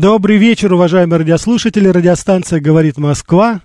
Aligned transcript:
Добрый 0.00 0.38
вечер, 0.38 0.72
уважаемые 0.72 1.18
радиослушатели. 1.18 1.86
Радиостанция 1.86 2.58
«Говорит 2.58 2.96
Москва». 2.96 3.60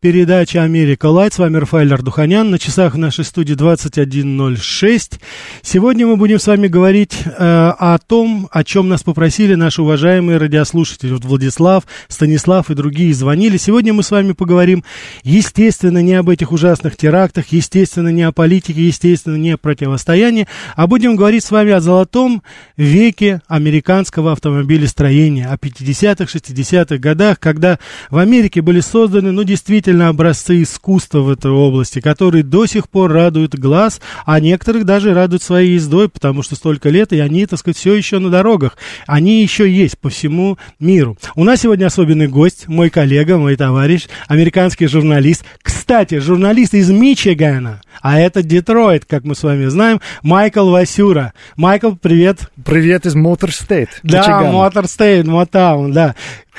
Передача 0.00 0.62
«Америка 0.62 1.06
Лайт». 1.06 1.32
С 1.32 1.38
вами 1.38 1.56
Рафаэль 1.56 1.94
Ардуханян. 1.94 2.50
На 2.50 2.58
часах 2.58 2.92
в 2.92 2.98
нашей 2.98 3.24
студии 3.24 3.56
21.06. 3.56 5.18
Сегодня 5.62 6.06
мы 6.06 6.16
будем 6.16 6.38
с 6.38 6.46
вами 6.46 6.66
говорить 6.66 7.16
э, 7.24 7.30
о 7.30 7.96
том, 8.06 8.50
о 8.52 8.64
чем 8.64 8.90
нас 8.90 9.02
попросили 9.02 9.54
наши 9.54 9.80
уважаемые 9.80 10.36
радиослушатели. 10.36 11.14
Вот 11.14 11.24
Владислав, 11.24 11.84
Станислав 12.08 12.70
и 12.70 12.74
другие 12.74 13.14
звонили. 13.14 13.56
Сегодня 13.56 13.94
мы 13.94 14.02
с 14.02 14.10
вами 14.10 14.32
поговорим, 14.32 14.84
естественно, 15.22 16.02
не 16.02 16.12
об 16.16 16.28
этих 16.28 16.52
ужасных 16.52 16.98
терактах, 16.98 17.46
естественно, 17.48 18.10
не 18.10 18.24
о 18.24 18.32
политике, 18.32 18.86
естественно, 18.86 19.36
не 19.36 19.52
о 19.52 19.56
противостоянии, 19.56 20.48
а 20.76 20.86
будем 20.86 21.16
говорить 21.16 21.44
с 21.44 21.50
вами 21.50 21.72
о 21.72 21.80
золотом 21.80 22.42
веке 22.76 23.40
американского 23.48 24.32
автомобилестроения, 24.32 25.48
50-х, 25.80 26.24
60-х 26.24 26.98
годах, 26.98 27.38
когда 27.40 27.78
в 28.10 28.18
Америке 28.18 28.62
были 28.62 28.80
созданы, 28.80 29.32
ну, 29.32 29.44
действительно, 29.44 30.08
образцы 30.08 30.62
искусства 30.62 31.20
в 31.20 31.30
этой 31.30 31.50
области, 31.50 32.00
которые 32.00 32.42
до 32.42 32.66
сих 32.66 32.88
пор 32.88 33.12
радуют 33.12 33.54
глаз, 33.54 34.00
а 34.26 34.40
некоторых 34.40 34.84
даже 34.84 35.14
радуют 35.14 35.42
своей 35.42 35.74
ездой, 35.74 36.08
потому 36.08 36.42
что 36.42 36.54
столько 36.54 36.88
лет, 36.90 37.12
и 37.12 37.20
они, 37.20 37.46
так 37.46 37.58
сказать, 37.58 37.76
все 37.76 37.94
еще 37.94 38.18
на 38.18 38.30
дорогах. 38.30 38.76
Они 39.06 39.42
еще 39.42 39.70
есть 39.70 39.98
по 39.98 40.10
всему 40.10 40.58
миру. 40.78 41.16
У 41.34 41.44
нас 41.44 41.60
сегодня 41.60 41.86
особенный 41.86 42.28
гость, 42.28 42.68
мой 42.68 42.90
коллега, 42.90 43.38
мой 43.38 43.56
товарищ, 43.56 44.06
американский 44.26 44.86
журналист. 44.86 45.44
Кстати, 45.62 46.18
журналист 46.18 46.74
из 46.74 46.90
Мичигана, 46.90 47.80
а 48.00 48.18
это 48.18 48.42
Детройт, 48.42 49.04
как 49.04 49.24
мы 49.24 49.34
с 49.34 49.42
вами 49.42 49.66
знаем, 49.66 50.00
Майкл 50.22 50.68
Васюра. 50.68 51.32
Майкл, 51.56 51.92
привет. 51.92 52.50
Привет 52.64 53.06
из 53.06 53.14
Motor 53.14 53.52
State. 53.52 53.88
Да, 54.02 54.42
Motor 54.52 54.86
State, 54.86 55.26
Мотаун, 55.58 55.92
да. 55.92 56.14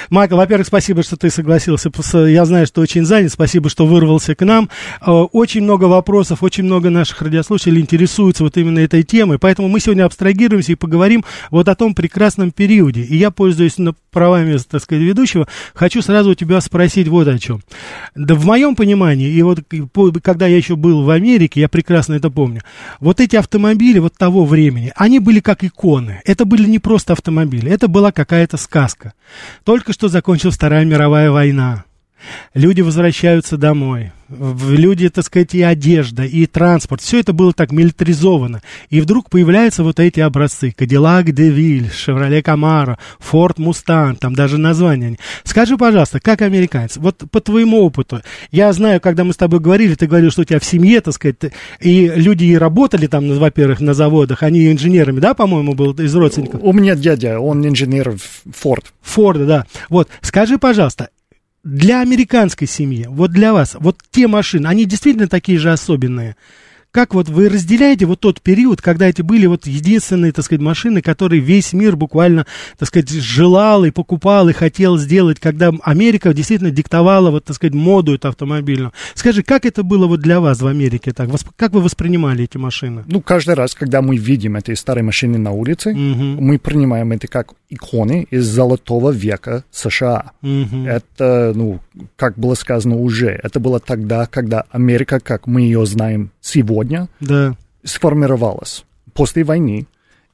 Майкл, 0.09 0.35
во-первых, 0.35 0.67
спасибо, 0.67 1.03
что 1.03 1.17
ты 1.17 1.29
согласился. 1.29 1.89
Я 2.13 2.45
знаю, 2.45 2.67
что 2.67 2.81
очень 2.81 3.05
занят. 3.05 3.31
Спасибо, 3.31 3.69
что 3.69 3.85
вырвался 3.85 4.35
к 4.35 4.45
нам. 4.45 4.69
Э, 5.01 5.11
очень 5.11 5.61
много 5.61 5.85
вопросов, 5.85 6.43
очень 6.43 6.63
много 6.63 6.89
наших 6.89 7.21
радиослушателей 7.21 7.81
интересуются 7.81 8.43
вот 8.43 8.57
именно 8.57 8.79
этой 8.79 9.03
темой. 9.03 9.39
Поэтому 9.39 9.67
мы 9.67 9.79
сегодня 9.79 10.05
абстрагируемся 10.05 10.71
и 10.71 10.75
поговорим 10.75 11.23
вот 11.51 11.67
о 11.67 11.75
том 11.75 11.93
прекрасном 11.93 12.51
периоде. 12.51 13.01
И 13.01 13.17
я, 13.17 13.31
пользуясь 13.31 13.77
правами, 14.11 14.57
так 14.57 14.81
сказать, 14.81 15.03
ведущего, 15.03 15.47
хочу 15.73 16.01
сразу 16.01 16.31
у 16.31 16.35
тебя 16.35 16.59
спросить 16.61 17.07
вот 17.07 17.27
о 17.27 17.37
чем. 17.37 17.61
Да 18.15 18.35
в 18.35 18.45
моем 18.45 18.75
понимании, 18.75 19.29
и 19.29 19.41
вот 19.41 19.59
когда 20.21 20.47
я 20.47 20.57
еще 20.57 20.75
был 20.75 21.03
в 21.03 21.09
Америке, 21.09 21.61
я 21.61 21.69
прекрасно 21.69 22.13
это 22.13 22.29
помню, 22.29 22.61
вот 22.99 23.19
эти 23.19 23.35
автомобили 23.35 23.99
вот 23.99 24.15
того 24.15 24.45
времени, 24.45 24.91
они 24.95 25.19
были 25.19 25.39
как 25.39 25.63
иконы. 25.63 26.21
Это 26.25 26.45
были 26.45 26.67
не 26.67 26.79
просто 26.79 27.13
автомобили, 27.13 27.71
это 27.71 27.87
была 27.87 28.11
какая-то 28.11 28.57
сказка. 28.57 29.13
Только 29.63 29.88
только 29.89 29.93
что 29.93 30.07
закончилась 30.07 30.55
Вторая 30.55 30.85
мировая 30.85 31.31
война. 31.31 31.83
Люди 32.53 32.81
возвращаются 32.81 33.57
домой. 33.57 34.11
Люди, 34.29 35.09
так 35.09 35.25
сказать, 35.25 35.55
и 35.55 35.61
одежда, 35.63 36.23
и 36.23 36.45
транспорт. 36.45 37.01
Все 37.01 37.19
это 37.19 37.33
было 37.33 37.51
так 37.51 37.71
милитаризовано. 37.71 38.61
И 38.89 39.01
вдруг 39.01 39.29
появляются 39.29 39.83
вот 39.83 39.99
эти 39.99 40.19
образцы. 40.19 40.71
Кадиллак 40.71 41.31
Девиль, 41.31 41.89
Шевроле 41.91 42.43
Камаро, 42.43 42.99
Форд 43.17 43.57
Мустан, 43.57 44.17
там 44.17 44.35
даже 44.35 44.59
названия. 44.59 45.17
Скажи, 45.43 45.77
пожалуйста, 45.77 46.19
как 46.19 46.43
американец, 46.43 46.97
вот 46.97 47.23
по 47.31 47.41
твоему 47.41 47.81
опыту, 47.81 48.21
я 48.51 48.71
знаю, 48.71 49.01
когда 49.01 49.23
мы 49.23 49.33
с 49.33 49.37
тобой 49.37 49.59
говорили, 49.59 49.95
ты 49.95 50.05
говорил, 50.05 50.29
что 50.29 50.41
у 50.41 50.45
тебя 50.45 50.59
в 50.59 50.65
семье, 50.65 51.01
так 51.01 51.15
сказать, 51.15 51.37
и 51.79 52.11
люди 52.15 52.45
и 52.45 52.57
работали 52.57 53.07
там, 53.07 53.35
во-первых, 53.35 53.79
на 53.79 53.95
заводах, 53.95 54.43
они 54.43 54.71
инженерами, 54.71 55.19
да, 55.19 55.33
по-моему, 55.33 55.73
был 55.73 55.93
из 55.93 56.13
родственников? 56.13 56.61
У 56.61 56.71
меня 56.71 56.95
дядя, 56.95 57.39
он 57.39 57.65
инженер 57.65 58.11
в 58.11 58.51
Форд. 58.59 58.93
Форда, 59.01 59.45
да. 59.45 59.65
Вот, 59.89 60.07
скажи, 60.21 60.59
пожалуйста, 60.59 61.09
для 61.69 62.01
американской 62.01 62.67
семьи, 62.67 63.05
вот 63.07 63.31
для 63.31 63.53
вас, 63.53 63.75
вот 63.79 63.97
те 64.11 64.27
машины, 64.27 64.67
они 64.67 64.85
действительно 64.85 65.27
такие 65.27 65.59
же 65.59 65.71
особенные? 65.71 66.35
Как 66.91 67.13
вот 67.13 67.29
вы 67.29 67.49
разделяете 67.49 68.05
вот 68.07 68.19
тот 68.19 68.41
период, 68.41 68.81
когда 68.81 69.07
эти 69.07 69.21
были 69.21 69.45
вот 69.45 69.67
единственные, 69.67 70.31
так 70.31 70.43
сказать, 70.43 70.61
машины, 70.61 71.01
которые 71.01 71.39
весь 71.39 71.73
мир 71.73 71.95
буквально, 71.95 72.47
так 72.79 72.87
сказать, 72.87 73.09
желал 73.09 73.85
и 73.85 73.91
покупал 73.91 74.49
и 74.49 74.53
хотел 74.53 74.97
сделать, 74.97 75.39
когда 75.39 75.71
Америка 75.83 76.33
действительно 76.33 76.71
диктовала 76.71 77.29
вот, 77.29 77.45
так 77.45 77.55
сказать, 77.55 77.75
моду 77.75 78.15
эту 78.15 78.29
автомобильную. 78.29 78.91
Скажи, 79.13 79.43
как 79.43 79.65
это 79.65 79.83
было 79.83 80.07
вот 80.07 80.21
для 80.21 80.39
вас 80.39 80.61
в 80.61 80.67
Америке 80.67 81.11
так? 81.13 81.29
Как 81.55 81.73
вы 81.73 81.81
воспринимали 81.81 82.45
эти 82.45 82.57
машины? 82.57 83.03
Ну, 83.07 83.21
каждый 83.21 83.53
раз, 83.53 83.75
когда 83.75 84.01
мы 84.01 84.17
видим 84.17 84.55
эти 84.55 84.73
старые 84.73 85.03
машины 85.03 85.37
на 85.37 85.51
улице, 85.51 85.91
угу. 85.91 86.41
мы 86.41 86.57
принимаем 86.57 87.11
это 87.11 87.27
как 87.27 87.53
иконы 87.69 88.25
из 88.31 88.45
золотого 88.47 89.11
века 89.11 89.63
США. 89.69 90.31
Угу. 90.41 90.85
Это, 90.87 91.53
ну, 91.55 91.79
как 92.15 92.37
было 92.37 92.55
сказано 92.55 92.95
уже, 92.95 93.39
это 93.43 93.59
было 93.59 93.79
тогда, 93.79 94.25
когда 94.25 94.63
Америка, 94.71 95.19
как 95.19 95.45
мы 95.45 95.61
ее 95.61 95.85
знаем 95.85 96.31
сегодня, 96.41 96.78
да. 97.19 97.55
сформировалась 97.83 98.85
после 99.13 99.43
войны 99.43 99.87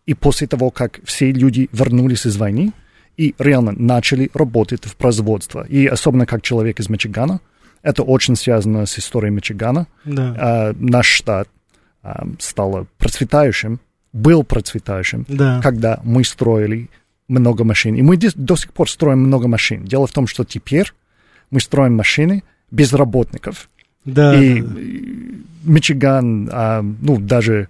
и 0.06 0.14
после 0.14 0.48
того, 0.48 0.72
как 0.72 1.00
все 1.04 1.32
люди 1.32 1.70
вернулись 1.72 2.26
из 2.26 2.38
войны 2.38 2.74
и 3.18 3.34
реально 3.40 3.72
начали 3.72 4.30
работать 4.34 4.86
в 4.86 4.96
производстве. 4.96 5.66
И 5.70 5.88
особенно 5.88 6.26
как 6.26 6.42
человек 6.42 6.80
из 6.80 6.90
Мичигана, 6.90 7.40
это 7.82 8.04
очень 8.04 8.36
связано 8.36 8.86
с 8.86 9.00
историей 9.00 9.32
Мичигана. 9.32 9.88
Да. 10.06 10.36
А, 10.38 10.76
наш 10.78 11.08
штат 11.08 11.48
а, 12.04 12.28
стал 12.40 12.88
процветающим, 12.98 13.80
был 14.12 14.44
процветающим, 14.44 15.26
да. 15.28 15.60
когда 15.62 16.00
мы 16.04 16.24
строили 16.24 16.90
много 17.28 17.64
машин. 17.64 17.96
И 17.96 18.02
мы 18.02 18.18
до 18.18 18.56
сих 18.56 18.74
пор 18.74 18.90
строим 18.90 19.20
много 19.20 19.48
машин. 19.48 19.86
Дело 19.86 20.08
в 20.08 20.12
том, 20.12 20.28
что 20.28 20.44
теперь 20.44 20.92
мы 21.52 21.60
строим 21.60 21.96
машины 21.96 22.44
без 22.72 22.94
работников. 22.94 23.70
Да. 24.06 24.42
И 24.42 24.62
да. 24.62 24.70
Мичиган, 25.64 26.50
а, 26.52 26.82
ну, 26.82 27.20
даже 27.20 27.68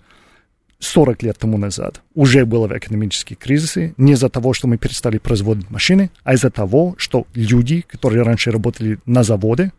40 0.79 1.23
лет 1.23 1.38
тому 1.38 1.57
назад 1.57 2.01
уже 2.13 2.46
было 2.46 2.68
в 2.68 2.78
экономические 2.78 3.38
кризисы 3.38 3.94
не 3.97 4.13
из-за 4.13 4.29
того, 4.29 4.53
что 4.53 4.68
мы 4.68 4.78
перестали 4.78 5.18
производить 5.18 5.69
машины, 5.69 6.12
а 6.24 6.34
из-за 6.34 6.51
того, 6.51 6.95
что 6.97 7.25
люди, 7.34 7.81
которые 7.81 8.24
раньше 8.24 8.51
работали 8.51 9.00
на 9.06 9.24
заводе, 9.24 9.72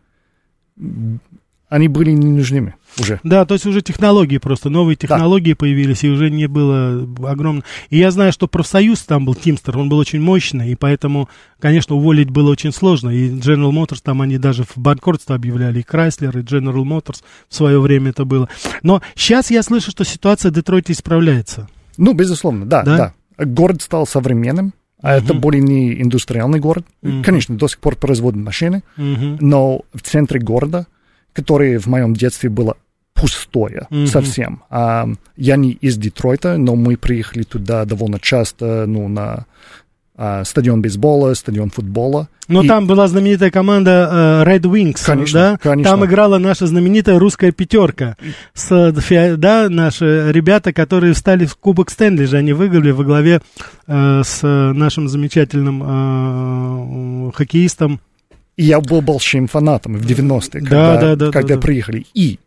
они 1.69 1.87
были 1.87 2.11
не 2.11 2.31
нужными 2.31 2.75
уже. 2.99 3.19
Да, 3.23 3.45
то 3.45 3.53
есть 3.53 3.65
уже 3.65 3.81
технологии 3.81 4.37
просто, 4.37 4.69
новые 4.69 4.95
технологии 4.95 5.51
да. 5.51 5.57
появились, 5.57 6.03
и 6.03 6.09
уже 6.09 6.29
не 6.29 6.47
было 6.47 7.07
огромно. 7.29 7.63
И 7.89 7.97
я 7.97 8.11
знаю, 8.11 8.31
что 8.31 8.47
профсоюз 8.47 9.01
там 9.01 9.25
был, 9.25 9.35
Тимстер, 9.35 9.77
он 9.77 9.89
был 9.89 9.97
очень 9.97 10.21
мощный, 10.21 10.71
и 10.71 10.75
поэтому, 10.75 11.29
конечно, 11.59 11.95
уволить 11.95 12.29
было 12.29 12.51
очень 12.51 12.71
сложно. 12.71 13.09
И 13.09 13.29
General 13.29 13.71
Motors, 13.71 13.99
там 14.01 14.21
они 14.21 14.37
даже 14.37 14.63
в 14.63 14.77
банкротство 14.77 15.35
объявляли, 15.35 15.79
и 15.79 15.83
Chrysler, 15.83 16.39
и 16.39 16.43
General 16.43 16.83
Motors 16.83 17.21
в 17.49 17.55
свое 17.55 17.79
время 17.81 18.11
это 18.11 18.23
было. 18.23 18.47
Но 18.81 19.01
сейчас 19.15 19.51
я 19.51 19.61
слышу, 19.61 19.91
что 19.91 20.05
ситуация 20.05 20.51
в 20.51 20.55
Детройте 20.55 20.93
исправляется. 20.93 21.67
Ну, 21.97 22.13
безусловно, 22.13 22.65
да, 22.65 22.83
да. 22.83 23.13
да. 23.37 23.45
Город 23.45 23.81
стал 23.81 24.07
современным, 24.07 24.73
а 25.01 25.15
uh-huh. 25.15 25.23
это 25.23 25.33
более 25.33 25.61
не 25.61 26.01
индустриальный 26.01 26.59
город. 26.59 26.85
Uh-huh. 27.03 27.23
Конечно, 27.23 27.55
до 27.55 27.67
сих 27.67 27.79
пор 27.79 27.95
производят 27.95 28.39
машины, 28.41 28.83
uh-huh. 28.97 29.37
но 29.41 29.81
в 29.93 30.01
центре 30.01 30.39
города 30.39 30.87
которое 31.37 31.77
в 31.77 31.85
моем 31.85 32.15
детстве 32.15 32.49
было 32.49 32.77
пустое 33.13 33.85
mm-hmm. 33.91 34.07
совсем. 34.07 34.63
А, 34.71 35.07
я 35.35 35.55
не 35.55 35.71
из 35.71 35.95
Детройта, 35.95 36.57
но 36.57 36.75
мы 36.75 36.97
приехали 36.97 37.43
туда 37.43 37.85
довольно 37.85 38.19
часто, 38.19 38.85
ну, 38.87 39.07
на 39.07 39.45
а, 40.15 40.43
стадион 40.43 40.81
бейсбола, 40.81 41.35
стадион 41.35 41.69
футбола. 41.69 42.27
Но 42.47 42.63
и... 42.63 42.67
там 42.67 42.87
была 42.87 43.07
знаменитая 43.07 43.51
команда 43.51 44.09
uh, 44.11 44.47
Red 44.47 44.61
Wings, 44.61 45.05
конечно, 45.05 45.39
да? 45.39 45.57
Конечно. 45.61 45.91
Там 45.91 46.05
играла 46.05 46.39
наша 46.39 46.65
знаменитая 46.65 47.19
русская 47.19 47.51
пятерка. 47.51 48.17
С, 48.55 48.93
да, 49.37 49.69
наши 49.69 50.31
ребята, 50.31 50.73
которые 50.73 51.13
встали 51.13 51.45
в 51.45 51.55
Кубок 51.55 51.91
Стэнли 51.91 52.25
же, 52.25 52.37
они 52.37 52.53
выиграли 52.53 52.89
во 52.89 53.03
главе 53.03 53.41
uh, 53.85 54.23
с 54.23 54.41
нашим 54.41 55.07
замечательным 55.07 55.83
uh, 55.83 57.31
хоккеистом 57.35 57.99
и 58.57 58.63
я 58.63 58.81
был 58.81 59.01
большим 59.01 59.47
фанатом 59.47 59.97
в 59.97 60.05
90-е, 60.05 60.61
когда, 60.61 60.99
да, 60.99 61.15
да, 61.15 61.31
когда 61.31 61.55
да, 61.55 61.61
приехали. 61.61 62.05
И 62.13 62.39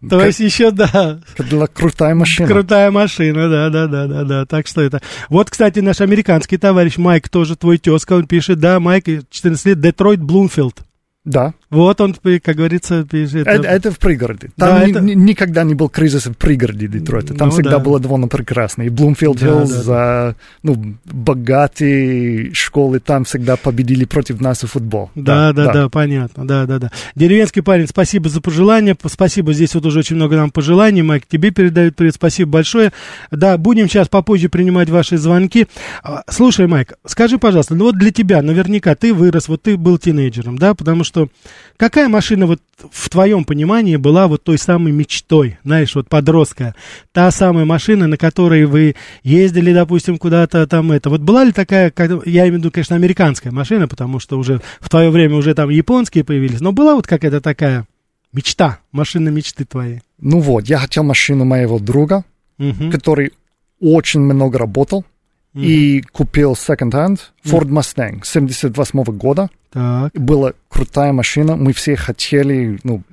То 0.07 0.23
есть 0.23 0.39
еще, 0.39 0.69
да. 0.69 1.19
Кадиллак 1.35 1.73
крутая 1.73 2.13
машина. 2.13 2.47
Крутая 2.47 2.91
машина, 2.91 3.49
да, 3.49 3.69
да, 3.71 3.87
да, 3.87 4.05
да, 4.05 4.23
да. 4.23 4.45
Так 4.45 4.67
что 4.67 4.81
это. 4.81 5.01
Вот, 5.29 5.49
кстати, 5.49 5.79
наш 5.79 5.99
американский 6.01 6.57
товарищ 6.57 6.97
Майк, 6.97 7.27
тоже 7.27 7.55
твой 7.55 7.79
тезка, 7.79 8.13
он 8.13 8.27
пишет, 8.27 8.59
да, 8.59 8.79
Майк, 8.79 9.05
14 9.31 9.65
лет, 9.65 9.79
Детройт, 9.79 10.21
Блумфилд. 10.21 10.83
Да. 11.25 11.53
Вот 11.69 12.01
он, 12.01 12.13
как 12.15 12.55
говорится, 12.55 13.05
пишет. 13.05 13.47
Это, 13.47 13.65
это 13.65 13.91
в 13.91 13.97
пригороде. 13.97 14.49
Там 14.57 14.79
да, 14.79 14.85
ни, 14.85 14.91
это... 14.91 15.01
никогда 15.01 15.63
не 15.63 15.73
был 15.73 15.87
кризис 15.87 16.25
в 16.25 16.33
пригороде 16.33 16.87
Детройта. 16.87 17.33
Там 17.33 17.47
ну, 17.47 17.53
всегда 17.53 17.71
да. 17.71 17.79
было 17.79 17.99
довольно 17.99 18.27
прекрасно. 18.27 18.83
И 18.83 18.89
Блумфилд 18.89 19.39
Хиллз, 19.39 19.71
да, 19.71 19.77
да, 19.77 19.83
да. 19.85 20.35
ну, 20.63 20.95
богатые 21.05 22.53
школы 22.53 22.99
там 22.99 23.23
всегда 23.23 23.55
победили 23.55 24.03
против 24.03 24.41
нас 24.41 24.63
в 24.63 24.67
футбол. 24.67 25.11
Да, 25.15 25.53
да, 25.53 25.65
да, 25.65 25.73
да, 25.73 25.89
понятно. 25.89 26.45
Да, 26.45 26.65
да, 26.65 26.79
да. 26.79 26.91
Деревенский 27.15 27.63
парень, 27.63 27.87
спасибо 27.87 28.27
за 28.27 28.41
пожелания. 28.41 28.95
Спасибо, 29.05 29.53
здесь 29.53 29.73
вот 29.75 29.85
уже 29.85 29.99
очень 29.99 30.17
много 30.17 30.35
нам 30.35 30.51
пожеланий. 30.51 31.03
Майк, 31.03 31.25
тебе 31.25 31.51
передают 31.51 31.95
привет. 31.95 32.15
Спасибо 32.15 32.51
большое. 32.51 32.91
Да, 33.31 33.57
будем 33.57 33.87
сейчас 33.87 34.09
попозже 34.09 34.49
принимать 34.49 34.89
ваши 34.89 35.17
звонки. 35.17 35.67
А, 36.03 36.23
слушай, 36.29 36.67
Майк, 36.67 36.95
скажи, 37.05 37.37
пожалуйста, 37.37 37.75
ну 37.75 37.85
вот 37.85 37.97
для 37.97 38.11
тебя, 38.11 38.41
наверняка, 38.41 38.93
ты 38.95 39.13
вырос, 39.13 39.47
вот 39.47 39.61
ты 39.61 39.77
был 39.77 39.97
тинейджером, 39.97 40.57
да, 40.57 40.73
потому 40.75 41.05
что 41.05 41.12
что 41.13 41.29
какая 41.77 42.09
машина 42.09 42.47
вот 42.47 42.59
в 42.91 43.09
твоем 43.09 43.45
понимании 43.45 43.97
была 43.97 44.27
вот 44.27 44.43
той 44.43 44.57
самой 44.57 44.91
мечтой, 44.91 45.59
знаешь, 45.63 45.93
вот 45.93 46.09
подростка, 46.09 46.73
та 47.11 47.29
самая 47.29 47.65
машина, 47.65 48.07
на 48.07 48.17
которой 48.17 48.65
вы 48.65 48.95
ездили, 49.21 49.71
допустим, 49.73 50.17
куда-то 50.17 50.65
там 50.65 50.91
это. 50.91 51.11
Вот 51.11 51.21
была 51.21 51.43
ли 51.43 51.51
такая, 51.51 51.93
я 52.25 52.43
имею 52.43 52.55
в 52.55 52.57
виду, 52.57 52.71
конечно, 52.71 52.95
американская 52.95 53.53
машина, 53.53 53.87
потому 53.87 54.19
что 54.19 54.39
уже 54.39 54.59
в 54.79 54.89
твое 54.89 55.11
время 55.11 55.35
уже 55.35 55.53
там 55.53 55.69
японские 55.69 56.23
появились, 56.23 56.61
но 56.61 56.71
была 56.71 56.95
вот 56.95 57.05
какая-то 57.05 57.41
такая 57.41 57.85
мечта, 58.31 58.79
машина 58.91 59.29
мечты 59.29 59.65
твоей? 59.65 60.01
Ну 60.19 60.39
вот, 60.39 60.67
я 60.67 60.79
хотел 60.79 61.03
машину 61.03 61.45
моего 61.45 61.77
друга, 61.77 62.25
угу. 62.57 62.89
который 62.91 63.33
очень 63.79 64.21
много 64.21 64.57
работал, 64.57 65.05
mm 65.53 65.63
и 65.63 66.01
купил 66.11 66.53
second-hand 66.53 67.19
Ford 67.45 67.67
Mustang 67.67 68.21
78 68.23 69.03
года. 69.03 69.49
Так. 69.73 70.13
Была 70.13 70.53
крутая 70.69 71.11
машина, 71.11 71.55
мы 71.55 71.73
все 71.73 71.95
хотели, 71.95 72.79
ну, 72.83 73.03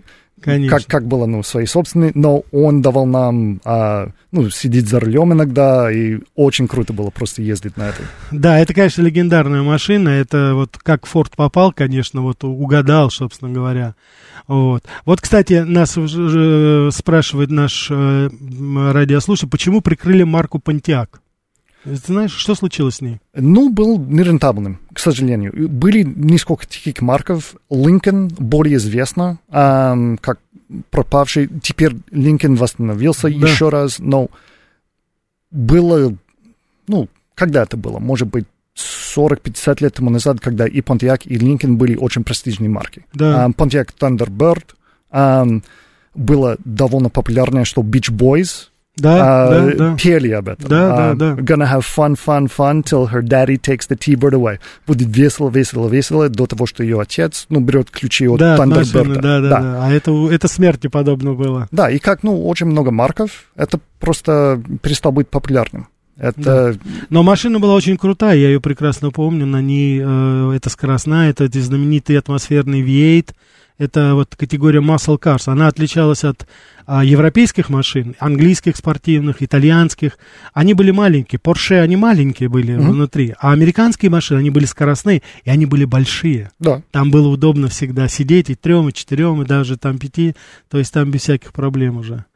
Конечно. 0.41 0.79
Как, 0.79 0.87
как 0.87 1.07
было, 1.07 1.27
ну, 1.27 1.43
свои 1.43 1.67
собственные, 1.67 2.13
но 2.15 2.45
он 2.51 2.81
давал 2.81 3.05
нам, 3.05 3.61
а, 3.65 4.09
ну, 4.33 4.49
сидеть 4.49 4.89
за 4.89 4.99
рулем 4.99 5.35
иногда, 5.35 5.93
и 5.93 6.21
очень 6.35 6.67
круто 6.67 6.93
было 6.93 7.11
просто 7.11 7.43
ездить 7.43 7.77
на 7.77 7.91
это. 7.91 8.03
Да, 8.31 8.59
это, 8.59 8.73
конечно, 8.73 9.03
легендарная 9.03 9.63
машина, 9.63 10.09
это 10.09 10.53
вот 10.55 10.79
как 10.79 11.05
Форд 11.07 11.37
попал, 11.37 11.73
конечно, 11.73 12.23
вот 12.23 12.43
угадал, 12.43 13.11
собственно 13.11 13.53
говоря. 13.53 13.95
Вот, 14.47 14.85
вот 15.05 15.21
кстати, 15.21 15.63
нас 15.65 15.91
спрашивает 15.91 17.51
наш 17.51 17.89
э, 17.91 18.31
радиослушатель, 18.93 19.51
почему 19.51 19.83
прикрыли 19.83 20.23
марку 20.23 20.59
Понтиак? 20.59 21.21
Ты 21.85 21.97
знаешь, 21.97 22.33
что 22.33 22.55
случилось 22.55 22.97
с 22.97 23.01
ней? 23.01 23.21
Ну, 23.35 23.71
был 23.71 23.99
нерентабельным, 23.99 24.81
к 24.93 24.99
сожалению. 24.99 25.69
Были 25.69 26.03
несколько 26.03 26.69
таких 26.69 27.01
марков. 27.01 27.55
Линкольн 27.71 28.29
более 28.29 28.77
известно, 28.77 29.39
эм, 29.51 30.19
как 30.19 30.41
пропавший. 30.91 31.49
Теперь 31.63 31.97
Линкольн 32.11 32.57
восстановился 32.57 33.29
да. 33.29 33.49
еще 33.49 33.71
раз, 33.71 33.99
но 33.99 34.29
было, 35.51 36.15
ну, 36.87 37.09
когда 37.35 37.63
это 37.63 37.77
было? 37.77 37.99
Может 37.99 38.29
быть, 38.29 38.45
40-50 38.77 39.83
лет 39.83 39.95
тому 39.95 40.11
назад, 40.11 40.41
когда 40.41 40.67
и 40.67 40.81
Pontiac, 40.81 41.23
и 41.25 41.37
Линкольн 41.37 41.77
были 41.77 41.97
очень 41.97 42.25
престижные 42.25 42.69
марки. 42.69 43.05
Да. 43.15 43.47
Um, 43.47 43.55
Pontiac 43.55 43.89
Thunderbird 43.99 44.75
um, 45.11 45.63
было 46.15 46.57
довольно 46.65 47.09
популярное, 47.09 47.65
что 47.65 47.83
Beach 47.83 48.11
Boys 48.11 48.69
да, 49.01 49.47
а, 49.47 49.51
да, 49.51 49.75
да. 49.77 49.97
пели 49.97 50.31
об 50.31 50.49
этом. 50.49 50.69
Да, 50.69 51.11
а, 51.11 51.15
да, 51.15 51.35
да. 51.35 51.43
Gonna 51.43 51.71
have 51.71 51.85
fun, 51.85 52.17
fun, 52.17 52.51
fun 52.51 52.83
till 52.83 53.07
her 53.07 53.23
daddy 53.23 53.57
takes 53.57 53.89
the 53.89 53.97
T-bird 53.97 54.33
away. 54.33 54.59
Будет 54.87 55.09
весело, 55.17 55.51
весело, 55.51 55.89
весело 55.89 56.29
до 56.29 56.47
того, 56.47 56.67
что 56.67 56.83
ее 56.83 57.01
отец, 57.01 57.47
ну, 57.49 57.61
берет 57.61 57.91
ключи 57.91 58.29
от 58.29 58.39
да, 58.39 58.57
Thunderbird. 58.57 59.15
Да, 59.15 59.21
да, 59.21 59.41
да, 59.41 59.49
да. 59.49 59.85
А 59.85 59.93
это, 59.93 60.13
это 60.31 60.49
смерти 60.49 60.89
подобно 60.89 61.35
было. 61.35 61.69
Да, 61.71 61.91
и 61.91 61.99
как, 61.99 62.23
ну, 62.23 62.47
очень 62.47 62.67
много 62.67 62.91
марков, 62.91 63.45
это 63.57 63.81
просто 63.99 64.63
перестал 64.83 65.13
быть 65.13 65.29
популярным. 65.29 65.89
Это... 66.21 66.75
Да. 66.75 66.75
Но 67.09 67.23
машина 67.23 67.59
была 67.59 67.75
очень 67.75 67.97
крутая, 67.97 68.37
я 68.37 68.49
ее 68.49 68.61
прекрасно 68.61 69.11
помню. 69.11 69.47
На 69.47 69.63
ней 69.63 70.01
э, 70.03 70.53
это 70.55 70.69
скоростная, 70.69 71.31
это 71.31 71.49
знаменитый 71.51 72.19
атмосферный 72.19 72.83
V8, 72.83 73.31
это 73.79 74.15
вот 74.15 74.37
категория 74.37 74.81
muscle 74.81 75.19
cars. 75.19 75.51
Она 75.51 75.67
отличалась 75.67 76.23
от 76.23 76.47
а, 76.85 77.03
европейских 77.03 77.71
машин, 77.71 78.15
английских 78.19 78.77
спортивных, 78.77 79.43
итальянских, 79.43 80.19
они 80.53 80.75
были 80.75 80.91
маленькие. 80.91 81.41
Porsche, 81.43 81.81
они 81.81 81.97
маленькие 81.97 82.51
были 82.51 82.75
mm-hmm. 82.75 82.91
внутри. 82.91 83.35
А 83.41 83.53
американские 83.53 84.11
машины, 84.11 84.41
они 84.41 84.51
были 84.51 84.67
скоростные, 84.67 85.23
и 85.45 85.51
они 85.51 85.65
были 85.65 85.87
большие. 85.87 86.51
Да. 86.59 86.83
Там 86.91 87.11
было 87.11 87.29
удобно 87.29 87.69
всегда 87.69 88.07
сидеть 88.09 88.51
и 88.51 88.55
трем, 88.55 88.91
и 88.91 88.93
четырем, 88.93 89.41
и 89.41 89.47
даже 89.47 89.79
там 89.79 89.99
пяти. 89.99 90.35
То 90.69 90.77
есть 90.77 90.93
там 90.93 91.11
без 91.11 91.23
всяких 91.23 91.55
проблем 91.55 91.97
уже. 91.97 92.27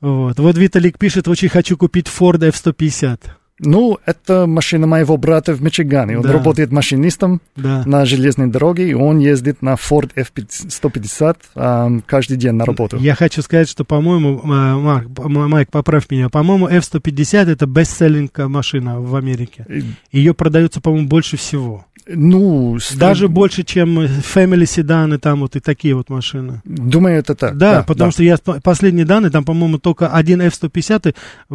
Вот, 0.00 0.38
вот 0.38 0.58
Виталик 0.58 0.98
пишет, 0.98 1.28
очень 1.28 1.48
хочу 1.48 1.76
купить 1.76 2.06
Ford 2.06 2.46
F-150. 2.46 3.18
Ну, 3.60 3.98
это 4.04 4.46
машина 4.46 4.86
моего 4.88 5.16
брата 5.16 5.54
в 5.54 5.62
Мичигане. 5.62 6.16
Он 6.16 6.22
да. 6.24 6.32
работает 6.32 6.72
машинистом 6.72 7.40
да. 7.54 7.84
на 7.86 8.04
железной 8.04 8.48
дороге, 8.48 8.88
и 8.88 8.94
он 8.94 9.18
ездит 9.18 9.62
на 9.62 9.74
Ford 9.74 10.10
F-150 10.16 11.36
э, 11.54 12.00
каждый 12.04 12.36
день 12.36 12.52
на 12.52 12.64
работу. 12.64 12.96
Я 12.98 13.14
хочу 13.14 13.42
сказать, 13.42 13.68
что, 13.68 13.84
по-моему, 13.84 14.40
Марк, 14.42 15.08
Майк, 15.18 15.70
поправь 15.70 16.10
меня, 16.10 16.28
по-моему, 16.30 16.66
F-150 16.66 17.48
это 17.48 17.66
бестселлинг 17.66 18.36
машина 18.38 19.00
в 19.00 19.14
Америке. 19.14 19.66
Ее 20.10 20.34
продается, 20.34 20.80
по-моему, 20.80 21.06
больше 21.06 21.36
всего. 21.36 21.86
Ну, 22.06 22.78
даже 22.96 23.28
больше, 23.28 23.62
чем 23.62 23.98
Family 23.98 24.66
седаны, 24.66 25.18
там 25.18 25.40
вот 25.40 25.56
и 25.56 25.60
такие 25.60 25.94
вот 25.94 26.10
машины. 26.10 26.60
Думаю, 26.64 27.18
это 27.18 27.34
так. 27.34 27.56
Да, 27.56 27.76
да 27.76 27.82
потому 27.82 28.10
да. 28.10 28.12
что 28.12 28.22
я 28.22 28.36
последние 28.62 29.06
данные, 29.06 29.30
там, 29.30 29.44
по-моему, 29.44 29.78
только 29.78 30.08
один 30.08 30.42
F-150 30.42 31.14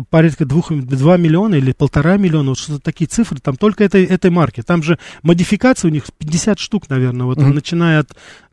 порядка 0.10 0.46
двух, 0.46 0.72
2 0.72 1.18
миллиона 1.18 1.56
или 1.56 1.72
полтора 1.72 2.18
миллиона, 2.18 2.50
вот 2.50 2.60
что-то 2.60 2.82
такие 2.82 3.08
цифры, 3.08 3.40
там 3.40 3.58
только 3.58 3.84
этой, 3.84 4.06
этой 4.06 4.32
марки. 4.32 4.62
Там 4.62 4.82
же 4.82 4.98
модификации 5.22 5.88
у 5.88 5.92
них 5.92 6.06
50 6.18 6.60
штук, 6.60 6.90
наверное, 6.90 7.26
вот 7.26 7.38
mm-hmm. 7.38 7.54
начиная 7.54 8.00
от 8.00 8.10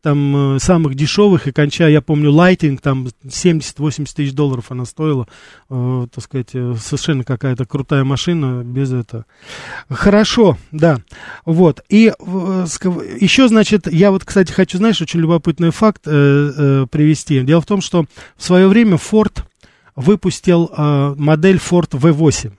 там 0.07 0.55
э, 0.55 0.59
самых 0.61 0.95
дешевых 0.95 1.49
и 1.49 1.53
кончая, 1.53 1.91
я 1.91 2.00
помню, 2.00 2.31
Lighting, 2.31 2.79
там 2.81 3.09
70-80 3.25 4.15
тысяч 4.15 4.33
долларов 4.33 4.67
она 4.69 4.85
стоила, 4.85 5.26
э, 5.69 6.07
так 6.15 6.23
сказать, 6.23 6.50
э, 6.53 6.75
совершенно 6.81 7.25
какая-то 7.25 7.65
крутая 7.65 8.05
машина 8.05 8.62
без 8.62 8.93
этого. 8.93 9.26
Хорошо, 9.91 10.59
да, 10.71 11.00
вот. 11.45 11.83
И 11.88 12.09
э, 12.09 12.66
еще, 13.21 13.49
значит, 13.49 13.90
я 13.93 14.11
вот, 14.11 14.25
кстати, 14.25 14.52
хочу, 14.52 14.78
знаешь, 14.78 15.00
очень 15.00 15.21
любопытный 15.21 15.71
факт 15.71 16.02
э, 16.07 16.11
э, 16.11 16.87
привести. 16.90 17.40
Дело 17.40 17.61
в 17.61 17.66
том, 17.66 17.81
что 17.81 18.07
в 18.37 18.43
свое 18.43 18.69
время 18.69 18.97
Ford 18.97 19.43
выпустил 19.95 20.71
модель 21.16 21.57
Ford 21.57 21.90
V8. 21.90 22.52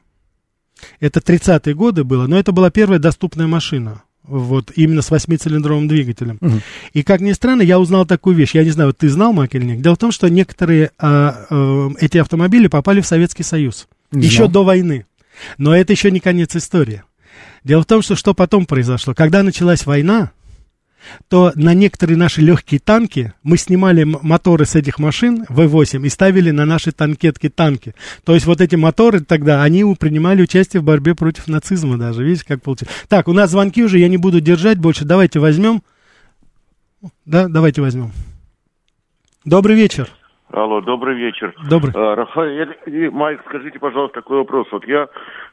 Это 0.99 1.19
30-е 1.19 1.75
годы 1.75 2.03
было, 2.03 2.25
но 2.25 2.37
это 2.39 2.51
была 2.51 2.71
первая 2.71 2.99
доступная 2.99 3.45
машина 3.45 4.01
вот 4.27 4.71
именно 4.75 5.01
с 5.01 5.09
восьмицилиндровым 5.09 5.87
двигателем. 5.87 6.37
Угу. 6.41 6.61
И 6.93 7.03
как 7.03 7.21
ни 7.21 7.31
странно, 7.31 7.61
я 7.61 7.79
узнал 7.79 8.05
такую 8.05 8.35
вещь. 8.35 8.55
Я 8.55 8.63
не 8.63 8.71
знаю, 8.71 8.89
вот 8.89 8.97
ты 8.97 9.09
знал, 9.09 9.33
Мак, 9.33 9.55
или 9.55 9.63
нет. 9.63 9.81
Дело 9.81 9.95
в 9.95 9.99
том, 9.99 10.11
что 10.11 10.29
некоторые 10.29 10.91
а, 10.99 11.45
а, 11.49 11.89
эти 11.99 12.17
автомобили 12.17 12.67
попали 12.67 13.01
в 13.01 13.07
Советский 13.07 13.43
Союз. 13.43 13.87
Не 14.11 14.25
еще 14.25 14.37
знал. 14.37 14.49
до 14.49 14.63
войны. 14.65 15.05
Но 15.57 15.75
это 15.75 15.93
еще 15.93 16.11
не 16.11 16.19
конец 16.19 16.55
истории. 16.55 17.03
Дело 17.67 17.81
в 17.81 17.85
том, 17.85 18.01
что 18.01 18.15
что 18.15 18.33
потом 18.33 18.65
произошло. 18.65 19.13
Когда 19.13 19.43
началась 19.43 19.85
война, 19.85 20.31
то 21.27 21.51
на 21.55 21.73
некоторые 21.73 22.15
наши 22.15 22.39
легкие 22.39 22.79
танки 22.79 23.33
мы 23.43 23.57
снимали 23.57 24.05
моторы 24.05 24.65
с 24.65 24.75
этих 24.75 24.99
машин 24.99 25.43
В8 25.49 26.05
и 26.05 26.09
ставили 26.09 26.51
на 26.51 26.65
наши 26.65 26.93
танкетки 26.93 27.49
танки. 27.49 27.93
То 28.23 28.35
есть 28.35 28.45
вот 28.45 28.61
эти 28.61 28.77
моторы 28.77 29.19
тогда, 29.19 29.63
они 29.63 29.83
принимали 29.99 30.43
участие 30.43 30.79
в 30.79 30.85
борьбе 30.85 31.13
против 31.13 31.49
нацизма 31.49 31.97
даже. 31.97 32.23
Видите, 32.23 32.45
как 32.47 32.61
получилось. 32.61 32.93
Так, 33.09 33.27
у 33.27 33.33
нас 33.33 33.51
звонки 33.51 33.83
уже, 33.83 33.99
я 33.99 34.07
не 34.07 34.17
буду 34.17 34.39
держать 34.39 34.77
больше. 34.77 35.03
Давайте 35.03 35.39
возьмем. 35.39 35.83
Да, 37.25 37.49
давайте 37.49 37.81
возьмем. 37.81 38.13
Добрый 39.43 39.75
вечер. 39.75 40.09
Алло, 40.51 40.79
добрый 40.79 41.15
вечер. 41.15 41.53
Добрый. 41.69 41.91
А, 41.93 42.15
Рафаэль 42.15 42.77
и 42.85 43.09
Майк, 43.09 43.41
скажите, 43.47 43.79
пожалуйста, 43.79 44.21
такой 44.21 44.37
вопрос. 44.37 44.65
Вот 44.71 44.87
я 44.87 45.09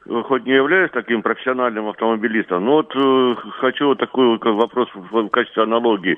э, 0.07 0.23
хоть 0.23 0.47
не 0.47 0.53
являюсь 0.53 0.93
таким 0.93 1.21
профессиональным 1.23 1.89
автомобилистом, 1.89 2.65
но 2.65 2.75
вот 2.75 2.95
э, 2.95 3.35
хочу 3.59 3.89
вот 3.89 3.99
такой 3.99 4.39
вопрос 4.39 4.89
в, 4.95 5.23
в 5.23 5.29
качестве 5.31 5.65
аналогии. 5.65 6.17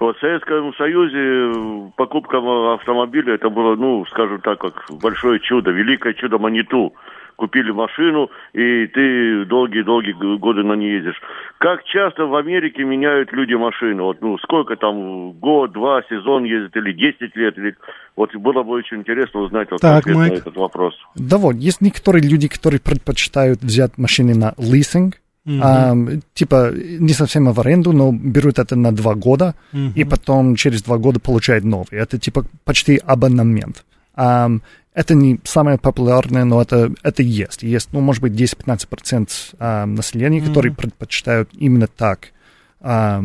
Вот 0.00 0.16
в 0.16 0.20
Советском 0.20 0.74
Союзе 0.74 1.16
э, 1.16 1.90
покупка 1.96 2.38
автомобиля 2.74 3.34
это 3.34 3.50
было, 3.50 3.76
ну, 3.76 4.04
скажем 4.06 4.40
так, 4.40 4.58
как 4.58 4.86
большое 5.00 5.38
чудо, 5.38 5.70
великое 5.70 6.14
чудо 6.14 6.38
Маниту 6.38 6.94
купили 7.38 7.70
машину, 7.70 8.30
и 8.52 8.86
ты 8.88 9.44
долгие-долгие 9.46 10.36
годы 10.38 10.64
на 10.64 10.72
ней 10.72 10.96
ездишь. 10.96 11.20
Как 11.58 11.84
часто 11.84 12.26
в 12.26 12.34
Америке 12.34 12.82
меняют 12.82 13.32
люди 13.32 13.54
машину? 13.54 14.04
Вот, 14.06 14.20
ну, 14.20 14.36
сколько 14.38 14.74
там, 14.74 15.32
год, 15.32 15.72
два, 15.72 16.02
сезон 16.10 16.42
ездит, 16.44 16.76
или 16.76 16.92
10 16.92 17.36
лет, 17.36 17.56
или... 17.56 17.76
Вот 18.16 18.34
было 18.34 18.64
бы 18.64 18.72
очень 18.72 18.98
интересно 18.98 19.40
узнать 19.40 19.68
вот 19.70 19.80
так, 19.80 20.04
Майк. 20.06 20.32
этот 20.32 20.56
вопрос. 20.56 20.94
Да 21.14 21.38
вот, 21.38 21.54
есть 21.54 21.80
некоторые 21.80 22.28
люди, 22.28 22.48
которые 22.48 22.80
предпочитают 22.80 23.60
взять 23.62 23.96
машины 23.96 24.34
на 24.34 24.54
лизинг, 24.58 25.14
Mm-hmm. 25.46 25.60
А, 25.62 26.20
типа 26.34 26.72
не 26.74 27.14
совсем 27.14 27.50
в 27.50 27.58
аренду, 27.58 27.94
но 27.94 28.12
берут 28.12 28.58
это 28.58 28.76
на 28.76 28.92
два 28.92 29.14
года, 29.14 29.54
mm-hmm. 29.72 29.92
и 29.94 30.04
потом 30.04 30.56
через 30.56 30.82
два 30.82 30.98
года 30.98 31.20
получают 31.20 31.64
новый. 31.64 31.98
Это 31.98 32.18
типа 32.18 32.44
почти 32.66 33.00
абонемент. 33.02 33.82
А, 34.14 34.50
это 34.98 35.14
не 35.14 35.38
самое 35.44 35.78
популярное, 35.78 36.44
но 36.44 36.60
это, 36.60 36.92
это 37.04 37.22
есть. 37.22 37.62
Есть, 37.62 37.90
ну, 37.92 38.00
может 38.00 38.20
быть, 38.20 38.32
10-15% 38.32 39.28
э, 39.56 39.84
населения, 39.84 40.40
mm-hmm. 40.40 40.46
которые 40.46 40.74
предпочитают 40.74 41.50
именно 41.52 41.86
так, 41.86 42.32
э, 42.80 43.22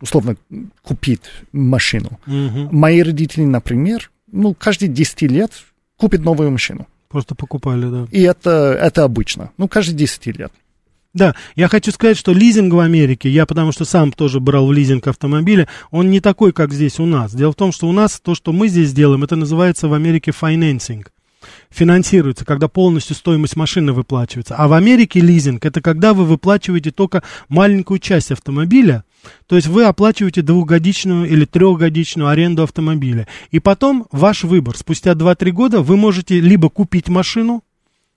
условно, 0.00 0.36
купить 0.82 1.22
машину. 1.50 2.20
Mm-hmm. 2.26 2.68
Мои 2.70 3.02
родители, 3.02 3.42
например, 3.42 4.12
ну, 4.30 4.54
каждые 4.54 4.90
10 4.90 5.22
лет 5.22 5.50
купят 5.96 6.20
новую 6.20 6.52
машину. 6.52 6.86
Просто 7.08 7.34
покупали, 7.34 7.90
да. 7.90 8.06
И 8.12 8.22
это, 8.22 8.78
это 8.80 9.02
обычно. 9.02 9.50
Ну, 9.56 9.66
каждые 9.66 9.96
10 9.96 10.26
лет. 10.38 10.52
Да, 11.14 11.34
я 11.56 11.68
хочу 11.68 11.90
сказать, 11.90 12.18
что 12.18 12.32
лизинг 12.32 12.74
в 12.74 12.78
Америке, 12.80 13.30
я 13.30 13.46
потому 13.46 13.72
что 13.72 13.84
сам 13.84 14.12
тоже 14.12 14.40
брал 14.40 14.66
в 14.66 14.72
лизинг 14.72 15.06
автомобиля, 15.06 15.66
он 15.90 16.10
не 16.10 16.20
такой, 16.20 16.52
как 16.52 16.72
здесь 16.72 16.98
у 16.98 17.06
нас. 17.06 17.34
Дело 17.34 17.52
в 17.52 17.56
том, 17.56 17.72
что 17.72 17.88
у 17.88 17.92
нас 17.92 18.20
то, 18.20 18.34
что 18.34 18.52
мы 18.52 18.68
здесь 18.68 18.92
делаем, 18.92 19.24
это 19.24 19.34
называется 19.34 19.88
в 19.88 19.94
Америке 19.94 20.32
financing. 20.38 21.06
Финансируется, 21.70 22.44
когда 22.44 22.68
полностью 22.68 23.16
стоимость 23.16 23.56
машины 23.56 23.92
выплачивается. 23.92 24.56
А 24.56 24.68
в 24.68 24.72
Америке 24.72 25.20
лизинг 25.20 25.64
это 25.64 25.80
когда 25.80 26.12
вы 26.12 26.24
выплачиваете 26.24 26.90
только 26.90 27.22
маленькую 27.48 28.00
часть 28.00 28.30
автомобиля, 28.30 29.04
то 29.46 29.56
есть 29.56 29.68
вы 29.68 29.84
оплачиваете 29.84 30.42
двухгодичную 30.42 31.28
или 31.28 31.44
трехгодичную 31.44 32.28
аренду 32.28 32.62
автомобиля. 32.62 33.26
И 33.50 33.60
потом 33.60 34.06
ваш 34.12 34.44
выбор. 34.44 34.76
Спустя 34.76 35.12
2-3 35.12 35.50
года 35.52 35.82
вы 35.82 35.96
можете 35.96 36.40
либо 36.40 36.68
купить 36.68 37.08
машину, 37.08 37.62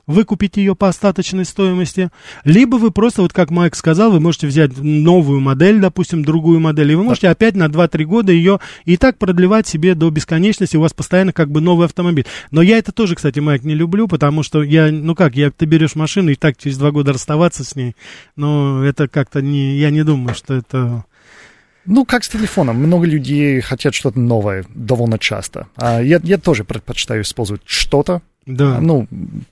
выкупить 0.08 0.58
ее 0.58 0.76
по 0.76 0.88
остаточной 0.88 1.46
стоимости, 1.46 2.10
либо 2.44 2.76
вы 2.76 2.92
просто, 2.92 3.22
вот 3.22 3.34
как 3.34 3.52
Майк 3.52 3.76
сказал, 3.76 4.12
вы 4.12 4.20
можете 4.20 4.48
взять 4.48 4.78
новую 4.78 5.40
модель, 5.40 5.80
допустим, 5.80 6.24
другую 6.24 6.60
модель, 6.60 6.92
и 6.92 6.96
вы 6.96 7.04
можете 7.04 7.30
опять 7.30 7.56
на 7.56 7.66
2-3 7.66 8.04
года 8.06 8.32
ее 8.32 8.60
и 8.86 8.98
так 8.98 9.18
продлевать 9.18 9.68
себе 9.68 9.96
до 9.96 10.10
бесконечности, 10.10 10.78
у 10.78 10.82
вас 10.82 10.94
постоянно 10.94 11.34
как 11.34 11.52
бы 11.52 11.62
новый 11.62 11.86
автомобиль. 11.86 12.26
Но 12.52 12.62
я 12.62 12.78
это 12.78 12.92
тоже, 12.92 13.16
кстати, 13.16 13.40
Майк, 13.40 13.64
не 13.64 13.76
люблю, 13.76 14.08
потому 14.08 14.44
что 14.44 14.64
я, 14.64 14.92
ну 14.92 15.16
как, 15.16 15.36
я, 15.36 15.52
ты 15.52 15.66
берешь 15.66 15.96
машину 15.96 16.32
и 16.32 16.36
так 16.36 16.58
через 16.58 16.78
2 16.78 16.92
года 16.92 17.14
расставаться 17.14 17.64
с 17.64 17.76
ней, 17.76 17.96
но 18.36 18.84
это 18.84 19.08
как-то 19.08 19.42
не, 19.42 19.78
я 19.78 19.90
не 19.90 20.04
думаю, 20.04 20.36
что 20.36 20.54
это... 20.54 21.06
Ну, 21.86 22.06
как 22.06 22.24
с 22.24 22.30
телефоном. 22.30 22.78
Много 22.78 23.08
людей 23.08 23.60
хотят 23.60 23.96
что-то 23.96 24.20
новое 24.20 24.66
довольно 24.70 25.18
часто. 25.18 25.68
А 25.76 26.00
я, 26.00 26.20
я 26.24 26.38
тоже 26.38 26.64
предпочитаю 26.64 27.24
использовать 27.24 27.64
что-то, 27.66 28.22
да. 28.46 28.80
Ну, 28.82 29.08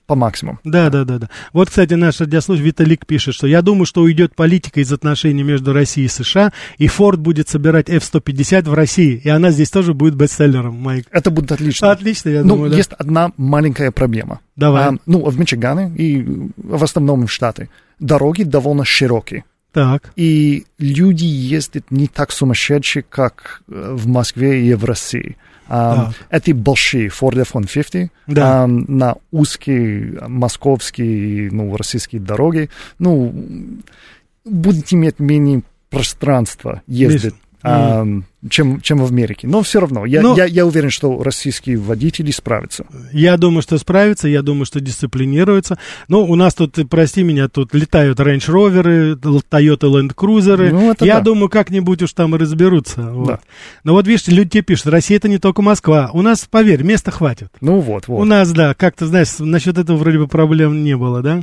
по 0.06 0.16
максимуму. 0.16 0.58
Да, 0.64 0.90
да, 0.90 1.04
да, 1.04 1.18
да. 1.18 1.30
Вот, 1.52 1.68
кстати, 1.68 1.94
наш 1.94 2.20
радиослушатель 2.20 2.66
Виталик 2.66 3.06
пишет, 3.06 3.34
что 3.34 3.46
я 3.46 3.62
думаю, 3.62 3.86
что 3.86 4.02
уйдет 4.02 4.34
политика 4.34 4.80
из 4.80 4.92
отношений 4.92 5.44
между 5.44 5.72
Россией 5.72 6.06
и 6.06 6.10
США, 6.10 6.52
и 6.78 6.88
Форд 6.88 7.20
будет 7.20 7.48
собирать 7.48 7.88
F-150 7.88 8.68
в 8.68 8.74
России, 8.74 9.20
и 9.22 9.28
она 9.28 9.52
здесь 9.52 9.70
тоже 9.70 9.94
будет 9.94 10.14
бестселлером, 10.14 10.74
Майк. 10.74 11.06
Это 11.12 11.30
будет 11.30 11.52
отлично. 11.52 11.92
Отлично, 11.92 12.30
я 12.30 12.42
ну, 12.42 12.50
думаю, 12.50 12.70
да. 12.70 12.76
есть 12.76 12.92
одна 12.98 13.32
маленькая 13.36 13.92
проблема. 13.92 14.40
Давай. 14.56 14.88
А, 14.88 14.94
ну, 15.06 15.24
в 15.24 15.38
Мичигане 15.38 15.94
и 15.94 16.50
в 16.56 16.82
основном 16.82 17.26
в 17.26 17.32
Штаты 17.32 17.68
дороги 18.00 18.42
довольно 18.42 18.84
широкие. 18.84 19.44
Так. 19.72 20.12
И 20.16 20.64
люди 20.78 21.24
ездят 21.24 21.90
не 21.90 22.08
так 22.08 22.32
сумасшедшие, 22.32 23.04
как 23.08 23.62
э, 23.68 23.94
в 23.94 24.08
Москве 24.08 24.66
и 24.66 24.74
в 24.74 24.84
России. 24.84 25.36
Um, 25.70 26.12
эти 26.30 26.50
большие 26.50 27.08
Ford 27.10 27.40
F-150 27.42 28.10
да. 28.26 28.66
на 28.66 29.14
узкие 29.30 30.18
московские, 30.26 31.52
ну, 31.52 31.76
российские 31.76 32.20
дороги, 32.20 32.68
ну, 32.98 33.32
будут 34.44 34.92
иметь 34.92 35.20
менее 35.20 35.62
пространства 35.88 36.82
ездить 36.88 37.34
а, 37.62 38.06
чем, 38.48 38.80
чем 38.80 38.98
в 38.98 39.10
Америке. 39.10 39.46
Но 39.46 39.62
все 39.62 39.80
равно, 39.80 40.06
я, 40.06 40.22
Но, 40.22 40.34
я, 40.34 40.44
я 40.46 40.64
уверен, 40.64 40.90
что 40.90 41.22
российские 41.22 41.76
водители 41.76 42.30
справятся. 42.30 42.86
Я 43.12 43.36
думаю, 43.36 43.62
что 43.62 43.76
справятся, 43.78 44.28
я 44.28 44.42
думаю, 44.42 44.64
что 44.64 44.80
дисциплинируются. 44.80 45.78
Но 46.08 46.24
у 46.24 46.34
нас 46.36 46.54
тут, 46.54 46.78
прости 46.88 47.22
меня, 47.22 47.48
тут 47.48 47.74
летают 47.74 48.18
Range 48.18 48.38
Rover, 48.38 49.16
Toyota 49.16 49.90
Land 49.92 50.14
Cruiser. 50.14 50.70
Ну, 50.70 50.94
я 51.00 51.16
да. 51.16 51.20
думаю, 51.20 51.48
как-нибудь 51.48 52.02
уж 52.02 52.12
там 52.12 52.34
и 52.34 52.38
разберутся. 52.38 53.02
Вот. 53.12 53.26
Да. 53.26 53.40
Но 53.84 53.92
вот 53.92 54.06
видишь, 54.06 54.26
люди 54.28 54.50
тебе 54.50 54.62
пишут, 54.62 54.86
Россия 54.86 55.18
это 55.18 55.28
не 55.28 55.38
только 55.38 55.60
Москва. 55.60 56.10
У 56.14 56.22
нас, 56.22 56.46
поверь, 56.50 56.82
места 56.82 57.10
хватит. 57.10 57.50
Ну 57.60 57.80
вот, 57.80 58.08
вот. 58.08 58.20
У 58.20 58.24
нас, 58.24 58.52
да, 58.52 58.74
как-то, 58.74 59.06
знаешь, 59.06 59.38
насчет 59.38 59.76
этого 59.76 59.98
вроде 59.98 60.18
бы 60.18 60.28
проблем 60.28 60.82
не 60.82 60.96
было, 60.96 61.22
да? 61.22 61.42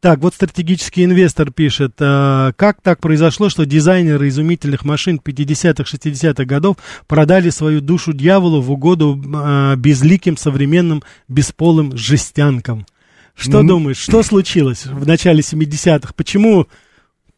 Так, 0.00 0.20
вот 0.20 0.34
стратегический 0.34 1.04
инвестор 1.04 1.50
пишет, 1.50 1.94
э, 1.98 2.52
как 2.56 2.80
так 2.82 3.00
произошло, 3.00 3.48
что 3.48 3.66
дизайнеры 3.66 4.28
изумительных 4.28 4.84
машин 4.84 5.20
50-х, 5.24 5.84
60-х 5.84 6.44
годов 6.44 6.76
продали 7.06 7.50
свою 7.50 7.80
душу 7.80 8.12
дьяволу 8.12 8.60
в 8.60 8.70
угоду 8.70 9.20
э, 9.22 9.76
безликим, 9.76 10.36
современным, 10.36 11.02
бесполым 11.28 11.96
жестянкам? 11.96 12.86
Что 13.34 13.60
mm-hmm. 13.60 13.66
думаешь, 13.66 13.98
что 13.98 14.22
случилось 14.22 14.86
в 14.86 15.06
начале 15.06 15.40
70-х? 15.40 16.12
Почему 16.16 16.68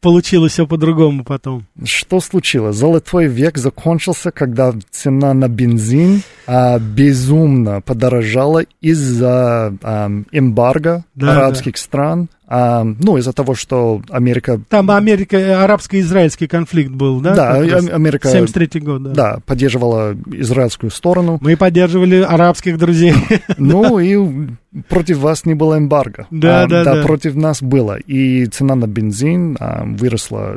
получилось 0.01 0.53
все 0.53 0.67
по-другому 0.67 1.25
потом. 1.25 1.67
Что 1.85 2.21
случилось? 2.21 2.77
Золотой 2.77 3.27
век 3.27 3.59
закончился, 3.59 4.31
когда 4.31 4.73
цена 4.91 5.35
на 5.35 5.49
бензин 5.49 6.23
а, 6.47 6.79
безумно 6.79 7.81
подорожала 7.81 8.65
из-за 8.81 9.75
а, 9.83 10.11
эмбарго 10.31 11.05
да, 11.15 11.33
арабских 11.33 11.75
да. 11.75 11.81
стран. 11.81 12.29
А, 12.49 12.85
ну, 12.85 13.17
из-за 13.19 13.33
того, 13.33 13.55
что 13.55 14.03
Америка... 14.09 14.61
Там 14.69 14.91
Америка, 14.91 15.65
арабско-израильский 15.65 16.47
конфликт 16.47 16.91
был, 16.91 17.21
да? 17.21 17.35
Да, 17.35 17.55
Америка... 17.55 18.29
73 18.29 18.81
год, 18.81 19.03
да. 19.03 19.11
Да, 19.11 19.39
поддерживала 19.45 20.17
израильскую 20.33 20.91
сторону. 20.91 21.39
Мы 21.41 21.57
поддерживали 21.57 22.21
арабских 22.21 22.79
друзей. 22.79 23.15
Ну, 23.59 23.99
и 23.99 24.49
против 24.89 25.19
вас 25.19 25.45
не 25.45 25.55
было 25.55 25.79
эмбарго. 25.79 26.27
Да, 26.31 26.65
а, 26.65 26.67
да, 26.67 26.85
да, 26.85 26.95
да. 26.97 27.03
против 27.03 27.35
нас 27.35 27.63
было. 27.63 27.99
И 27.99 28.47
цена 28.47 28.75
на 28.75 28.87
бензин 28.87 29.57
а, 29.59 29.85
выросла. 29.85 30.57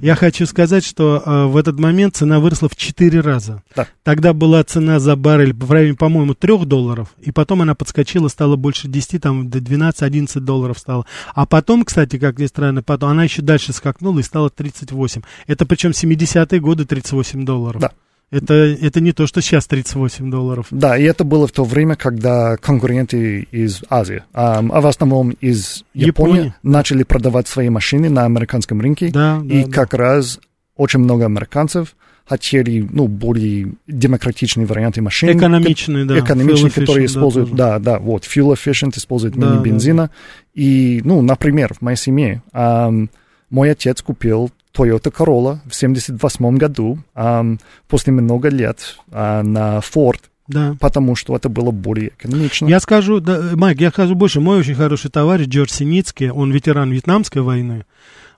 Я 0.00 0.14
хочу 0.16 0.46
сказать, 0.46 0.84
что 0.84 1.22
а, 1.24 1.46
в 1.46 1.56
этот 1.56 1.78
момент 1.78 2.16
цена 2.16 2.40
выросла 2.40 2.68
в 2.68 2.76
4 2.76 3.20
раза. 3.20 3.62
Да. 3.76 3.86
Тогда 4.02 4.32
была 4.32 4.64
цена 4.64 4.98
за 4.98 5.16
баррель 5.16 5.54
в 5.54 5.70
районе, 5.70 5.94
по-моему, 5.94 6.34
3 6.34 6.64
долларов, 6.64 7.08
и 7.20 7.30
потом 7.30 7.62
она 7.62 7.74
подскочила, 7.74 8.28
стала 8.28 8.56
больше 8.56 8.88
10, 8.88 9.22
там 9.22 9.48
до 9.48 9.58
12-11 9.58 10.40
долларов 10.40 10.78
стала. 10.78 11.06
А 11.34 11.46
потом, 11.46 11.84
кстати, 11.84 12.18
как 12.18 12.38
ни 12.38 12.46
странно, 12.46 12.82
потом 12.82 13.10
она 13.10 13.24
еще 13.24 13.42
дальше 13.42 13.72
скакнула 13.72 14.20
и 14.20 14.22
стала 14.22 14.50
38. 14.50 15.22
Это 15.46 15.66
причем 15.66 15.90
70-е 15.90 16.60
годы 16.60 16.84
38 16.84 17.44
долларов. 17.44 17.80
Да. 17.80 17.92
Это, 18.32 18.54
это 18.54 19.02
не 19.02 19.12
то, 19.12 19.26
что 19.26 19.42
сейчас 19.42 19.66
38 19.66 20.30
долларов. 20.30 20.66
Да, 20.70 20.96
и 20.96 21.04
это 21.04 21.22
было 21.22 21.46
в 21.46 21.52
то 21.52 21.64
время, 21.64 21.96
когда 21.96 22.56
конкуренты 22.56 23.46
из 23.50 23.82
Азии, 23.90 24.24
а, 24.32 24.62
в 24.62 24.86
основном 24.86 25.30
из 25.42 25.84
Японии, 25.92 26.36
Япония. 26.36 26.54
начали 26.62 27.02
продавать 27.02 27.46
свои 27.46 27.68
машины 27.68 28.08
на 28.08 28.24
американском 28.24 28.80
рынке. 28.80 29.10
Да, 29.10 29.42
и 29.44 29.64
да, 29.64 29.70
как 29.70 29.92
раз 29.92 30.40
очень 30.76 31.00
много 31.00 31.26
американцев 31.26 31.94
хотели, 32.26 32.86
ну, 32.90 33.08
более 33.08 33.74
демократичные 33.86 34.66
варианты 34.66 35.02
машин. 35.02 35.36
Экономичные, 35.36 36.04
да. 36.04 36.18
Экономичные, 36.18 36.70
которые 36.70 37.06
используют, 37.06 37.50
да, 37.50 37.78
да, 37.78 37.92
да, 37.92 37.98
вот, 37.98 38.24
fuel 38.24 38.54
efficient, 38.54 38.96
используют 38.96 39.34
да, 39.36 39.46
менее 39.46 39.62
бензина. 39.62 40.02
Да. 40.06 40.10
И, 40.54 41.00
ну, 41.04 41.22
например, 41.22 41.74
в 41.74 41.82
моей 41.82 41.96
семье 41.96 42.42
um, 42.52 43.08
мой 43.50 43.70
отец 43.70 44.00
купил 44.02 44.50
Toyota 44.74 45.12
Corolla 45.12 45.58
в 45.68 45.74
78 45.74 46.56
году, 46.56 46.98
um, 47.14 47.58
после 47.88 48.12
много 48.12 48.48
лет 48.48 48.96
uh, 49.10 49.42
на 49.42 49.78
Ford, 49.78 50.20
да. 50.48 50.76
потому 50.80 51.16
что 51.16 51.36
это 51.36 51.48
было 51.48 51.70
более 51.70 52.08
экономично. 52.08 52.66
Я 52.66 52.80
скажу, 52.80 53.20
да, 53.20 53.40
Майк, 53.54 53.80
я 53.80 53.90
скажу 53.90 54.14
больше. 54.14 54.40
Мой 54.40 54.58
очень 54.58 54.74
хороший 54.74 55.10
товарищ 55.10 55.48
Джордж 55.48 55.70
Синицкий, 55.70 56.30
он 56.30 56.52
ветеран 56.52 56.90
Вьетнамской 56.90 57.42
войны. 57.42 57.84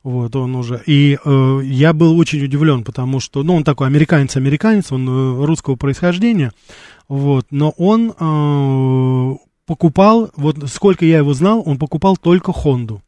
Вот 0.04 0.36
он 0.36 0.54
уже. 0.54 0.82
И 0.84 1.18
э, 1.24 1.60
я 1.64 1.94
был 1.94 2.18
очень 2.18 2.44
удивлен, 2.44 2.84
потому 2.84 3.20
что, 3.20 3.42
ну, 3.42 3.56
он 3.56 3.64
такой 3.64 3.86
американец-американец, 3.86 4.92
он 4.92 5.08
э, 5.08 5.44
русского 5.46 5.76
происхождения. 5.76 6.52
Вот, 7.08 7.46
но 7.50 7.70
он 7.78 8.12
э, 8.18 9.36
покупал, 9.66 10.30
вот 10.36 10.58
сколько 10.70 11.06
я 11.06 11.18
его 11.18 11.32
знал, 11.32 11.62
он 11.64 11.78
покупал 11.78 12.18
только 12.18 12.52
Хонду. 12.52 13.02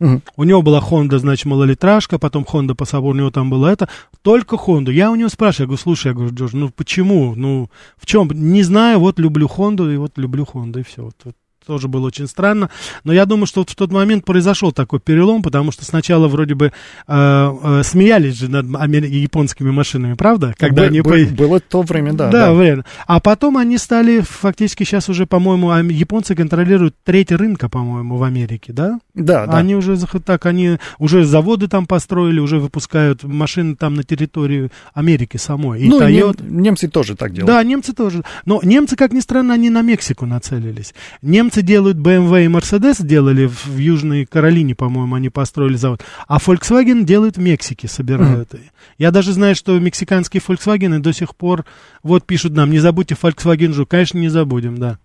Угу. 0.00 0.22
У 0.36 0.44
него 0.44 0.62
была 0.62 0.80
Honda, 0.80 1.18
значит, 1.18 1.46
малолитражка, 1.46 2.18
потом 2.18 2.42
Honda 2.42 2.74
по 2.74 2.84
собору, 2.84 3.14
у 3.14 3.18
него 3.18 3.30
там 3.30 3.48
было 3.48 3.68
это, 3.68 3.88
только 4.22 4.56
Honda. 4.56 4.90
Я 4.90 5.12
у 5.12 5.14
него 5.14 5.28
спрашиваю, 5.28 5.66
я 5.66 5.68
говорю, 5.68 5.82
слушай, 5.82 6.08
я 6.08 6.14
говорю, 6.14 6.34
Джордж, 6.34 6.56
ну 6.56 6.70
почему, 6.70 7.34
ну 7.36 7.70
в 7.96 8.06
чем, 8.06 8.28
не 8.32 8.64
знаю, 8.64 8.98
вот 8.98 9.20
люблю 9.20 9.46
Honda, 9.46 9.94
и 9.94 9.96
вот 9.96 10.18
люблю 10.18 10.44
Honda, 10.52 10.80
и 10.80 10.82
все. 10.82 11.04
Вот, 11.04 11.14
вот 11.22 11.36
тоже 11.66 11.88
было 11.88 12.06
очень 12.06 12.26
странно. 12.26 12.70
Но 13.04 13.12
я 13.12 13.26
думаю, 13.26 13.46
что 13.46 13.62
в 13.62 13.74
тот 13.74 13.92
момент 13.92 14.24
произошел 14.24 14.72
такой 14.72 15.00
перелом, 15.00 15.42
потому 15.42 15.72
что 15.72 15.84
сначала 15.84 16.28
вроде 16.28 16.54
бы 16.54 16.66
э, 16.66 16.72
э, 17.06 17.82
смеялись 17.84 18.36
же 18.38 18.48
над 18.48 18.66
японскими 19.04 19.70
машинами, 19.70 20.14
правда? 20.14 20.54
Когда 20.58 20.82
Б- 20.82 20.88
они 20.88 21.00
бы, 21.00 21.26
по... 21.26 21.34
Было 21.34 21.60
то 21.60 21.82
время, 21.82 22.12
да. 22.12 22.30
Да, 22.30 22.46
да. 22.46 22.52
время. 22.52 22.84
А 23.06 23.20
потом 23.20 23.56
они 23.56 23.78
стали, 23.78 24.20
фактически 24.20 24.84
сейчас 24.84 25.08
уже, 25.08 25.26
по-моему, 25.26 25.72
японцы 25.90 26.34
контролируют 26.34 26.94
треть 27.04 27.32
рынка, 27.32 27.68
по-моему, 27.68 28.16
в 28.16 28.22
Америке, 28.22 28.72
да? 28.72 28.98
Да, 29.14 29.46
да. 29.46 29.58
Они 29.58 29.74
уже 29.74 29.98
так, 30.24 30.46
они 30.46 30.78
уже 30.98 31.24
заводы 31.24 31.68
там 31.68 31.86
построили, 31.86 32.40
уже 32.40 32.58
выпускают 32.58 33.24
машины 33.24 33.76
там 33.76 33.94
на 33.94 34.04
территорию 34.04 34.70
Америки 34.94 35.36
самой. 35.36 35.80
И 35.82 35.88
ну, 35.88 36.00
Toyota... 36.00 36.48
немцы 36.48 36.88
тоже 36.88 37.16
так 37.16 37.32
делают. 37.32 37.46
Да, 37.46 37.62
немцы 37.62 37.92
тоже. 37.92 38.22
Но 38.46 38.60
немцы, 38.62 38.96
как 38.96 39.12
ни 39.12 39.20
странно, 39.20 39.54
они 39.54 39.70
на 39.70 39.82
Мексику 39.82 40.26
нацелились. 40.26 40.94
Немцы 41.20 41.51
немцы 41.52 41.62
делают 41.62 41.98
BMW 41.98 42.46
и 42.46 42.48
Mercedes, 42.48 43.04
делали 43.04 43.46
в, 43.46 43.66
в 43.66 43.78
Южной 43.78 44.24
Каролине, 44.24 44.74
по-моему, 44.74 45.14
они 45.14 45.28
построили 45.28 45.76
завод, 45.76 46.02
а 46.26 46.38
Volkswagen 46.38 47.04
делают 47.04 47.36
в 47.36 47.40
Мексике, 47.40 47.88
собирают. 47.88 48.54
Mm. 48.54 48.60
Я 48.98 49.10
даже 49.10 49.32
знаю, 49.32 49.54
что 49.54 49.78
мексиканские 49.78 50.42
Volkswagen 50.46 50.98
до 51.00 51.12
сих 51.12 51.36
пор, 51.36 51.64
вот 52.02 52.24
пишут 52.24 52.54
нам, 52.54 52.70
не 52.70 52.78
забудьте 52.78 53.16
Volkswagen 53.20 53.72
Жу, 53.72 53.86
конечно, 53.86 54.18
не 54.18 54.28
забудем, 54.28 54.78
да. 54.78 54.98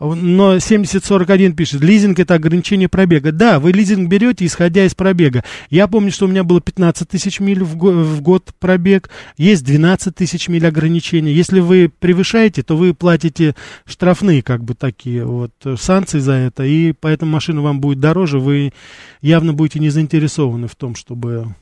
Но 0.00 0.58
7041 0.58 1.54
пишет, 1.54 1.82
лизинг 1.82 2.18
это 2.18 2.34
ограничение 2.34 2.88
пробега. 2.88 3.32
Да, 3.32 3.60
вы 3.60 3.72
лизинг 3.72 4.08
берете, 4.08 4.46
исходя 4.46 4.84
из 4.84 4.94
пробега. 4.94 5.44
Я 5.70 5.88
помню, 5.88 6.10
что 6.10 6.26
у 6.26 6.28
меня 6.28 6.44
было 6.44 6.60
15 6.60 7.08
тысяч 7.08 7.40
миль 7.40 7.62
в, 7.62 7.76
го- 7.76 7.92
в 7.92 8.20
год 8.22 8.50
пробег, 8.58 9.10
есть 9.36 9.64
12 9.64 10.14
тысяч 10.14 10.48
миль 10.48 10.66
ограничения. 10.66 11.32
Если 11.32 11.60
вы 11.60 11.90
превышаете, 11.98 12.62
то 12.62 12.76
вы 12.76 12.94
платите 12.94 13.54
штрафные, 13.84 14.42
как 14.42 14.64
бы 14.64 14.74
такие 14.74 15.24
вот, 15.24 15.52
санкции 15.78 16.18
за 16.18 16.32
это, 16.32 16.64
и 16.64 16.92
поэтому 16.92 17.32
машина 17.32 17.60
вам 17.60 17.80
будет 17.80 18.00
дороже, 18.00 18.38
вы 18.38 18.72
явно 19.20 19.52
будете 19.52 19.80
не 19.80 19.90
заинтересованы 19.90 20.68
в 20.68 20.76
том, 20.76 20.94
чтобы 20.94 21.54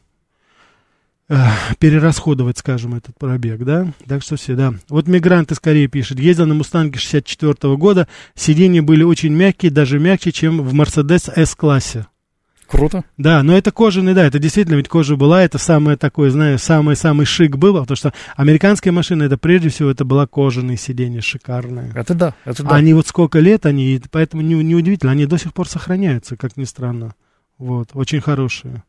перерасходовать, 1.79 2.59
скажем, 2.59 2.95
этот 2.95 3.19
пробег, 3.19 3.65
да, 3.65 3.93
так 4.07 4.23
что 4.23 4.37
все, 4.37 4.55
да. 4.55 4.75
Вот 4.89 5.09
мигранты 5.09 5.55
скорее 5.55 5.89
пишет, 5.89 6.21
ездил 6.21 6.47
на 6.47 6.55
Мустанге 6.55 6.99
64 6.99 7.53
-го 7.53 7.77
года, 7.77 8.09
сиденья 8.35 8.83
были 8.83 9.03
очень 9.03 9.33
мягкие, 9.33 9.73
даже 9.73 9.99
мягче, 9.99 10.33
чем 10.33 10.63
в 10.63 10.73
Мерседес 10.73 11.29
S-классе. 11.29 12.07
Круто. 12.69 13.05
Да, 13.17 13.43
но 13.45 13.57
это 13.57 13.71
кожаный, 13.71 14.13
да, 14.13 14.25
это 14.25 14.39
действительно 14.39 14.75
ведь 14.75 14.89
кожа 14.89 15.17
была, 15.17 15.43
это 15.43 15.59
самое 15.59 15.97
такое, 15.97 16.31
знаешь, 16.31 16.61
самый-самый 16.61 17.25
шик 17.25 17.57
было, 17.57 17.83
потому 17.83 17.97
что 17.97 18.13
американская 18.37 18.93
машина, 18.93 19.23
это 19.23 19.39
прежде 19.39 19.69
всего, 19.69 19.91
это 19.91 20.05
была 20.05 20.27
кожаные 20.27 20.77
сиденья 20.77 21.21
шикарные. 21.21 21.93
Это 21.95 22.15
да, 22.15 22.35
это 22.45 22.65
да. 22.65 22.71
Они 22.71 22.93
вот 22.93 23.07
сколько 23.07 23.39
лет, 23.39 23.67
они, 23.67 24.01
поэтому 24.11 24.43
не, 24.43 24.55
неудивительно, 24.55 25.13
они 25.13 25.27
до 25.27 25.39
сих 25.39 25.55
пор 25.55 25.69
сохраняются, 25.69 26.37
как 26.37 26.57
ни 26.57 26.65
странно. 26.65 27.15
Вот, 27.57 27.91
очень 27.95 28.21
хорошие. 28.21 28.83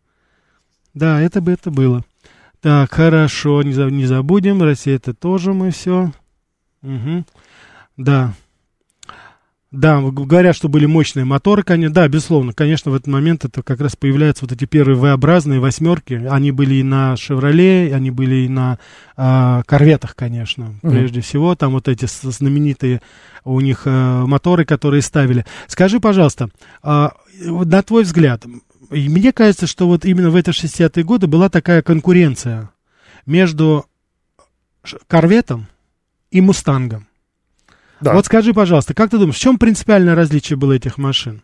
Да, 0.96 1.22
это 1.22 1.42
бы 1.42 1.52
это 1.52 1.70
было. 1.70 2.04
Так, 2.62 2.92
хорошо, 2.92 3.62
не, 3.62 3.74
за, 3.74 3.86
не 3.86 4.06
забудем. 4.06 4.62
Россия 4.62 4.96
это 4.96 5.14
тоже 5.14 5.54
мы 5.54 5.72
все. 5.72 6.12
Угу. 6.82 7.26
Да. 7.98 8.34
Да, 9.70 10.00
говорят, 10.02 10.56
что 10.56 10.70
были 10.70 10.86
мощные 10.86 11.26
моторы, 11.26 11.62
конечно, 11.62 11.94
да, 11.94 12.08
безусловно, 12.08 12.54
конечно, 12.54 12.90
в 12.90 12.96
этот 12.96 13.08
момент 13.08 13.44
это 13.44 13.62
как 13.64 13.82
раз 13.82 13.98
появляются 13.98 14.46
вот 14.46 14.54
эти 14.54 14.64
первые 14.64 14.96
V-образные 14.96 15.60
восьмерки, 15.60 16.14
они 16.14 16.52
были 16.52 16.76
и 16.76 16.84
на 16.84 17.18
«Шевроле», 17.18 17.94
они 17.94 18.10
были 18.10 18.46
и 18.46 18.48
на 18.48 18.80
э, 19.18 19.64
«Корветах», 19.66 20.16
конечно, 20.16 20.74
угу. 20.82 20.92
прежде 20.94 21.20
всего, 21.20 21.54
там 21.56 21.74
вот 21.74 21.90
эти 21.90 22.06
знаменитые 22.06 23.02
у 23.44 23.60
них 23.60 23.82
э, 23.84 24.24
моторы, 24.26 24.64
которые 24.64 25.02
ставили. 25.02 25.46
Скажи, 25.68 26.00
пожалуйста, 26.00 26.48
э, 26.82 27.10
на 27.42 27.84
твой 27.84 28.04
взгляд, 28.04 28.46
и 28.92 29.10
мне 29.10 29.32
кажется, 29.32 29.68
что 29.68 29.88
вот 29.88 30.06
именно 30.06 30.30
в 30.30 30.36
эти 30.36 30.50
60-е 30.50 31.04
годы 31.04 31.28
была 31.28 31.50
такая 31.50 31.82
конкуренция 31.82 32.70
между 33.26 33.86
корветом 35.08 35.68
и 36.32 36.42
мустангом. 36.42 37.08
Да. 38.00 38.14
Вот 38.14 38.26
скажи, 38.26 38.54
пожалуйста, 38.54 38.94
как 38.94 39.10
ты 39.10 39.18
думаешь, 39.18 39.36
в 39.36 39.42
чем 39.42 39.58
принципиальное 39.58 40.16
различие 40.16 40.58
было 40.58 40.74
этих 40.74 40.98
машин? 40.98 41.42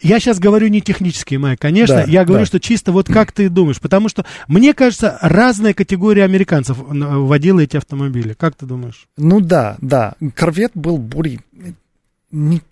Я 0.00 0.20
сейчас 0.20 0.38
говорю 0.38 0.68
не 0.68 0.80
технически, 0.80 1.34
Майк, 1.34 1.60
конечно, 1.60 1.96
да, 1.96 2.04
я 2.04 2.24
говорю, 2.24 2.42
да. 2.42 2.46
что 2.46 2.60
чисто 2.60 2.92
вот 2.92 3.08
как 3.08 3.32
ты 3.32 3.48
думаешь, 3.48 3.80
потому 3.80 4.08
что, 4.08 4.24
мне 4.46 4.72
кажется, 4.72 5.18
разная 5.20 5.74
категория 5.74 6.24
американцев 6.24 6.76
водила 6.78 7.60
эти 7.60 7.76
автомобили. 7.76 8.34
Как 8.34 8.54
ты 8.54 8.64
думаешь? 8.64 9.08
Ну 9.16 9.40
да, 9.40 9.76
да. 9.80 10.14
Корвет 10.34 10.70
был 10.74 10.98
более, 10.98 11.40
не, 12.30 12.62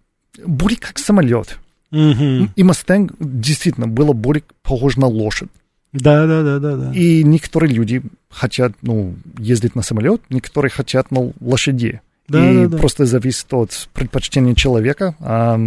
более 0.44 0.78
как 0.78 0.98
самолет. 0.98 1.58
Угу. 1.96 2.50
И 2.54 2.62
Мustang 2.62 3.14
действительно 3.18 3.88
было 3.88 4.12
более 4.12 4.44
похож 4.62 4.96
на 4.96 5.06
лошадь. 5.06 5.48
Да, 5.92 6.26
да, 6.26 6.42
да, 6.42 6.58
да, 6.58 6.76
да. 6.76 6.92
И 6.92 7.24
некоторые 7.24 7.72
люди 7.72 8.02
хотят, 8.28 8.72
ну, 8.82 9.14
ездить 9.38 9.74
на 9.74 9.82
самолет, 9.82 10.20
некоторые 10.28 10.70
хотят 10.70 11.10
на 11.10 11.32
лошади. 11.40 12.02
Да, 12.28 12.50
и 12.50 12.54
да, 12.64 12.68
да. 12.68 12.78
просто 12.78 13.06
зависит 13.06 13.46
от 13.54 13.88
предпочтения 13.94 14.54
человека, 14.54 15.14
а, 15.20 15.58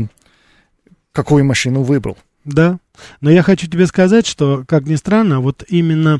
какую 1.13 1.45
машину 1.45 1.81
выбрал. 1.81 2.17
Да. 2.45 2.79
Но 3.21 3.31
я 3.31 3.41
хочу 3.43 3.67
тебе 3.67 3.87
сказать, 3.87 4.27
что, 4.27 4.63
как 4.67 4.85
ни 4.85 4.95
странно, 4.95 5.39
вот 5.39 5.63
именно 5.67 6.19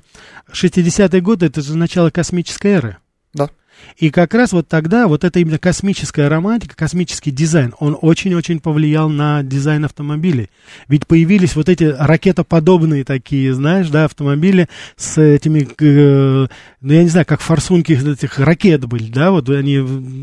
60-е 0.52 1.22
годы 1.22 1.48
это 1.48 1.62
же 1.62 1.78
начало 1.78 2.10
космической 2.10 2.72
эры. 2.72 2.98
Да. 3.34 3.50
И 3.98 4.10
как 4.12 4.34
раз 4.34 4.54
вот 4.54 4.68
тогда 4.68 5.08
вот 5.08 5.24
эта 5.24 5.39
именно 5.39 5.58
космическая 5.58 6.28
романтика, 6.28 6.76
космический 6.76 7.32
дизайн, 7.32 7.74
он 7.80 7.98
очень-очень 8.00 8.60
повлиял 8.60 9.10
на 9.10 9.44
дизайн 9.44 9.86
автомобилей. 9.86 10.50
Ведь 10.88 11.08
появились 11.08 11.56
вот 11.56 11.70
эти 11.70 11.84
ракетоподобные 11.84 13.04
такие, 13.04 13.54
знаешь, 13.54 13.89
да, 13.89 14.06
автомобили 14.06 14.70
с 14.96 15.22
этими, 15.22 15.68
э, 15.80 16.48
ну 16.82 16.94
я 16.94 17.04
не 17.04 17.10
знаю, 17.10 17.26
как 17.26 17.42
форсунки 17.42 17.92
этих 17.92 18.39
ракет 18.39 18.86
были, 18.86 19.12
да, 19.12 19.32
вот 19.32 19.50
они 19.50 19.82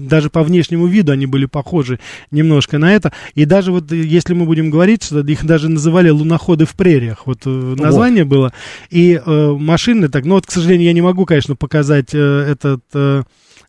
даже 0.09 0.31
по 0.31 0.43
внешнему 0.43 0.87
виду 0.87 1.13
они 1.13 1.27
были 1.27 1.45
похожи 1.45 2.01
немножко 2.31 2.79
на 2.79 2.93
это. 2.93 3.13
И 3.35 3.45
даже 3.45 3.73
вот 3.73 3.93
если 3.93 4.33
мы 4.35 4.47
будем 4.47 4.71
говорить, 4.71 5.03
что 5.03 5.21
их 5.21 5.45
даже 5.45 5.69
называли 5.69 6.09
луноходы 6.09 6.65
в 6.65 6.75
прериях, 6.75 7.27
вот 7.27 7.41
э, 7.45 7.51
название 7.51 8.25
вот. 8.25 8.31
было. 8.31 8.53
И 8.91 9.21
э, 9.25 9.51
машины 9.53 10.09
так, 10.09 10.25
ну 10.25 10.37
вот, 10.37 10.47
к 10.47 10.51
сожалению, 10.51 10.87
я 10.87 10.93
не 10.93 11.03
могу, 11.03 11.27
конечно, 11.27 11.57
показать 11.57 12.15
э, 12.15 12.19
этот... 12.19 12.83
Э, 12.95 13.23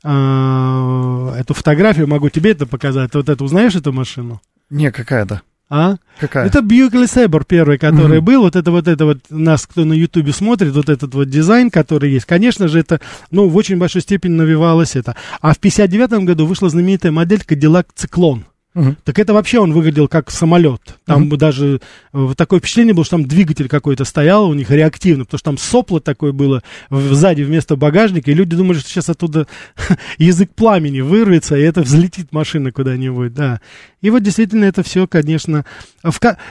а, 0.04 1.34
эту 1.38 1.54
фотографию, 1.54 2.08
могу 2.08 2.30
тебе 2.30 2.52
это 2.52 2.66
показать. 2.66 3.14
Вот 3.16 3.30
это 3.30 3.44
узнаешь 3.44 3.76
эту 3.76 3.92
машину? 3.92 4.40
Не, 4.70 4.92
какая-то. 4.92 5.42
А? 5.70 5.98
Какая? 6.20 6.46
Это 6.46 6.60
Buick 6.60 6.92
Saber 6.92 7.44
первый, 7.46 7.78
который 7.78 8.20
mm-hmm. 8.20 8.22
был. 8.22 8.42
Вот 8.42 8.56
это 8.56 8.72
вот 8.72 8.88
это 8.88 9.06
вот 9.06 9.18
нас, 9.30 9.68
кто 9.68 9.84
на 9.84 9.94
Ютубе 9.94 10.32
смотрит, 10.32 10.74
вот 10.74 10.90
этот 10.90 11.14
вот 11.14 11.30
дизайн, 11.30 11.70
который 11.70 12.12
есть. 12.12 12.26
Конечно 12.26 12.68
же, 12.68 12.80
это, 12.80 13.02
ну, 13.32 13.50
в 13.50 13.56
очень 13.56 13.78
большой 13.78 14.02
степени 14.02 14.34
навивалось 14.34 14.96
это. 14.96 15.16
А 15.42 15.54
в 15.54 15.60
59 15.60 16.26
году 16.26 16.46
вышла 16.46 16.70
знаменитая 16.70 17.12
модель 17.12 17.44
Cadillac 17.46 17.88
Циклон. 17.96 18.46
Угу. 18.78 18.96
Так 19.06 19.18
это 19.18 19.34
вообще 19.34 19.60
он 19.60 19.74
выглядел 19.74 20.08
как 20.08 20.30
самолет. 20.30 21.00
Там 21.06 21.24
угу. 21.24 21.36
даже 21.36 21.82
э, 22.14 22.34
такое 22.38 22.60
впечатление 22.60 22.94
было, 22.94 23.04
что 23.04 23.18
там 23.18 23.26
двигатель 23.26 23.68
какой-то 23.68 24.06
стоял 24.06 24.48
у 24.48 24.54
них 24.54 24.70
реактивно, 24.70 25.26
потому 25.26 25.40
что 25.40 25.46
там 25.46 25.58
сопло 25.58 26.00
такое 26.00 26.32
было 26.32 26.62
сзади 26.92 27.42
вместо 27.42 27.76
багажника, 27.76 28.30
и 28.30 28.36
люди 28.36 28.56
думали, 28.56 28.78
что 28.78 28.88
сейчас 28.88 29.10
оттуда 29.10 29.48
язык 30.20 30.52
пламени 30.54 31.02
вырвется, 31.02 31.58
и 31.58 31.62
это 31.62 31.82
взлетит 31.82 32.32
машина 32.32 32.72
куда-нибудь, 32.72 33.34
да. 33.34 33.62
И 34.02 34.12
вот 34.12 34.22
действительно 34.22 34.66
это 34.66 34.84
все, 34.84 35.08
конечно... 35.08 35.66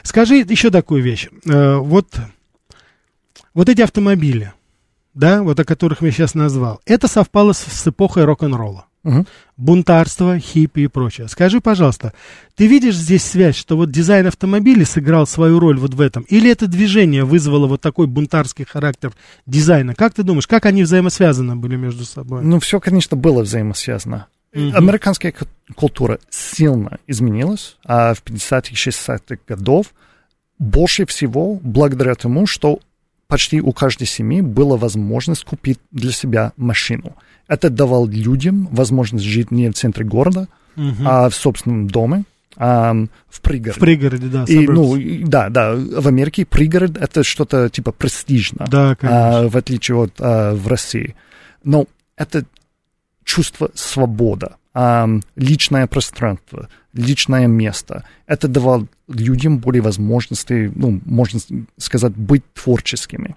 Скажи 0.02 0.38
еще 0.38 0.70
такую 0.70 1.04
вещь. 1.04 1.28
Э, 1.48 1.76
вот, 1.76 2.08
вот 3.54 3.68
эти 3.68 3.82
автомобили, 3.82 4.52
да, 5.14 5.44
вот 5.44 5.60
о 5.60 5.64
которых 5.64 6.02
я 6.02 6.10
сейчас 6.10 6.34
назвал, 6.34 6.80
это 6.86 7.06
совпало 7.06 7.52
с, 7.52 7.58
с 7.58 7.86
эпохой 7.86 8.24
рок-н-ролла. 8.24 8.86
Угу. 9.06 9.24
Бунтарство, 9.56 10.38
хиппи 10.38 10.80
и 10.80 10.86
прочее. 10.88 11.28
Скажи, 11.28 11.60
пожалуйста, 11.60 12.12
ты 12.56 12.66
видишь 12.66 12.96
здесь 12.96 13.24
связь, 13.24 13.54
что 13.54 13.76
вот 13.76 13.90
дизайн 13.90 14.26
автомобиля 14.26 14.84
сыграл 14.84 15.28
свою 15.28 15.60
роль 15.60 15.78
вот 15.78 15.94
в 15.94 16.00
этом? 16.00 16.24
Или 16.24 16.50
это 16.50 16.66
движение 16.66 17.24
вызвало 17.24 17.68
вот 17.68 17.80
такой 17.80 18.08
бунтарский 18.08 18.64
характер 18.64 19.12
дизайна? 19.46 19.94
Как 19.94 20.12
ты 20.12 20.24
думаешь, 20.24 20.48
как 20.48 20.66
они 20.66 20.82
взаимосвязаны 20.82 21.54
были 21.54 21.76
между 21.76 22.04
собой? 22.04 22.42
Ну, 22.42 22.58
все, 22.58 22.80
конечно, 22.80 23.16
было 23.16 23.42
взаимосвязано. 23.42 24.26
Mm-hmm. 24.52 24.72
Американская 24.72 25.34
культура 25.76 26.18
сильно 26.28 26.98
изменилась 27.06 27.76
а 27.84 28.14
в 28.14 28.22
50-х, 28.24 28.74
60-х 28.74 29.36
годов. 29.46 29.94
Больше 30.58 31.06
всего 31.06 31.60
благодаря 31.62 32.14
тому, 32.16 32.46
что 32.46 32.80
почти 33.28 33.60
у 33.60 33.72
каждой 33.72 34.06
семьи 34.06 34.40
была 34.40 34.76
возможность 34.76 35.44
купить 35.44 35.78
для 35.90 36.12
себя 36.12 36.52
машину. 36.56 37.16
Это 37.48 37.70
давал 37.70 38.06
людям 38.06 38.68
возможность 38.72 39.24
жить 39.24 39.50
не 39.50 39.70
в 39.70 39.74
центре 39.74 40.04
города, 40.04 40.48
угу. 40.76 41.02
а 41.04 41.28
в 41.28 41.34
собственном 41.34 41.88
доме, 41.88 42.24
а, 42.56 42.94
в 43.28 43.40
пригороде. 43.40 43.78
В 43.78 43.80
пригороде, 43.80 44.26
да. 44.26 44.44
И, 44.48 44.66
ну, 44.66 44.96
да, 45.26 45.48
да, 45.50 45.74
в 45.74 46.08
Америке 46.08 46.46
пригород 46.46 46.96
это 46.96 47.22
что-то 47.22 47.68
типа 47.68 47.92
престижно, 47.92 48.66
да, 48.68 48.96
конечно. 48.96 49.38
а, 49.38 49.48
в 49.48 49.56
отличие 49.56 49.96
от 49.96 50.14
а, 50.18 50.54
в 50.54 50.66
России. 50.66 51.14
Но 51.64 51.86
это 52.16 52.44
чувство 53.24 53.70
свободы, 53.74 54.46
а, 54.46 54.56
личное 55.36 55.86
пространство, 55.86 56.68
личное 56.92 57.46
место. 57.46 58.04
Это 58.26 58.46
давало 58.46 58.86
людям 59.08 59.58
более 59.58 59.82
возможности, 59.82 60.70
ну, 60.74 61.00
можно 61.06 61.40
сказать, 61.78 62.12
быть 62.14 62.42
творческими. 62.52 63.36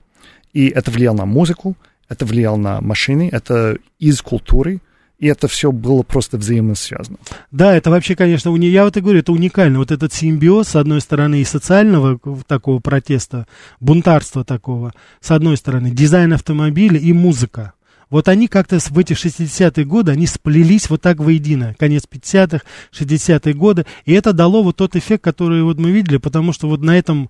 И 0.53 0.67
это 0.67 0.91
влияло 0.91 1.17
на 1.17 1.25
музыку, 1.25 1.77
это 2.09 2.25
влияло 2.25 2.57
на 2.57 2.81
машины, 2.81 3.29
это 3.31 3.77
из 3.99 4.21
культуры, 4.21 4.81
и 5.19 5.27
это 5.27 5.47
все 5.47 5.71
было 5.71 6.01
просто 6.01 6.37
взаимосвязано. 6.37 7.17
Да, 7.51 7.75
это 7.75 7.89
вообще, 7.89 8.15
конечно, 8.15 8.51
уни... 8.51 8.67
я 8.67 8.85
вот 8.85 8.97
и 8.97 9.01
говорю, 9.01 9.19
это 9.19 9.31
уникально. 9.31 9.79
Вот 9.79 9.91
этот 9.91 10.13
симбиоз, 10.13 10.69
с 10.69 10.75
одной 10.75 11.01
стороны, 11.01 11.41
и 11.41 11.45
социального 11.45 12.19
такого 12.47 12.79
протеста, 12.79 13.45
бунтарства 13.79 14.43
такого, 14.43 14.93
с 15.19 15.31
одной 15.31 15.57
стороны, 15.57 15.91
дизайн 15.91 16.33
автомобиля 16.33 16.97
и 16.99 17.13
музыка. 17.13 17.73
Вот 18.09 18.27
они 18.27 18.47
как-то 18.47 18.79
в 18.79 18.97
эти 18.97 19.13
60-е 19.13 19.85
годы, 19.85 20.11
они 20.11 20.25
сплелись 20.25 20.89
вот 20.89 21.01
так 21.01 21.19
воедино. 21.19 21.75
Конец 21.77 22.03
50-х, 22.09 22.65
60-е 22.91 23.53
годы. 23.53 23.85
И 24.05 24.13
это 24.13 24.33
дало 24.33 24.63
вот 24.63 24.77
тот 24.77 24.95
эффект, 24.95 25.23
который 25.23 25.61
вот 25.63 25.77
мы 25.77 25.91
видели, 25.91 26.17
потому 26.17 26.51
что 26.51 26.67
вот 26.67 26.81
на 26.81 26.97
этом 26.97 27.29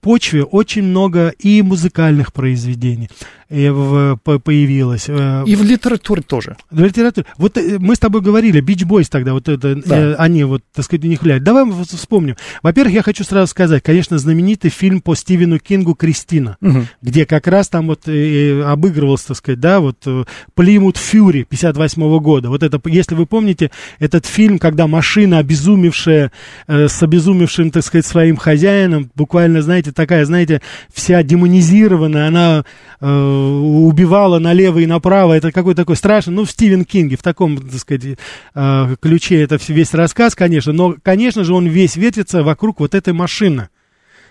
почве 0.00 0.44
очень 0.44 0.82
много 0.82 1.28
и 1.28 1.62
музыкальных 1.62 2.32
произведений 2.32 3.08
в, 3.48 4.18
по, 4.24 4.38
появилось. 4.38 5.08
Э, 5.08 5.44
и 5.46 5.54
в 5.54 5.62
литературе 5.62 6.22
тоже. 6.22 6.56
В 6.70 6.82
литературе. 6.82 7.26
Вот 7.38 7.56
э, 7.56 7.78
мы 7.78 7.94
с 7.94 7.98
тобой 7.98 8.20
говорили, 8.20 8.60
Бич 8.60 8.84
Бойс 8.84 9.08
тогда, 9.08 9.34
вот 9.34 9.48
это, 9.48 9.76
да. 9.76 9.96
э, 9.96 10.14
они 10.14 10.44
вот, 10.44 10.62
так 10.74 10.84
сказать, 10.84 11.04
у 11.04 11.08
них 11.08 11.22
влияют. 11.22 11.44
Давай 11.44 11.64
вспомним. 11.84 12.36
Во-первых, 12.62 12.94
я 12.94 13.02
хочу 13.02 13.22
сразу 13.22 13.48
сказать, 13.48 13.82
конечно, 13.82 14.18
знаменитый 14.18 14.70
фильм 14.70 15.00
по 15.00 15.14
Стивену 15.14 15.58
Кингу 15.58 15.94
«Кристина», 15.94 16.56
угу. 16.60 16.86
где 17.02 17.24
как 17.24 17.46
раз 17.46 17.68
там 17.68 17.86
вот 17.86 18.08
э, 18.08 18.62
обыгрывался, 18.62 19.28
так 19.28 19.36
сказать, 19.36 19.60
да, 19.60 19.80
вот 19.80 20.04
Плимут 20.54 20.96
Фьюри 20.96 21.44
58 21.44 22.02
-го 22.02 22.20
года. 22.20 22.48
Вот 22.48 22.62
это, 22.62 22.80
если 22.86 23.14
вы 23.14 23.26
помните, 23.26 23.70
этот 23.98 24.26
фильм, 24.26 24.58
когда 24.58 24.86
машина, 24.86 25.38
обезумевшая, 25.38 26.32
э, 26.66 26.88
с 26.88 27.02
обезумевшим, 27.02 27.70
так 27.70 27.84
сказать, 27.84 28.06
своим 28.06 28.36
хозяином, 28.36 29.10
буквально, 29.14 29.62
знаете, 29.62 29.75
такая, 29.82 30.24
знаете, 30.24 30.60
вся 30.92 31.22
демонизированная, 31.22 32.28
она... 32.28 32.64
Э, 32.98 33.06
убивала 33.06 34.38
налево 34.38 34.78
и 34.78 34.86
направо, 34.86 35.34
это 35.34 35.52
какой-то 35.52 35.82
такой 35.82 35.96
страшный, 35.96 36.32
ну, 36.32 36.44
в 36.44 36.50
Стивен 36.50 36.86
Кинге, 36.86 37.16
в 37.16 37.22
таком, 37.22 37.58
так 37.58 37.78
сказать, 37.78 38.18
э, 38.54 38.96
ключе 39.00 39.42
это 39.42 39.58
весь 39.68 39.92
рассказ, 39.92 40.34
конечно, 40.34 40.72
но, 40.72 40.96
конечно 41.02 41.44
же, 41.44 41.52
он 41.52 41.66
весь 41.66 41.96
ветится 41.96 42.42
вокруг 42.42 42.80
вот 42.80 42.94
этой 42.94 43.12
машины. 43.12 43.68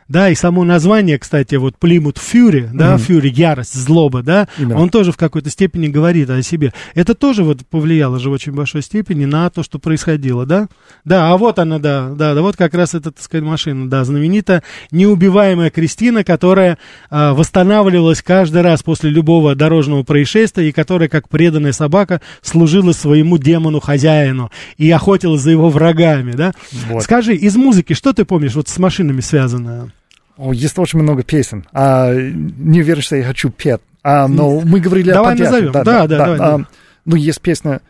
Да, 0.08 0.30
и 0.30 0.36
само 0.36 0.64
название, 0.64 1.18
кстати, 1.18 1.56
вот 1.56 1.76
Plymouth 1.82 2.18
Fury, 2.18 2.70
да, 2.72 2.96
mm-hmm. 2.96 3.28
ярость, 3.28 3.74
злоба, 3.74 4.22
да, 4.22 4.48
Именно. 4.60 4.80
он 4.80 4.90
тоже 4.90 5.12
в 5.12 5.18
какой-то 5.18 5.50
степени 5.50 5.88
говорит 5.88 6.30
о 6.30 6.44
себе. 6.44 6.74
Это 6.94 7.16
тоже 7.16 7.44
вот 7.44 7.66
повлияло 7.66 8.20
же 8.20 8.30
в 8.30 8.34
очень 8.34 8.52
большой 8.52 8.84
степени 8.84 9.26
на 9.26 9.50
то, 9.50 9.64
что 9.64 9.80
происходило, 9.80 10.46
да? 10.46 10.68
Да, 11.06 11.32
а 11.32 11.38
вот 11.38 11.58
она, 11.58 11.80
да, 11.80 12.10
да, 12.10 12.36
да, 12.36 12.42
вот 12.44 12.56
как 12.56 12.76
раз 12.76 12.94
эта, 12.94 13.12
так 13.12 13.24
сказать, 13.24 13.44
машина, 13.44 13.90
да, 13.90 14.04
знаменитая 14.04 14.62
неубиваемая 14.92 15.72
Кристина, 15.72 16.24
которая 16.24 16.78
а, 17.10 17.34
восстанавливалась 17.34 18.22
каждый 18.22 18.62
раз 18.62 18.84
после 18.84 19.10
любого 19.10 19.56
дорожного 19.56 20.04
происшествия 20.04 20.70
и 20.70 20.72
которая, 20.72 21.10
как 21.10 21.30
преданная 21.30 21.72
собака, 21.72 22.22
служила 22.44 22.92
своему 22.92 23.40
демону-хозяину 23.40 24.52
и 24.78 24.92
охотилась 24.92 25.42
за 25.42 25.50
его 25.50 25.70
врагами, 25.72 26.34
да? 26.34 26.54
Вот. 26.90 27.02
Скажи, 27.02 27.36
из 27.36 27.56
музыки 27.56 27.94
что 27.94 28.14
ты 28.14 28.24
помнишь 28.24 28.54
вот 28.54 28.68
с 28.68 28.78
машинами 28.78 29.22
связанное? 29.22 29.90
О, 30.38 30.54
есть 30.54 30.78
очень 30.78 31.00
много 31.00 31.24
песен. 31.24 31.66
А, 31.74 32.14
не 32.14 32.82
уверен, 32.82 33.02
что 33.02 33.16
я 33.16 33.24
хочу 33.24 33.50
петь. 33.50 33.82
А, 34.04 34.28
но 34.28 34.60
мы 34.62 34.80
говорили 34.80 35.12
давай 35.12 35.36
о 35.36 35.38
назовем. 35.38 35.72
Да, 35.72 35.84
да, 35.84 36.08
да. 36.08 36.08
да, 36.08 36.18
да, 36.18 36.36
давай, 36.36 36.40
а, 36.40 36.66
ну, 37.06 37.16
есть 37.16 37.42
песня 37.42 37.82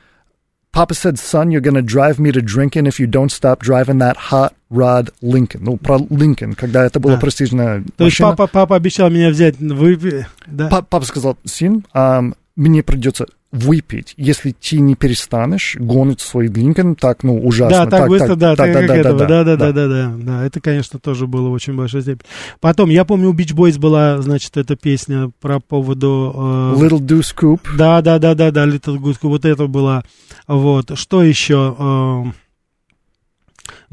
Papa 0.75 0.93
said, 0.93 1.17
son, 1.17 1.51
you're 1.51 1.61
gonna 1.61 1.81
drive 1.81 2.19
me 2.19 2.33
to 2.33 2.41
drinking 2.41 2.85
if 2.85 2.99
you 2.99 3.07
don't 3.07 3.31
stop 3.31 3.61
driving 3.61 3.99
that 3.99 4.17
hot 4.17 4.53
rod 4.69 5.09
Lincoln. 5.21 5.61
Ну, 5.63 5.77
про 5.77 5.99
Lincoln, 5.99 6.53
когда 6.53 6.83
это 6.83 6.99
было 6.99 7.13
да. 7.13 7.21
престижная 7.21 7.85
То 7.95 8.03
есть 8.03 8.17
папа, 8.17 8.47
папа 8.47 8.75
обещал 8.75 9.09
меня 9.09 9.29
взять, 9.29 9.57
вы... 9.57 10.25
Да. 10.45 10.67
Папа 10.67 11.05
сказал, 11.05 11.37
сын, 11.45 11.85
um, 11.93 12.35
мне 12.57 12.83
придется 12.83 13.25
выпить, 13.55 14.13
если 14.17 14.51
ты 14.51 14.79
не 14.79 14.95
перестанешь 14.95 15.75
гонить 15.79 16.21
свой 16.21 16.47
Линкольн 16.47 16.95
так, 16.95 17.23
ну, 17.23 17.37
ужасно. 17.37 17.85
Да, 17.85 17.85
так, 17.85 17.99
так 18.01 18.09
быстро, 18.09 18.35
так, 18.35 18.37
да, 18.37 18.55
да, 18.55 18.65
да, 18.65 18.87
да, 18.87 18.87
да, 18.87 19.13
да, 19.13 19.43
да, 19.43 19.55
да, 19.55 19.71
да, 19.71 19.87
да, 19.87 20.13
да, 20.17 20.45
это, 20.45 20.59
конечно, 20.59 20.99
тоже 20.99 21.25
было 21.25 21.49
очень 21.49 21.75
большой 21.75 22.01
степени. 22.01 22.29
Потом, 22.59 22.89
я 22.89 23.05
помню, 23.05 23.29
у 23.29 23.33
Beach 23.33 23.53
Boys 23.53 23.79
была, 23.79 24.21
значит, 24.21 24.57
эта 24.57 24.75
песня 24.75 25.31
про 25.39 25.59
поводу... 25.59 26.33
Э, 26.35 26.83
Little 26.83 26.99
Deuce 26.99 27.33
Scoop. 27.35 27.61
Да, 27.77 28.01
да, 28.01 28.19
да, 28.19 28.35
да, 28.35 28.51
да, 28.51 28.65
Little 28.65 28.97
Goose 28.97 29.19
Scoop, 29.19 29.29
вот 29.29 29.45
это 29.45 29.67
была, 29.67 30.03
вот. 30.47 30.97
Что 30.97 31.23
еще? 31.23 31.75
Э, 31.77 32.23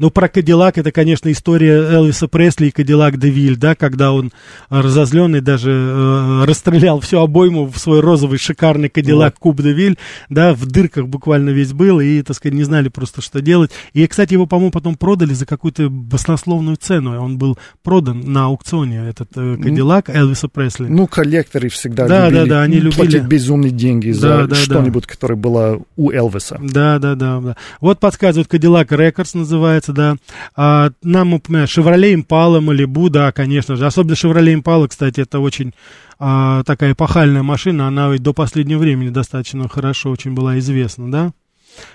ну, 0.03 0.09
про 0.09 0.27
Кадиллак 0.27 0.77
это, 0.77 0.91
конечно, 0.91 1.31
история 1.31 1.81
Элвиса 1.81 2.27
Пресли 2.27 2.67
и 2.67 2.71
Кадиллак 2.71 3.17
Девиль, 3.17 3.55
да, 3.55 3.73
когда 3.73 4.11
он 4.11 4.33
разозленный 4.67 5.39
даже 5.39 5.71
э, 5.71 6.43
расстрелял 6.43 6.99
всю 6.99 7.19
обойму 7.19 7.67
в 7.67 7.77
свой 7.79 8.01
розовый 8.01 8.37
шикарный 8.37 8.89
Кадиллак. 8.89 9.39
Куб 9.39 9.61
Девиль, 9.61 9.97
да, 10.27 10.53
в 10.53 10.65
дырках 10.65 11.07
буквально 11.07 11.51
весь 11.51 11.71
был, 11.71 12.01
и, 12.01 12.21
так 12.21 12.35
сказать, 12.35 12.53
не 12.53 12.65
знали 12.65 12.89
просто, 12.89 13.21
что 13.21 13.41
делать. 13.41 13.71
И, 13.93 14.05
кстати, 14.05 14.33
его, 14.33 14.45
по-моему, 14.45 14.71
потом 14.71 14.97
продали 14.97 15.33
за 15.33 15.45
какую-то 15.45 15.89
баснословную 15.89 16.75
цену. 16.75 17.23
Он 17.23 17.37
был 17.37 17.57
продан 17.81 18.29
на 18.29 18.47
аукционе, 18.47 19.07
этот 19.07 19.29
э, 19.37 19.55
Кадиллак 19.55 20.09
Элвиса 20.09 20.49
Пресли. 20.49 20.87
Ну, 20.87 21.07
коллекторы 21.07 21.69
всегда 21.69 22.09
да, 22.09 22.27
любили, 22.27 22.41
да, 22.41 22.55
да, 22.55 22.61
они 22.63 22.75
любили 22.75 22.95
платить 22.95 23.23
безумные 23.23 23.71
деньги 23.71 24.11
за 24.11 24.47
да, 24.47 24.55
что-нибудь, 24.55 25.03
да. 25.03 25.09
которое 25.09 25.35
было 25.35 25.79
у 25.95 26.11
Элвиса. 26.11 26.59
Да, 26.61 26.99
да, 26.99 27.15
да, 27.15 27.39
да. 27.39 27.55
Вот 27.79 28.01
подсказывают, 28.01 28.49
Кадиллак 28.49 28.91
Рекордс 28.91 29.33
называется, 29.33 29.92
да. 29.93 30.15
А, 30.55 30.91
нам 31.01 31.33
упоминают 31.33 31.69
Chevrolet 31.69 32.13
Impala, 32.13 32.59
Malibu, 32.59 33.09
да, 33.09 33.31
конечно 33.31 33.75
же. 33.75 33.85
Особенно 33.85 34.13
Chevrolet 34.13 34.61
Impala, 34.61 34.87
кстати, 34.87 35.21
это 35.21 35.39
очень 35.39 35.73
а, 36.19 36.63
такая 36.63 36.93
эпохальная 36.93 37.43
машина, 37.43 37.87
она 37.87 38.15
до 38.17 38.33
последнего 38.33 38.79
времени 38.79 39.09
достаточно 39.09 39.67
хорошо 39.69 40.11
очень 40.11 40.33
была 40.33 40.59
известна, 40.59 41.11
да. 41.11 41.31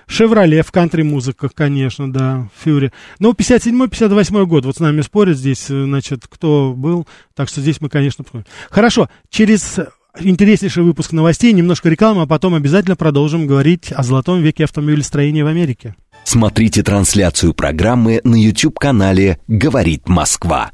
Шевроле 0.06 0.62
в 0.62 0.72
кантри-музыках, 0.72 1.54
конечно, 1.54 2.12
да, 2.12 2.48
Фьюри. 2.62 2.92
Ну, 3.20 3.32
57-58 3.32 4.46
год, 4.46 4.64
вот 4.64 4.76
с 4.76 4.80
нами 4.80 5.02
спорят 5.02 5.36
здесь, 5.36 5.66
значит, 5.66 6.26
кто 6.28 6.74
был, 6.76 7.06
так 7.34 7.48
что 7.48 7.60
здесь 7.60 7.80
мы, 7.80 7.88
конечно. 7.88 8.24
Хорошо, 8.70 9.08
через 9.30 9.78
интереснейший 10.20 10.82
выпуск 10.82 11.12
новостей, 11.12 11.52
немножко 11.52 11.88
рекламы, 11.88 12.22
а 12.22 12.26
потом 12.26 12.54
обязательно 12.54 12.96
продолжим 12.96 13.46
говорить 13.46 13.92
о 13.92 14.02
золотом 14.02 14.40
веке 14.40 14.64
автомобилестроения 14.64 15.44
в 15.44 15.48
Америке. 15.48 15.94
Смотрите 16.28 16.82
трансляцию 16.82 17.54
программы 17.54 18.20
на 18.22 18.34
YouTube-канале 18.34 19.38
«Говорит 19.48 20.10
Москва». 20.10 20.72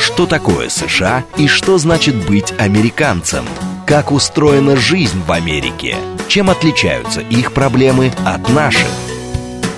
Что 0.00 0.26
такое 0.26 0.68
США 0.68 1.24
и 1.36 1.46
что 1.46 1.78
значит 1.78 2.16
быть 2.26 2.52
американцем? 2.58 3.44
Как 3.86 4.10
устроена 4.10 4.74
жизнь 4.74 5.22
в 5.24 5.30
Америке? 5.30 5.94
Чем 6.26 6.50
отличаются 6.50 7.20
их 7.20 7.52
проблемы 7.52 8.10
от 8.24 8.48
наших? 8.48 8.88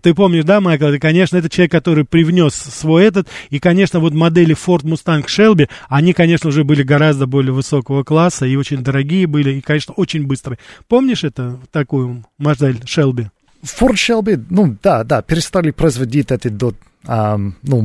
Ты 0.01 0.13
помнишь, 0.13 0.43
да, 0.43 0.61
Майкл? 0.61 0.87
И, 0.87 0.99
конечно, 0.99 1.37
это 1.37 1.49
человек, 1.49 1.71
который 1.71 2.05
привнес 2.05 2.53
свой 2.53 3.05
этот. 3.05 3.27
И, 3.49 3.59
конечно, 3.59 3.99
вот 3.99 4.13
модели 4.13 4.55
Ford 4.55 4.83
Mustang 4.83 5.25
Shelby, 5.25 5.69
они, 5.89 6.13
конечно, 6.13 6.49
уже 6.49 6.63
были 6.63 6.83
гораздо 6.83 7.27
более 7.27 7.53
высокого 7.53 8.03
класса 8.03 8.45
и 8.45 8.55
очень 8.55 8.83
дорогие 8.83 9.27
были, 9.27 9.55
и, 9.55 9.61
конечно, 9.61 9.93
очень 9.95 10.25
быстрые. 10.25 10.57
Помнишь 10.87 11.23
это, 11.23 11.59
такую 11.71 12.25
модель 12.37 12.81
Shelby? 12.85 13.27
Ford 13.63 13.93
Shelby, 13.93 14.43
ну 14.49 14.75
да, 14.81 15.03
да, 15.03 15.21
перестали 15.21 15.71
производить 15.71 16.31
это 16.31 16.49
до, 16.49 16.73
um, 17.05 17.53
ну, 17.61 17.81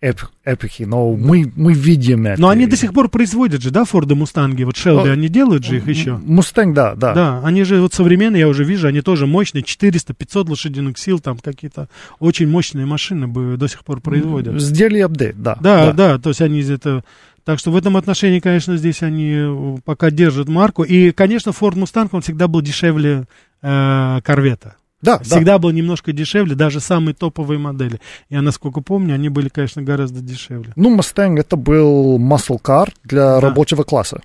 моей 0.00 0.14
эпохи, 0.44 0.84
но 0.84 1.12
мы, 1.12 1.50
мы 1.56 1.72
видим 1.72 2.26
это. 2.26 2.40
Но 2.40 2.48
они 2.48 2.66
до 2.66 2.76
сих 2.76 2.92
пор 2.92 3.08
производят 3.08 3.62
же, 3.62 3.70
да, 3.70 3.84
Форды 3.84 4.14
Мустанги, 4.14 4.62
вот 4.64 4.76
Шелби, 4.76 5.10
они 5.10 5.28
делают 5.28 5.64
же 5.64 5.78
их 5.78 5.88
еще. 5.88 6.16
Мустанг, 6.16 6.74
да, 6.74 6.94
да. 6.94 7.14
Да, 7.14 7.40
они 7.44 7.64
же 7.64 7.80
вот 7.80 7.94
современные, 7.94 8.40
я 8.40 8.48
уже 8.48 8.64
вижу, 8.64 8.88
они 8.88 9.00
тоже 9.00 9.26
мощные, 9.26 9.62
400-500 9.62 10.50
лошадиных 10.50 10.98
сил, 10.98 11.18
там 11.18 11.38
какие-то 11.38 11.88
очень 12.18 12.48
мощные 12.48 12.86
машины 12.86 13.26
бы 13.26 13.56
до 13.56 13.68
сих 13.68 13.84
пор 13.84 14.00
производят. 14.00 14.60
Сделали 14.60 15.00
апдейт, 15.00 15.40
да. 15.40 15.56
Да, 15.60 15.86
да, 15.86 15.92
да, 15.92 16.18
то 16.18 16.30
есть 16.30 16.40
они 16.40 16.60
это... 16.62 17.02
Так 17.44 17.60
что 17.60 17.70
в 17.70 17.76
этом 17.76 17.96
отношении, 17.96 18.40
конечно, 18.40 18.76
здесь 18.76 19.04
они 19.04 19.32
э, 19.32 19.76
пока 19.84 20.10
держат 20.10 20.48
марку. 20.48 20.82
И, 20.82 21.12
конечно, 21.12 21.50
Ford 21.50 21.74
Mustang, 21.74 22.08
он 22.10 22.20
всегда 22.20 22.48
был 22.48 22.60
дешевле 22.60 23.26
э, 23.62 24.20
Корвета. 24.24 24.74
Да, 25.06 25.18
всегда 25.20 25.52
да. 25.52 25.58
был 25.58 25.70
немножко 25.70 26.12
дешевле, 26.12 26.56
даже 26.56 26.80
самые 26.80 27.14
топовые 27.14 27.58
модели. 27.58 28.00
Я, 28.28 28.42
насколько 28.42 28.80
помню, 28.80 29.14
они 29.14 29.28
были, 29.28 29.48
конечно, 29.48 29.80
гораздо 29.82 30.20
дешевле. 30.20 30.72
Ну, 30.74 30.96
Mustang 30.98 31.38
это 31.38 31.56
был 31.56 32.18
muscle 32.18 32.60
car 32.60 32.92
для 33.04 33.36
да. 33.36 33.40
рабочего 33.40 33.84
класса. 33.84 34.20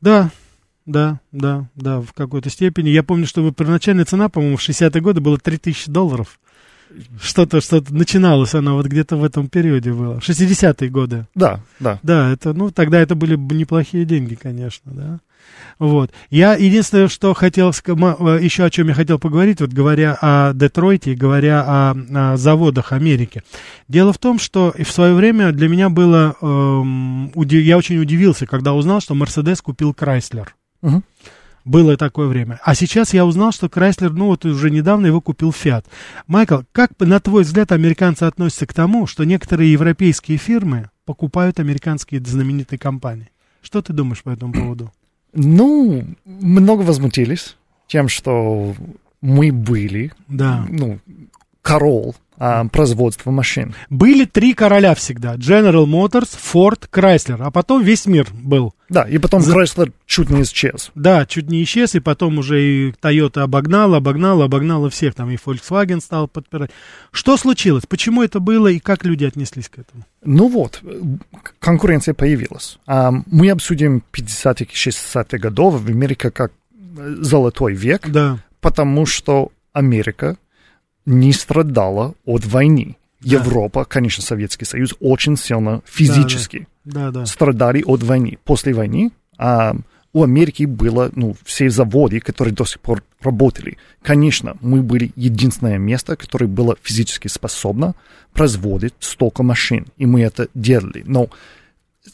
Да, 0.00 0.30
да, 0.86 1.18
да, 1.32 1.66
да, 1.74 2.00
в 2.00 2.12
какой-то 2.12 2.48
степени. 2.48 2.90
Я 2.90 3.02
помню, 3.02 3.26
что 3.26 3.50
первоначальная 3.50 4.04
цена, 4.04 4.28
по-моему, 4.28 4.56
в 4.56 4.68
60-е 4.68 5.00
годы 5.00 5.20
была 5.20 5.36
3000 5.36 5.90
долларов. 5.90 6.38
Что-то, 7.20 7.60
что-то 7.60 7.94
начиналось 7.94 8.54
оно 8.54 8.74
вот 8.74 8.86
где-то 8.86 9.16
в 9.16 9.24
этом 9.24 9.48
периоде 9.48 9.92
было. 9.92 10.18
60-е 10.18 10.90
годы. 10.90 11.26
Да, 11.34 11.60
да. 11.80 11.98
Да, 12.02 12.30
это, 12.30 12.52
ну, 12.52 12.70
тогда 12.70 13.00
это 13.00 13.14
были 13.14 13.36
неплохие 13.36 14.04
деньги, 14.04 14.34
конечно, 14.34 14.92
да. 14.92 15.20
Вот. 15.80 16.10
Я 16.28 16.54
единственное, 16.54 17.08
что 17.08 17.32
хотел, 17.32 17.70
э, 17.70 18.38
еще 18.42 18.64
о 18.64 18.70
чем 18.70 18.88
я 18.88 18.94
хотел 18.94 19.18
поговорить, 19.18 19.60
вот 19.60 19.70
говоря 19.70 20.16
о 20.20 20.52
Детройте, 20.52 21.14
говоря 21.14 21.64
о, 21.66 21.96
о 22.14 22.36
заводах 22.36 22.92
Америки. 22.92 23.42
Дело 23.88 24.12
в 24.12 24.18
том, 24.18 24.38
что 24.38 24.74
в 24.78 24.90
свое 24.90 25.14
время 25.14 25.52
для 25.52 25.68
меня 25.68 25.88
было, 25.88 26.36
эм, 26.42 27.32
удив, 27.34 27.62
я 27.62 27.78
очень 27.78 27.98
удивился, 27.98 28.46
когда 28.46 28.74
узнал, 28.74 29.00
что 29.00 29.14
Мерседес 29.14 29.62
купил 29.62 29.94
Крайслер. 29.94 30.54
Угу. 30.82 31.02
Было 31.64 31.96
такое 31.96 32.26
время. 32.26 32.60
А 32.62 32.74
сейчас 32.74 33.14
я 33.14 33.24
узнал, 33.24 33.52
что 33.52 33.70
Крайслер, 33.70 34.12
ну 34.12 34.26
вот 34.26 34.44
уже 34.44 34.70
недавно 34.70 35.06
его 35.06 35.22
купил 35.22 35.50
Фиат. 35.50 35.86
Майкл, 36.26 36.60
как, 36.72 36.90
на 36.98 37.20
твой 37.20 37.42
взгляд, 37.44 37.72
американцы 37.72 38.24
относятся 38.24 38.66
к 38.66 38.74
тому, 38.74 39.06
что 39.06 39.24
некоторые 39.24 39.72
европейские 39.72 40.36
фирмы 40.36 40.90
покупают 41.06 41.58
американские 41.58 42.20
знаменитые 42.20 42.78
компании? 42.78 43.30
Что 43.62 43.80
ты 43.80 43.92
думаешь 43.92 44.22
по 44.22 44.30
этому 44.30 44.52
поводу? 44.52 44.92
Ну, 45.32 46.04
много 46.24 46.82
возмутились 46.82 47.56
тем, 47.86 48.08
что 48.08 48.74
мы 49.20 49.52
были, 49.52 50.12
да. 50.28 50.66
ну, 50.68 50.98
корол 51.62 52.14
а, 52.40 52.64
производства 52.64 53.30
машин. 53.30 53.74
Были 53.90 54.24
три 54.24 54.54
короля 54.54 54.94
всегда. 54.94 55.34
General 55.34 55.84
Motors, 55.84 56.30
Ford, 56.30 56.88
Chrysler. 56.90 57.36
А 57.40 57.50
потом 57.50 57.82
весь 57.82 58.06
мир 58.06 58.28
был. 58.32 58.74
Да, 58.88 59.02
и 59.02 59.18
потом 59.18 59.42
За... 59.42 59.54
Chrysler 59.54 59.92
чуть 60.06 60.30
не 60.30 60.40
исчез. 60.42 60.90
Да, 60.94 61.26
чуть 61.26 61.50
не 61.50 61.62
исчез, 61.62 61.94
и 61.94 62.00
потом 62.00 62.38
уже 62.38 62.62
и 62.62 62.90
Toyota 62.92 63.42
обогнала, 63.42 63.98
обогнала, 63.98 64.46
обогнала 64.46 64.88
всех. 64.88 65.14
Там 65.14 65.30
и 65.30 65.36
Volkswagen 65.36 66.00
стал 66.00 66.28
подпирать. 66.28 66.70
Что 67.12 67.36
случилось? 67.36 67.84
Почему 67.86 68.22
это 68.22 68.40
было 68.40 68.68
и 68.68 68.78
как 68.78 69.04
люди 69.04 69.26
отнеслись 69.26 69.68
к 69.68 69.78
этому? 69.78 70.04
Ну 70.24 70.48
вот, 70.48 70.82
конкуренция 71.58 72.14
появилась. 72.14 72.78
А, 72.86 73.12
мы 73.26 73.50
обсудим 73.50 74.02
50-х, 74.14 74.72
60-х 74.72 75.36
годов 75.36 75.82
в 75.82 75.88
Америке 75.88 76.30
как 76.30 76.52
золотой 76.96 77.74
век, 77.74 78.08
да. 78.08 78.38
потому 78.62 79.04
что 79.04 79.52
Америка 79.74 80.38
не 81.06 81.32
страдала 81.32 82.14
от 82.24 82.44
войны. 82.44 82.96
Да. 83.20 83.36
Европа, 83.36 83.84
конечно, 83.84 84.22
Советский 84.22 84.64
Союз 84.64 84.94
очень 85.00 85.36
сильно 85.36 85.82
физически 85.84 86.68
да, 86.84 87.10
да. 87.10 87.20
Да, 87.20 87.26
страдали 87.26 87.82
от 87.86 88.02
войны. 88.02 88.38
После 88.44 88.72
войны 88.72 89.10
а, 89.36 89.74
у 90.12 90.24
Америки 90.24 90.64
было, 90.64 91.10
ну, 91.14 91.36
все 91.44 91.70
заводы, 91.70 92.20
которые 92.20 92.54
до 92.54 92.64
сих 92.64 92.80
пор 92.80 93.02
работали. 93.20 93.78
Конечно, 94.02 94.56
мы 94.60 94.82
были 94.82 95.12
единственное 95.16 95.78
место, 95.78 96.16
которое 96.16 96.46
было 96.46 96.76
физически 96.82 97.28
способно 97.28 97.94
производить 98.32 98.94
столько 99.00 99.42
машин, 99.42 99.86
и 99.98 100.06
мы 100.06 100.22
это 100.22 100.48
делали. 100.54 101.04
Но 101.06 101.28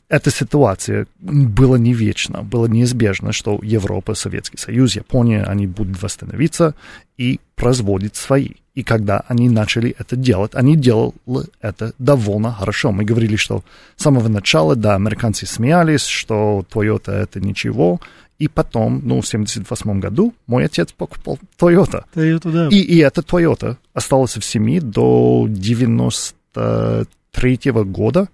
эта 0.09 0.31
ситуация 0.31 1.07
была 1.19 1.79
не 1.79 1.95
вечна, 1.95 2.43
было 2.43 2.67
неизбежно, 2.67 3.33
что 3.33 3.61
Европа, 3.63 4.15
Советский 4.15 4.59
Союз, 4.59 4.97
Япония, 4.97 5.45
они 5.45 5.67
будут 5.67 6.03
восстановиться 6.03 6.75
и 7.17 7.41
производить 7.55 8.17
свои. 8.17 8.51
И 8.77 8.85
когда 8.85 9.25
они 9.27 9.49
начали 9.49 9.97
это 9.99 10.15
делать, 10.17 10.55
они 10.55 10.77
делали 10.77 11.15
это 11.63 11.95
довольно 11.99 12.53
хорошо. 12.53 12.93
Мы 12.93 13.05
говорили, 13.05 13.37
что 13.37 13.65
с 13.97 14.03
самого 14.03 14.29
начала, 14.29 14.77
да, 14.77 14.95
американцы 14.95 15.47
смеялись, 15.47 16.05
что 16.05 16.63
Toyota 16.71 17.11
это 17.11 17.41
ничего. 17.41 18.01
И 18.39 18.49
потом, 18.49 19.01
ну, 19.03 19.23
в 19.23 19.27
78 19.27 19.99
году 19.99 20.35
мой 20.47 20.67
отец 20.67 20.93
покупал 20.93 21.39
Toyota. 21.59 22.05
Toyota, 22.15 22.53
да. 22.53 22.69
И, 22.69 22.77
и 22.77 22.99
эта 22.99 23.23
Toyota 23.23 23.79
осталась 23.95 24.37
в 24.37 24.45
семье 24.45 24.83
до 24.83 25.47
93 25.49 27.73
года 27.73 28.29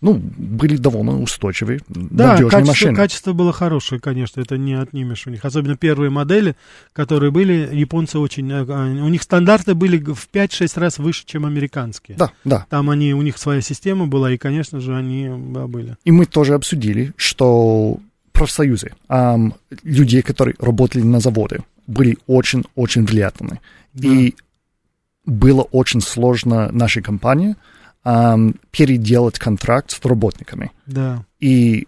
ну, 0.00 0.14
были 0.14 0.76
довольно 0.76 1.20
устойчивые, 1.20 1.80
да, 1.88 2.28
надежные 2.28 2.50
качество, 2.50 2.68
машины. 2.68 2.96
качество 2.96 3.32
было 3.32 3.52
хорошее, 3.52 4.00
конечно, 4.00 4.40
это 4.40 4.56
не 4.56 4.74
отнимешь 4.74 5.26
у 5.26 5.30
них. 5.30 5.44
Особенно 5.44 5.76
первые 5.76 6.08
модели, 6.10 6.54
которые 6.92 7.32
были, 7.32 7.68
японцы 7.72 8.18
очень... 8.18 8.50
Э, 8.50 8.62
у 8.62 9.08
них 9.08 9.22
стандарты 9.22 9.74
были 9.74 9.98
в 9.98 10.28
5-6 10.32 10.78
раз 10.80 10.98
выше, 10.98 11.24
чем 11.26 11.46
американские. 11.46 12.16
Да, 12.16 12.30
да. 12.44 12.66
Там 12.70 12.90
они, 12.90 13.12
у 13.12 13.22
них 13.22 13.38
своя 13.38 13.60
система 13.60 14.06
была, 14.06 14.30
и, 14.30 14.36
конечно 14.36 14.80
же, 14.80 14.96
они 14.96 15.28
были. 15.28 15.96
И 16.04 16.12
мы 16.12 16.26
тоже 16.26 16.54
обсудили, 16.54 17.12
что 17.16 17.98
профсоюзы, 18.32 18.92
эм, 19.08 19.54
людей, 19.82 20.22
которые 20.22 20.54
работали 20.60 21.02
на 21.02 21.18
заводе, 21.18 21.58
были 21.88 22.18
очень-очень 22.28 23.04
влиятельны. 23.04 23.58
Да. 23.94 24.08
И 24.08 24.34
было 25.26 25.62
очень 25.62 26.00
сложно 26.00 26.70
нашей 26.70 27.02
компании 27.02 27.56
эм, 28.08 28.54
переделать 28.70 29.38
контракт 29.38 29.90
с 29.90 30.04
работниками. 30.04 30.70
Да. 30.86 31.24
И 31.40 31.86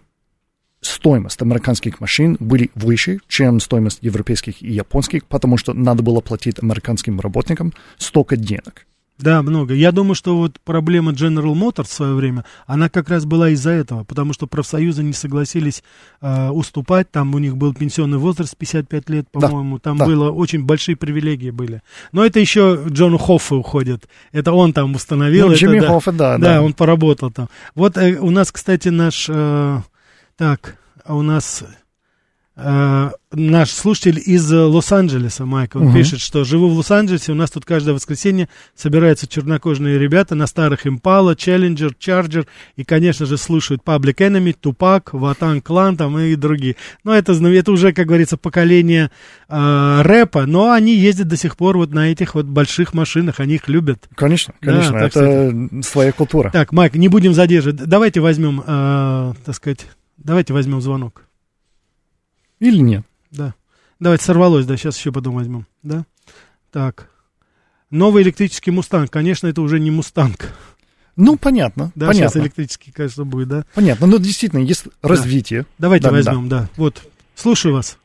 стоимость 0.81 1.41
американских 1.41 1.99
машин 1.99 2.37
были 2.39 2.69
выше, 2.75 3.19
чем 3.27 3.59
стоимость 3.59 3.99
европейских 4.01 4.61
и 4.61 4.71
японских, 4.71 5.25
потому 5.25 5.57
что 5.57 5.73
надо 5.73 6.03
было 6.03 6.21
платить 6.21 6.59
американским 6.59 7.19
работникам 7.19 7.73
столько 7.97 8.35
денег. 8.35 8.85
Да, 9.21 9.41
много. 9.43 9.73
Я 9.73 9.91
думаю, 9.91 10.15
что 10.15 10.35
вот 10.35 10.59
проблема 10.63 11.11
General 11.11 11.53
Motors 11.53 11.85
в 11.85 11.93
свое 11.93 12.13
время, 12.15 12.43
она 12.65 12.89
как 12.89 13.09
раз 13.09 13.25
была 13.25 13.49
из-за 13.49 13.69
этого, 13.71 14.03
потому 14.03 14.33
что 14.33 14.47
профсоюзы 14.47 15.03
не 15.03 15.13
согласились 15.13 15.83
э, 16.21 16.49
уступать, 16.49 17.11
там 17.11 17.35
у 17.35 17.39
них 17.39 17.55
был 17.55 17.73
пенсионный 17.73 18.17
возраст 18.17 18.57
55 18.57 19.09
лет, 19.09 19.29
по-моему, 19.29 19.77
да, 19.77 19.81
там 19.81 19.97
да. 19.97 20.05
было 20.05 20.31
очень 20.31 20.63
большие 20.65 20.95
привилегии 20.95 21.51
были. 21.51 21.81
Но 22.11 22.25
это 22.25 22.39
еще 22.39 22.83
Джону 22.87 23.17
Хоффе 23.17 23.55
уходит, 23.55 24.07
это 24.31 24.51
он 24.53 24.73
там 24.73 24.95
установил. 24.95 25.47
Ну, 25.47 25.51
это, 25.53 25.61
Джимми 25.61 25.79
да, 25.79 25.99
да, 26.05 26.11
да. 26.11 26.37
Да, 26.37 26.61
он 26.61 26.73
поработал 26.73 27.31
там. 27.31 27.47
Вот 27.75 27.97
э, 27.97 28.17
у 28.17 28.31
нас, 28.31 28.51
кстати, 28.51 28.89
наш, 28.89 29.27
э, 29.29 29.81
так, 30.35 30.77
у 31.05 31.21
нас 31.21 31.63
Э, 32.57 33.11
наш 33.31 33.71
слушатель 33.71 34.21
из 34.23 34.51
Лос-Анджелеса, 34.51 35.45
Майк, 35.45 35.77
он 35.77 35.87
угу. 35.87 35.93
пишет, 35.93 36.19
что 36.19 36.43
живу 36.43 36.67
в 36.67 36.77
Лос-Анджелесе, 36.77 37.31
у 37.31 37.35
нас 37.35 37.49
тут 37.49 37.63
каждое 37.63 37.93
воскресенье 37.93 38.49
собираются 38.75 39.25
чернокожие 39.25 39.97
ребята 39.97 40.35
на 40.35 40.47
старых 40.47 40.85
Impala, 40.85 41.35
Challenger, 41.35 41.93
Charger 41.97 42.45
и, 42.75 42.83
конечно 42.83 43.25
же, 43.25 43.37
слушают 43.37 43.83
Public 43.85 44.15
Enemy, 44.15 44.55
Tupac, 44.61 45.09
Ватан 45.13 45.61
Клан 45.61 45.95
там 45.95 46.19
и 46.19 46.35
другие. 46.35 46.75
Но 47.05 47.15
это, 47.15 47.31
это 47.31 47.71
уже, 47.71 47.93
как 47.93 48.07
говорится, 48.07 48.35
поколение 48.35 49.11
э, 49.47 50.01
рэпа, 50.01 50.45
но 50.45 50.71
они 50.71 50.93
ездят 50.93 51.29
до 51.29 51.37
сих 51.37 51.55
пор 51.55 51.77
вот 51.77 51.93
на 51.93 52.11
этих 52.11 52.35
вот 52.35 52.47
больших 52.47 52.93
машинах, 52.93 53.39
они 53.39 53.55
их 53.55 53.69
любят. 53.69 54.09
Конечно, 54.15 54.53
конечно, 54.59 54.91
да, 54.91 55.05
это 55.05 55.09
сказать. 55.09 55.85
своя 55.85 56.11
культура. 56.11 56.49
Так, 56.51 56.73
Майк, 56.73 56.95
не 56.95 57.07
будем 57.07 57.33
задерживать, 57.33 57.77
давайте 57.77 58.19
возьмем, 58.19 58.61
э, 58.65 59.33
так 59.45 59.55
сказать, 59.55 59.87
давайте 60.17 60.51
возьмем 60.51 60.81
звонок. 60.81 61.23
Или 62.61 62.77
нет? 62.77 63.03
Да. 63.31 63.55
Давайте 63.99 64.23
сорвалось, 64.23 64.65
да, 64.65 64.77
сейчас 64.77 64.97
еще 64.97 65.11
потом 65.11 65.35
возьмем. 65.35 65.65
Да? 65.83 66.05
Так. 66.71 67.09
Новый 67.89 68.23
электрический 68.23 68.71
мустанг. 68.71 69.11
Конечно, 69.11 69.47
это 69.47 69.61
уже 69.61 69.79
не 69.79 69.91
мустанг. 69.91 70.53
Ну, 71.17 71.37
понятно. 71.37 71.91
Да, 71.95 72.07
понятно. 72.07 72.29
сейчас 72.29 72.37
электрический, 72.37 72.91
кажется, 72.91 73.25
будет, 73.25 73.49
да? 73.49 73.65
Понятно, 73.73 74.07
но 74.07 74.17
действительно, 74.17 74.59
есть 74.59 74.85
да. 74.85 75.09
развитие. 75.09 75.65
Давайте 75.77 76.05
да, 76.05 76.11
возьмем, 76.11 76.47
да. 76.47 76.61
да. 76.61 76.69
Вот, 76.77 77.01
слушаю 77.35 77.73
вас. 77.73 77.97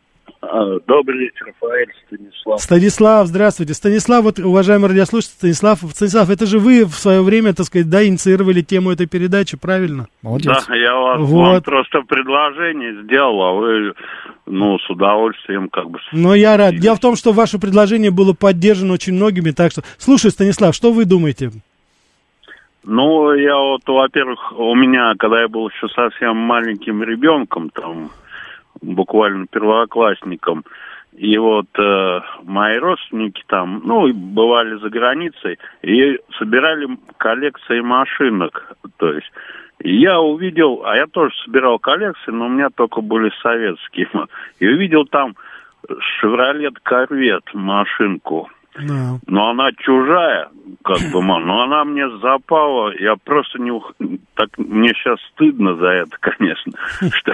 А, 0.48 0.78
добрый 0.86 1.18
вечер, 1.18 1.46
Рафаэль, 1.46 1.92
Станислав. 2.06 2.60
Станислав, 2.60 3.26
здравствуйте. 3.26 3.74
Станислав, 3.74 4.22
вот, 4.24 4.38
уважаемый 4.38 4.88
радиослушатель, 4.88 5.34
Станислав, 5.34 5.78
Станислав, 5.90 6.30
это 6.30 6.46
же 6.46 6.58
вы 6.58 6.84
в 6.84 6.94
свое 6.94 7.22
время, 7.22 7.52
так 7.54 7.66
сказать, 7.66 7.90
да, 7.90 8.06
инициировали 8.06 8.60
тему 8.60 8.90
этой 8.90 9.06
передачи, 9.06 9.56
правильно? 9.56 10.06
Молодец. 10.22 10.66
Да, 10.68 10.74
я 10.74 10.94
вас, 10.94 11.20
вот. 11.20 11.40
вам 11.40 11.62
просто 11.62 12.02
предложение 12.02 13.02
сделал, 13.02 13.42
а 13.42 13.52
вы, 13.54 13.92
ну, 14.46 14.78
с 14.78 14.88
удовольствием 14.90 15.68
как 15.68 15.90
бы... 15.90 15.98
Но 16.12 16.34
я 16.34 16.56
рад. 16.56 16.76
Дело 16.76 16.96
в 16.96 17.00
том, 17.00 17.16
что 17.16 17.32
ваше 17.32 17.58
предложение 17.58 18.10
было 18.10 18.32
поддержано 18.32 18.94
очень 18.94 19.14
многими, 19.14 19.50
так 19.50 19.72
что... 19.72 19.82
Слушай, 19.98 20.30
Станислав, 20.30 20.74
что 20.74 20.92
вы 20.92 21.04
думаете? 21.04 21.50
Ну, 22.84 23.32
я 23.34 23.56
вот, 23.56 23.82
во-первых, 23.84 24.52
у 24.56 24.74
меня, 24.76 25.14
когда 25.18 25.40
я 25.40 25.48
был 25.48 25.68
еще 25.68 25.88
совсем 25.88 26.36
маленьким 26.36 27.02
ребенком, 27.02 27.68
там, 27.70 28.10
буквально 28.82 29.46
первоклассником. 29.46 30.64
И 31.16 31.38
вот 31.38 31.66
э, 31.78 32.20
мои 32.42 32.76
родственники 32.76 33.42
там, 33.46 33.80
ну, 33.84 34.12
бывали 34.12 34.76
за 34.78 34.90
границей, 34.90 35.58
и 35.82 36.18
собирали 36.38 36.88
коллекции 37.16 37.80
машинок. 37.80 38.76
То 38.98 39.12
есть 39.12 39.30
я 39.80 40.20
увидел, 40.20 40.82
а 40.84 40.96
я 40.96 41.06
тоже 41.06 41.34
собирал 41.44 41.78
коллекции, 41.78 42.30
но 42.30 42.46
у 42.46 42.50
меня 42.50 42.68
только 42.74 43.00
были 43.00 43.30
советские. 43.42 44.08
И 44.58 44.66
увидел 44.66 45.06
там 45.06 45.36
Шевролет 46.18 46.78
Корвет 46.82 47.44
машинку. 47.54 48.50
No. 48.78 49.18
Но 49.26 49.50
она 49.50 49.70
чужая, 49.72 50.50
как 50.84 50.98
бы, 51.10 51.22
но 51.22 51.62
она 51.62 51.84
мне 51.84 52.08
запала. 52.18 52.92
Я 52.98 53.16
просто 53.16 53.58
не... 53.58 53.72
Так, 54.34 54.50
мне 54.58 54.88
сейчас 54.88 55.18
стыдно 55.32 55.76
за 55.76 55.86
это, 55.86 56.16
конечно, 56.20 56.72
что 57.10 57.32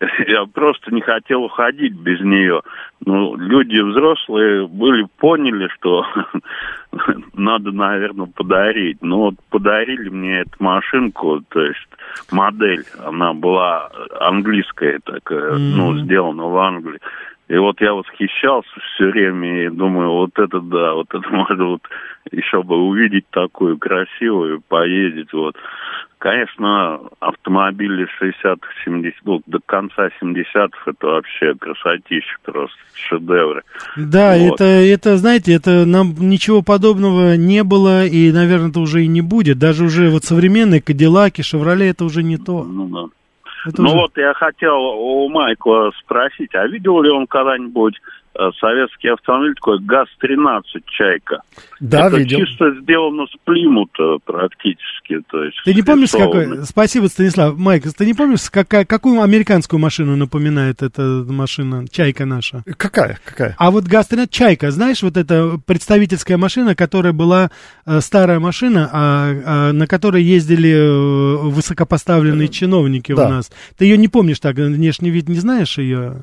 я 0.28 0.46
просто 0.46 0.94
не 0.94 1.00
хотел 1.00 1.44
уходить 1.44 1.94
без 1.94 2.20
нее. 2.20 2.62
Ну, 3.04 3.36
люди 3.36 3.78
взрослые 3.78 4.66
были, 4.66 5.06
поняли, 5.18 5.68
что 5.78 6.04
надо, 7.34 7.72
наверное, 7.72 8.26
подарить. 8.26 8.98
Ну, 9.02 9.18
вот 9.18 9.34
подарили 9.50 10.08
мне 10.08 10.40
эту 10.40 10.56
машинку, 10.58 11.42
то 11.48 11.60
есть 11.60 11.88
модель, 12.30 12.84
она 13.04 13.32
была 13.34 13.90
английская 14.20 14.98
такая, 15.04 15.52
mm-hmm. 15.52 15.74
ну, 15.76 15.98
сделана 15.98 16.44
в 16.44 16.56
Англии. 16.58 17.00
И 17.48 17.56
вот 17.56 17.80
я 17.80 17.94
восхищался 17.94 18.68
все 18.94 19.04
время 19.06 19.66
и 19.66 19.70
думаю, 19.70 20.10
вот 20.10 20.36
это 20.36 20.60
да, 20.60 20.94
вот 20.94 21.06
это 21.10 21.28
можно 21.30 21.64
вот 21.64 21.82
еще 22.32 22.62
бы 22.62 22.76
увидеть 22.76 23.26
такую 23.30 23.78
красивую, 23.78 24.62
поездить 24.68 25.32
вот. 25.32 25.56
Конечно, 26.18 26.98
автомобили 27.20 28.08
60-х, 28.20 28.66
70 28.84 29.14
ну, 29.26 29.42
до 29.46 29.60
конца 29.64 30.08
70-х 30.20 30.90
это 30.90 31.06
вообще 31.06 31.54
красотища, 31.54 32.36
просто 32.42 32.76
шедевры. 32.94 33.62
Да, 33.96 34.34
вот. 34.36 34.54
это, 34.54 34.64
это, 34.64 35.18
знаете, 35.18 35.52
это 35.52 35.84
нам 35.84 36.14
ничего 36.18 36.62
подобного 36.62 37.36
не 37.36 37.62
было 37.62 38.06
и, 38.06 38.32
наверное, 38.32 38.70
это 38.70 38.80
уже 38.80 39.04
и 39.04 39.08
не 39.08 39.20
будет. 39.20 39.58
Даже 39.58 39.84
уже 39.84 40.08
вот 40.08 40.24
современные 40.24 40.80
Кадиллаки, 40.80 41.42
Шевроле, 41.42 41.90
это 41.90 42.04
уже 42.06 42.22
не 42.22 42.38
то. 42.38 42.64
Ну 42.64 42.88
да. 42.88 43.04
Это 43.66 43.82
ну 43.82 43.88
уже... 43.88 43.96
вот 43.96 44.16
я 44.16 44.32
хотел 44.34 44.78
у 44.78 45.28
Майкла 45.28 45.90
спросить, 46.00 46.54
а 46.54 46.66
видел 46.66 47.02
ли 47.02 47.10
он 47.10 47.26
когда-нибудь 47.26 48.00
советский 48.58 49.08
автомобиль 49.08 49.54
такой 49.54 49.80
ГАЗ-13 49.80 50.62
«Чайка». 50.86 51.40
Да, 51.80 52.08
Это 52.08 52.18
видел. 52.18 52.38
чисто 52.38 52.74
сделано 52.80 53.26
с 53.26 53.36
Плимута 53.44 54.18
практически. 54.24 55.20
То 55.30 55.44
есть 55.44 55.56
ты 55.64 55.74
не 55.74 55.82
помнишь, 55.82 56.10
какой... 56.10 56.64
Спасибо, 56.64 57.06
Станислав. 57.06 57.56
Майк, 57.56 57.84
ты 57.96 58.06
не 58.06 58.14
помнишь, 58.14 58.50
какая, 58.50 58.84
какую 58.84 59.20
американскую 59.22 59.80
машину 59.80 60.16
напоминает 60.16 60.82
эта 60.82 61.02
машина, 61.28 61.86
«Чайка» 61.90 62.24
наша? 62.24 62.62
Какая? 62.76 63.18
Какая? 63.24 63.54
А 63.58 63.70
вот 63.70 63.84
ГАЗ-13 63.84 64.28
«Чайка», 64.30 64.70
знаешь, 64.70 65.02
вот 65.02 65.16
эта 65.16 65.58
представительская 65.66 66.36
машина, 66.36 66.74
которая 66.74 67.12
была 67.12 67.50
э, 67.86 68.00
старая 68.00 68.40
машина, 68.40 68.90
а, 68.92 69.32
а, 69.44 69.72
на 69.72 69.86
которой 69.86 70.22
ездили 70.22 70.72
э, 70.72 71.36
высокопоставленные 71.48 72.48
чиновники 72.48 73.14
да. 73.14 73.26
у 73.26 73.30
нас. 73.30 73.50
Ты 73.76 73.86
ее 73.86 73.96
не 73.96 74.08
помнишь 74.08 74.40
так, 74.40 74.56
внешний 74.56 75.10
вид 75.10 75.28
не 75.28 75.38
знаешь 75.38 75.78
ее? 75.78 76.22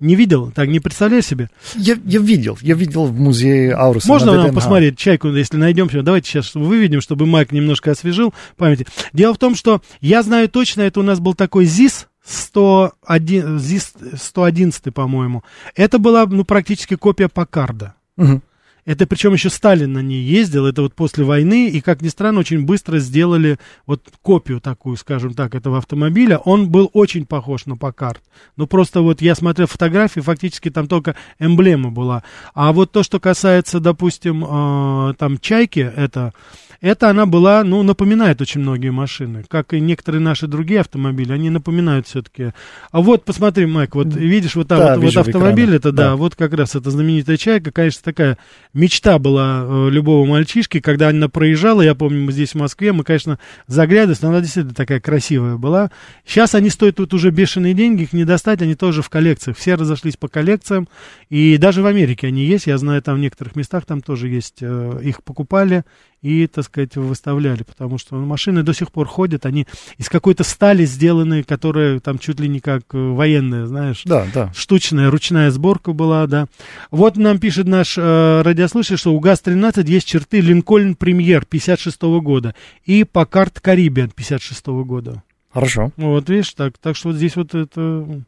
Не 0.00 0.14
видел? 0.14 0.52
Так, 0.52 0.68
не 0.68 0.78
представляешь 0.78 1.26
себе? 1.26 1.50
Я, 1.74 1.96
я 2.04 2.20
видел, 2.20 2.56
я 2.60 2.76
видел 2.76 3.06
в 3.06 3.18
музее 3.18 3.74
Ауруса. 3.74 4.06
Можно 4.06 4.34
нам 4.34 4.54
посмотреть 4.54 4.96
чайку, 4.96 5.28
если 5.28 5.56
найдем? 5.56 5.88
Давайте 6.04 6.30
сейчас 6.30 6.54
выведем, 6.54 7.00
чтобы 7.00 7.26
Майк 7.26 7.50
немножко 7.50 7.90
освежил 7.90 8.32
памяти. 8.56 8.86
Дело 9.12 9.34
в 9.34 9.38
том, 9.38 9.56
что 9.56 9.82
я 10.00 10.22
знаю 10.22 10.48
точно, 10.48 10.82
это 10.82 11.00
у 11.00 11.02
нас 11.02 11.18
был 11.18 11.34
такой 11.34 11.64
ЗИС, 11.64 12.06
101, 12.24 13.58
ЗИС 13.58 13.94
111, 14.16 14.94
по-моему. 14.94 15.42
Это 15.74 15.98
была, 15.98 16.26
ну, 16.26 16.44
практически 16.44 16.94
копия 16.94 17.28
Покарда. 17.28 17.94
Угу. 18.16 18.40
Это 18.88 19.06
причем 19.06 19.34
еще 19.34 19.50
Сталин 19.50 19.92
на 19.92 19.98
ней 19.98 20.22
ездил, 20.22 20.64
это 20.64 20.80
вот 20.80 20.94
после 20.94 21.22
войны, 21.22 21.68
и, 21.68 21.82
как 21.82 22.00
ни 22.00 22.08
странно, 22.08 22.40
очень 22.40 22.64
быстро 22.64 22.98
сделали 23.00 23.58
вот 23.84 24.02
копию 24.22 24.62
такую, 24.62 24.96
скажем 24.96 25.34
так, 25.34 25.54
этого 25.54 25.76
автомобиля. 25.76 26.38
Он 26.38 26.70
был 26.70 26.88
очень 26.94 27.26
похож 27.26 27.66
на 27.66 27.76
Покарт. 27.76 28.22
Ну, 28.56 28.66
просто 28.66 29.02
вот 29.02 29.20
я 29.20 29.34
смотрел 29.34 29.66
фотографии, 29.66 30.20
фактически 30.20 30.70
там 30.70 30.88
только 30.88 31.16
эмблема 31.38 31.90
была. 31.90 32.22
А 32.54 32.72
вот 32.72 32.90
то, 32.90 33.02
что 33.02 33.20
касается, 33.20 33.78
допустим, 33.78 34.42
э, 34.42 35.14
там 35.18 35.36
Чайки, 35.36 35.80
это 35.80 36.32
это 36.80 37.10
она 37.10 37.26
была, 37.26 37.64
ну, 37.64 37.82
напоминает 37.82 38.40
очень 38.40 38.60
многие 38.60 38.90
машины, 38.90 39.44
как 39.48 39.74
и 39.74 39.80
некоторые 39.80 40.20
наши 40.20 40.46
другие 40.46 40.80
автомобили, 40.80 41.32
они 41.32 41.50
напоминают 41.50 42.06
все-таки. 42.06 42.52
А 42.92 43.00
вот, 43.00 43.24
посмотри, 43.24 43.66
Майк, 43.66 43.96
вот 43.96 44.14
видишь, 44.14 44.54
вот 44.54 44.68
там 44.68 44.78
да, 44.78 44.94
вот, 44.94 45.04
вот 45.04 45.16
автомобиль, 45.16 45.74
это 45.74 45.90
да, 45.90 46.10
да, 46.10 46.16
вот 46.16 46.36
как 46.36 46.52
раз 46.52 46.76
эта 46.76 46.90
знаменитая 46.90 47.36
чайка, 47.36 47.72
конечно, 47.72 48.02
такая 48.04 48.38
мечта 48.74 49.18
была 49.18 49.64
э, 49.64 49.88
любого 49.90 50.24
мальчишки, 50.24 50.78
когда 50.78 51.08
она 51.08 51.28
проезжала, 51.28 51.82
я 51.82 51.96
помню, 51.96 52.22
мы 52.24 52.32
здесь 52.32 52.52
в 52.52 52.54
Москве, 52.54 52.92
мы, 52.92 53.02
конечно, 53.02 53.40
заглядывались, 53.66 54.22
но 54.22 54.28
она 54.28 54.40
действительно 54.40 54.74
такая 54.74 55.00
красивая 55.00 55.56
была. 55.56 55.90
Сейчас 56.24 56.54
они 56.54 56.70
стоят 56.70 56.96
тут 56.96 57.12
уже 57.12 57.30
бешеные 57.30 57.74
деньги, 57.74 58.02
их 58.02 58.12
не 58.12 58.24
достать, 58.24 58.62
они 58.62 58.76
тоже 58.76 59.02
в 59.02 59.10
коллекциях, 59.10 59.56
все 59.56 59.74
разошлись 59.74 60.16
по 60.16 60.28
коллекциям, 60.28 60.88
и 61.28 61.56
даже 61.58 61.82
в 61.82 61.86
Америке 61.86 62.28
они 62.28 62.44
есть, 62.44 62.68
я 62.68 62.78
знаю, 62.78 63.02
там 63.02 63.16
в 63.16 63.20
некоторых 63.20 63.56
местах 63.56 63.84
там 63.84 64.00
тоже 64.00 64.28
есть, 64.28 64.58
э, 64.60 65.00
их 65.02 65.24
покупали, 65.24 65.84
и, 66.22 66.46
так 66.46 66.64
сказать, 66.64 66.96
выставляли, 66.96 67.62
потому 67.62 67.98
что 67.98 68.16
машины 68.16 68.62
до 68.62 68.74
сих 68.74 68.90
пор 68.90 69.06
ходят, 69.06 69.46
они 69.46 69.66
из 69.98 70.08
какой-то 70.08 70.44
стали 70.44 70.84
сделаны, 70.84 71.42
которая 71.42 72.00
там 72.00 72.18
чуть 72.18 72.40
ли 72.40 72.48
не 72.48 72.60
как 72.60 72.82
э, 72.92 72.98
военная, 72.98 73.66
знаешь, 73.66 74.02
да, 74.04 74.26
да. 74.34 74.52
штучная, 74.54 75.10
ручная 75.10 75.50
сборка 75.50 75.92
была, 75.92 76.26
да. 76.26 76.46
Вот 76.90 77.16
нам 77.16 77.38
пишет 77.38 77.66
наш 77.66 77.96
э, 77.96 78.42
радиослушатель, 78.42 78.98
что 78.98 79.14
у 79.14 79.20
ГАЗ-13 79.20 79.88
есть 79.88 80.06
черты 80.06 80.40
Линкольн 80.40 80.96
Премьер 80.96 81.44
56 81.44 82.02
-го 82.02 82.20
года 82.20 82.54
и 82.84 83.04
Покарт 83.04 83.60
Карибиан 83.60 84.10
56 84.10 84.66
-го 84.66 84.84
года. 84.84 85.22
Хорошо. 85.50 85.92
Вот, 85.96 86.28
видишь, 86.28 86.52
так, 86.52 86.78
так 86.78 86.96
что 86.96 87.08
вот 87.08 87.16
здесь 87.16 87.36
вот 87.36 87.54
это, 87.54 88.22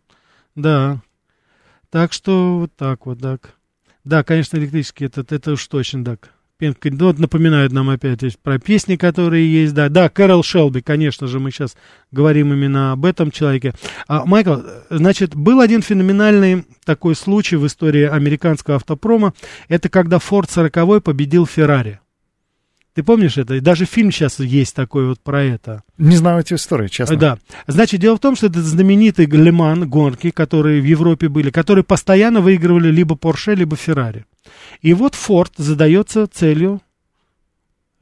да. 0.55 1.01
Так 1.91 2.13
что 2.13 2.59
вот 2.61 2.73
так 2.77 3.07
вот, 3.07 3.21
так. 3.21 3.55
Да, 4.05 4.23
конечно, 4.23 4.57
электрический, 4.57 5.07
это, 5.07 5.25
это 5.29 5.53
уж 5.53 5.67
точно 5.67 6.05
так. 6.05 6.31
Ну, 6.61 7.07
вот 7.07 7.19
напоминают 7.19 7.73
нам 7.73 7.91
опять 7.91 8.21
про 8.43 8.59
песни, 8.59 8.97
которые 8.97 9.51
есть, 9.51 9.75
да. 9.75 9.89
Да, 9.89 10.09
Кэрол 10.09 10.43
Шелби, 10.43 10.81
конечно 10.81 11.27
же, 11.27 11.41
мы 11.41 11.51
сейчас 11.51 11.77
говорим 12.11 12.53
именно 12.53 12.93
об 12.93 13.05
этом 13.05 13.31
человеке. 13.31 13.73
А, 14.09 14.25
Майкл, 14.25 14.57
значит, 14.91 15.35
был 15.35 15.61
один 15.61 15.83
феноменальный 15.83 16.65
такой 16.85 17.15
случай 17.15 17.57
в 17.57 17.67
истории 17.67 18.05
американского 18.05 18.77
автопрома. 18.77 19.35
Это 19.69 19.89
когда 19.89 20.19
Форд 20.19 20.51
40 20.51 21.03
победил 21.03 21.47
Феррари. 21.47 22.01
Ты 22.95 23.05
помнишь 23.05 23.39
это? 23.39 23.55
И 23.55 23.61
даже 23.61 23.85
фильм 23.85 24.11
сейчас 24.11 24.41
есть 24.41 24.75
такой 24.75 25.07
вот 25.07 25.21
про 25.21 25.43
это. 25.43 25.85
Не 25.97 26.17
знаю 26.17 26.41
эти 26.41 26.55
истории, 26.55 26.89
честно. 26.89 27.17
Да. 27.17 27.39
Значит, 27.69 28.01
дело 28.01 28.17
в 28.17 28.21
том, 28.21 28.35
что 28.35 28.49
это 28.49 28.61
знаменитый 28.61 29.27
Леман, 29.27 29.89
гонки, 29.89 30.31
которые 30.31 30.81
в 30.81 30.85
Европе 30.85 31.29
были, 31.29 31.51
которые 31.51 31.85
постоянно 31.85 32.41
выигрывали 32.41 32.91
либо 32.91 33.15
Порше, 33.15 33.55
либо 33.55 33.77
Феррари. 33.77 34.27
И 34.81 34.95
вот 34.95 35.15
Форд 35.15 35.53
задается 35.57 36.27
целью 36.27 36.81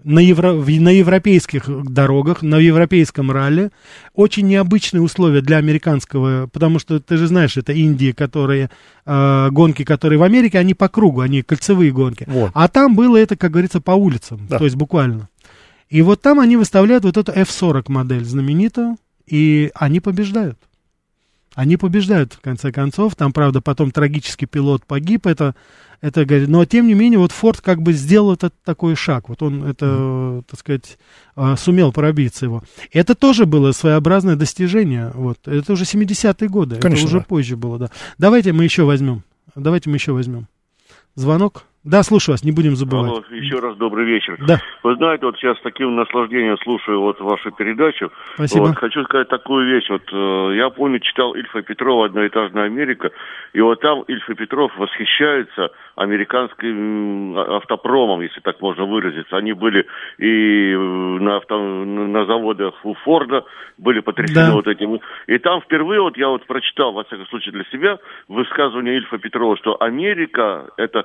на, 0.02 0.20
евро, 0.20 0.52
на 0.52 0.90
европейских 0.90 1.68
дорогах, 1.92 2.42
на 2.42 2.56
европейском 2.56 3.30
ралли. 3.30 3.70
Очень 4.14 4.46
необычные 4.46 5.02
условия 5.02 5.40
для 5.40 5.56
американского, 5.56 6.46
потому 6.46 6.78
что 6.78 7.00
ты 7.00 7.16
же 7.16 7.26
знаешь, 7.26 7.56
это 7.56 7.72
Индии, 7.72 8.12
которые, 8.12 8.70
э, 9.04 9.48
гонки, 9.50 9.84
которые 9.84 10.18
в 10.18 10.22
Америке, 10.22 10.58
они 10.58 10.74
по 10.74 10.88
кругу, 10.88 11.20
они 11.20 11.42
кольцевые 11.42 11.90
гонки. 11.90 12.24
Вот. 12.28 12.50
А 12.54 12.68
там 12.68 12.94
было 12.94 13.16
это, 13.16 13.36
как 13.36 13.50
говорится, 13.50 13.80
по 13.80 13.92
улицам, 13.92 14.46
да. 14.48 14.58
то 14.58 14.64
есть 14.64 14.76
буквально. 14.76 15.28
И 15.88 16.02
вот 16.02 16.20
там 16.20 16.38
они 16.38 16.56
выставляют 16.56 17.04
вот 17.04 17.16
эту 17.16 17.32
F40 17.32 17.84
модель 17.88 18.24
знаменитую, 18.24 18.98
и 19.26 19.70
они 19.74 20.00
побеждают. 20.00 20.58
Они 21.54 21.76
побеждают, 21.76 22.34
в 22.34 22.40
конце 22.40 22.70
концов. 22.70 23.16
Там, 23.16 23.32
правда, 23.32 23.60
потом 23.60 23.90
трагический 23.90 24.46
пилот 24.46 24.86
погиб. 24.86 25.26
Это 25.26 25.56
это 26.00 26.24
говорит. 26.24 26.48
Но 26.48 26.64
тем 26.64 26.86
не 26.86 26.94
менее, 26.94 27.18
вот 27.18 27.32
Форд 27.32 27.60
как 27.60 27.82
бы 27.82 27.92
сделал 27.92 28.32
этот 28.32 28.54
такой 28.64 28.94
шаг. 28.94 29.28
Вот 29.28 29.42
он 29.42 29.64
это, 29.64 30.42
так 30.48 30.60
сказать, 30.60 30.98
а, 31.34 31.56
сумел 31.56 31.92
пробиться 31.92 32.44
его. 32.44 32.62
Это 32.92 33.14
тоже 33.14 33.46
было 33.46 33.72
своеобразное 33.72 34.36
достижение. 34.36 35.10
Вот. 35.14 35.46
Это 35.46 35.72
уже 35.72 35.84
70-е 35.84 36.48
годы. 36.48 36.76
Конечно, 36.76 37.04
это 37.04 37.08
уже 37.08 37.18
да. 37.18 37.24
позже 37.24 37.56
было, 37.56 37.78
да. 37.78 37.90
Давайте 38.18 38.52
мы 38.52 38.64
еще 38.64 38.84
возьмем. 38.84 39.22
Давайте 39.54 39.90
мы 39.90 39.96
еще 39.96 40.12
возьмем. 40.12 40.46
Звонок. 41.14 41.64
Да, 41.84 42.02
слушаю 42.02 42.34
вас, 42.34 42.44
не 42.44 42.50
будем 42.50 42.74
забывать. 42.74 43.10
Алло, 43.10 43.24
еще 43.30 43.60
раз 43.60 43.76
добрый 43.76 44.04
вечер. 44.04 44.36
Да. 44.46 44.58
Вы 44.82 44.96
знаете, 44.96 45.24
вот 45.24 45.36
сейчас 45.36 45.58
с 45.58 45.62
таким 45.62 45.94
наслаждением 45.94 46.58
слушаю 46.58 47.00
вот 47.00 47.20
вашу 47.20 47.52
передачу. 47.52 48.10
Спасибо. 48.34 48.64
Вот, 48.64 48.76
хочу 48.76 49.04
сказать 49.04 49.28
такую 49.28 49.66
вещь. 49.66 49.88
Вот 49.88 50.02
э, 50.12 50.56
я 50.56 50.70
помню, 50.70 50.98
читал 50.98 51.34
Ильфа 51.34 51.62
Петрова 51.62 52.06
«Одноэтажная 52.06 52.64
Америка», 52.64 53.10
и 53.52 53.60
вот 53.60 53.80
там 53.80 54.02
Ильфа 54.02 54.34
Петров 54.34 54.76
восхищается 54.76 55.70
американским 55.94 57.36
автопромом, 57.38 58.20
если 58.22 58.40
так 58.40 58.60
можно 58.60 58.84
выразиться. 58.84 59.36
Они 59.36 59.52
были 59.52 59.86
и 60.18 60.74
на, 60.74 61.36
авто, 61.36 61.58
на 61.58 62.24
заводах 62.26 62.74
у 62.84 62.94
Форда, 62.94 63.44
были 63.78 64.00
потрясены 64.00 64.48
да. 64.48 64.52
вот 64.52 64.66
этим. 64.66 65.00
И 65.26 65.38
там 65.38 65.60
впервые, 65.60 66.00
вот 66.00 66.16
я 66.16 66.28
вот 66.28 66.46
прочитал, 66.46 66.92
во 66.92 67.04
всяком 67.04 67.26
случае 67.28 67.52
для 67.52 67.64
себя, 67.64 67.98
высказывание 68.28 68.96
Ильфа 68.96 69.18
Петрова, 69.18 69.56
что 69.56 69.80
Америка, 69.80 70.70
это 70.76 71.04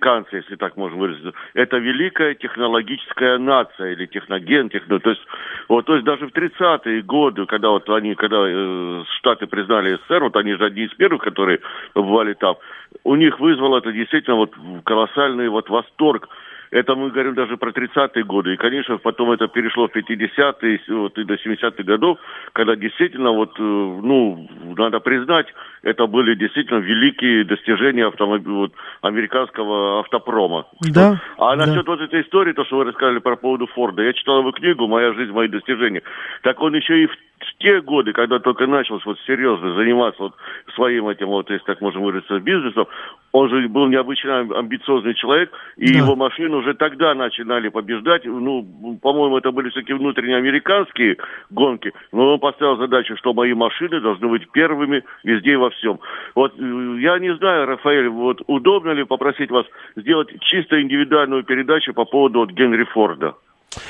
американцы, 0.00 0.36
если 0.36 0.56
так 0.56 0.76
можно 0.76 0.98
выразиться, 0.98 1.32
это 1.54 1.76
великая 1.78 2.34
технологическая 2.34 3.38
нация 3.38 3.92
или 3.92 4.06
техноген, 4.06 4.68
техно, 4.68 4.98
то 5.00 5.10
есть, 5.10 5.22
вот, 5.68 5.86
то 5.86 5.94
есть 5.94 6.04
даже 6.04 6.26
в 6.26 6.32
30-е 6.32 7.02
годы, 7.02 7.46
когда 7.46 7.70
вот 7.70 7.88
они, 7.90 8.14
когда 8.14 8.38
э, 8.46 9.04
Штаты 9.18 9.46
признали 9.46 9.96
СССР, 9.96 10.24
вот 10.24 10.36
они 10.36 10.54
же 10.54 10.64
одни 10.64 10.84
из 10.84 10.94
первых, 10.94 11.22
которые 11.22 11.60
побывали 11.92 12.34
там, 12.34 12.56
у 13.04 13.14
них 13.16 13.38
вызвало 13.40 13.78
это 13.78 13.92
действительно 13.92 14.36
вот 14.36 14.52
колоссальный 14.84 15.48
вот 15.48 15.68
восторг 15.68 16.28
это 16.70 16.94
мы 16.94 17.10
говорим 17.10 17.34
даже 17.34 17.56
про 17.56 17.70
30-е 17.70 18.24
годы. 18.24 18.54
И, 18.54 18.56
конечно, 18.56 18.98
потом 18.98 19.32
это 19.32 19.48
перешло 19.48 19.88
в 19.88 19.96
50-е 19.96 20.80
вот, 20.88 21.18
и 21.18 21.24
до 21.24 21.34
70-х 21.34 21.82
годов, 21.82 22.18
когда 22.52 22.76
действительно, 22.76 23.32
вот, 23.32 23.58
э, 23.58 23.62
ну, 23.62 24.48
надо 24.76 25.00
признать, 25.00 25.46
это 25.82 26.06
были 26.06 26.34
действительно 26.34 26.78
великие 26.78 27.44
достижения 27.44 28.06
автомобиля, 28.06 28.54
вот, 28.54 28.72
американского 29.02 30.00
автопрома. 30.00 30.66
Да. 30.80 31.20
А 31.38 31.56
да. 31.56 31.66
насчет 31.66 31.86
вот 31.86 32.00
этой 32.00 32.22
истории, 32.22 32.52
то, 32.52 32.64
что 32.64 32.78
вы 32.78 32.84
рассказали 32.84 33.18
про 33.18 33.36
поводу 33.36 33.66
Форда, 33.66 34.02
я 34.02 34.12
читал 34.12 34.40
его 34.40 34.52
книгу 34.52 34.86
«Моя 34.86 35.12
жизнь, 35.14 35.32
мои 35.32 35.48
достижения». 35.48 36.02
Так 36.42 36.60
он 36.60 36.74
еще 36.74 37.04
и 37.04 37.06
в 37.06 37.16
те 37.58 37.80
годы, 37.80 38.12
когда 38.12 38.38
только 38.38 38.66
начал 38.66 39.00
вот 39.04 39.18
серьезно 39.26 39.74
заниматься 39.74 40.24
вот 40.24 40.34
своим 40.74 41.08
этим, 41.08 41.28
вот, 41.28 41.50
если 41.50 41.64
так 41.64 41.80
можно 41.80 42.00
выразиться, 42.00 42.38
бизнесом, 42.38 42.86
он 43.32 43.48
же 43.48 43.68
был 43.68 43.86
необычно 43.86 44.40
амбициозный 44.40 45.14
человек, 45.14 45.50
и 45.76 45.92
да. 45.92 45.98
его 45.98 46.16
машины 46.16 46.56
уже 46.56 46.74
тогда 46.74 47.14
начинали 47.14 47.68
побеждать. 47.68 48.24
Ну, 48.24 48.98
по-моему, 49.00 49.38
это 49.38 49.52
были 49.52 49.70
всякие 49.70 49.96
внутренние 49.96 50.36
американские 50.36 51.16
гонки, 51.50 51.92
но 52.12 52.34
он 52.34 52.40
поставил 52.40 52.76
задачу, 52.76 53.16
что 53.16 53.32
мои 53.32 53.54
машины 53.54 54.00
должны 54.00 54.28
быть 54.28 54.50
первыми 54.50 55.04
везде 55.22 55.52
и 55.52 55.56
во 55.56 55.69
всем. 55.70 56.00
Вот 56.34 56.54
э, 56.58 56.62
я 57.00 57.18
не 57.18 57.34
знаю, 57.36 57.66
Рафаэль, 57.66 58.08
вот 58.08 58.42
удобно 58.46 58.90
ли 58.92 59.04
попросить 59.04 59.50
вас 59.50 59.66
сделать 59.96 60.28
чисто 60.40 60.80
индивидуальную 60.80 61.44
передачу 61.44 61.92
по 61.94 62.04
поводу 62.04 62.40
вот 62.40 62.50
Генри 62.50 62.84
Форда? 62.84 63.34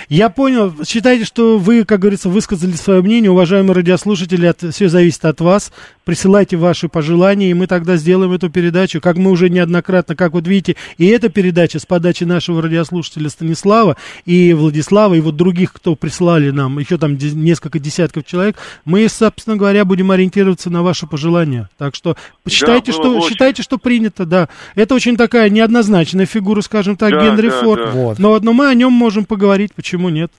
Я 0.08 0.28
понял. 0.28 0.74
Считайте, 0.86 1.24
что 1.24 1.58
вы, 1.58 1.84
как 1.84 2.00
говорится, 2.00 2.28
высказали 2.28 2.72
свое 2.72 3.00
мнение. 3.00 3.30
Уважаемые 3.30 3.74
радиослушатели, 3.74 4.46
от, 4.46 4.62
все 4.74 4.88
зависит 4.88 5.24
от 5.24 5.40
вас. 5.40 5.72
Присылайте 6.04 6.56
ваши 6.56 6.88
пожелания, 6.88 7.50
и 7.50 7.54
мы 7.54 7.66
тогда 7.66 7.96
сделаем 7.96 8.32
эту 8.32 8.50
передачу. 8.50 9.00
Как 9.00 9.16
мы 9.16 9.30
уже 9.30 9.48
неоднократно, 9.48 10.16
как 10.16 10.32
вот 10.32 10.46
видите, 10.46 10.76
и 10.98 11.06
эта 11.06 11.28
передача 11.28 11.78
с 11.78 11.86
подачи 11.86 12.24
нашего 12.24 12.60
радиослушателя 12.60 13.30
Станислава 13.30 13.96
и 14.26 14.52
Владислава, 14.52 15.14
и 15.14 15.20
вот 15.20 15.36
других, 15.36 15.72
кто 15.72 15.94
прислали 15.94 16.50
нам, 16.50 16.78
еще 16.78 16.98
там 16.98 17.16
несколько 17.16 17.78
десятков 17.78 18.24
человек, 18.26 18.56
мы, 18.84 19.08
собственно 19.08 19.56
говоря, 19.56 19.84
будем 19.84 20.10
ориентироваться 20.10 20.68
на 20.68 20.82
ваши 20.82 21.06
пожелания. 21.06 21.70
Так 21.78 21.94
что 21.94 22.16
считайте, 22.48 22.92
да, 22.92 22.98
что, 22.98 23.16
очень... 23.16 23.28
считайте, 23.30 23.62
что 23.62 23.78
принято, 23.78 24.26
да. 24.26 24.48
Это 24.74 24.94
очень 24.94 25.16
такая 25.16 25.48
неоднозначная 25.48 26.26
фигура, 26.26 26.60
скажем 26.60 26.96
так, 26.96 27.12
да, 27.12 27.24
Генри 27.24 27.48
да, 27.48 27.60
Форд. 27.60 27.84
Да. 27.84 27.90
Вот. 27.92 28.18
Но, 28.18 28.38
но 28.40 28.52
мы 28.52 28.66
о 28.66 28.74
нем 28.74 28.92
можем 28.92 29.24
поговорить 29.24 29.69
говорить, 29.70 29.74
почему 29.74 30.08
нет? 30.08 30.32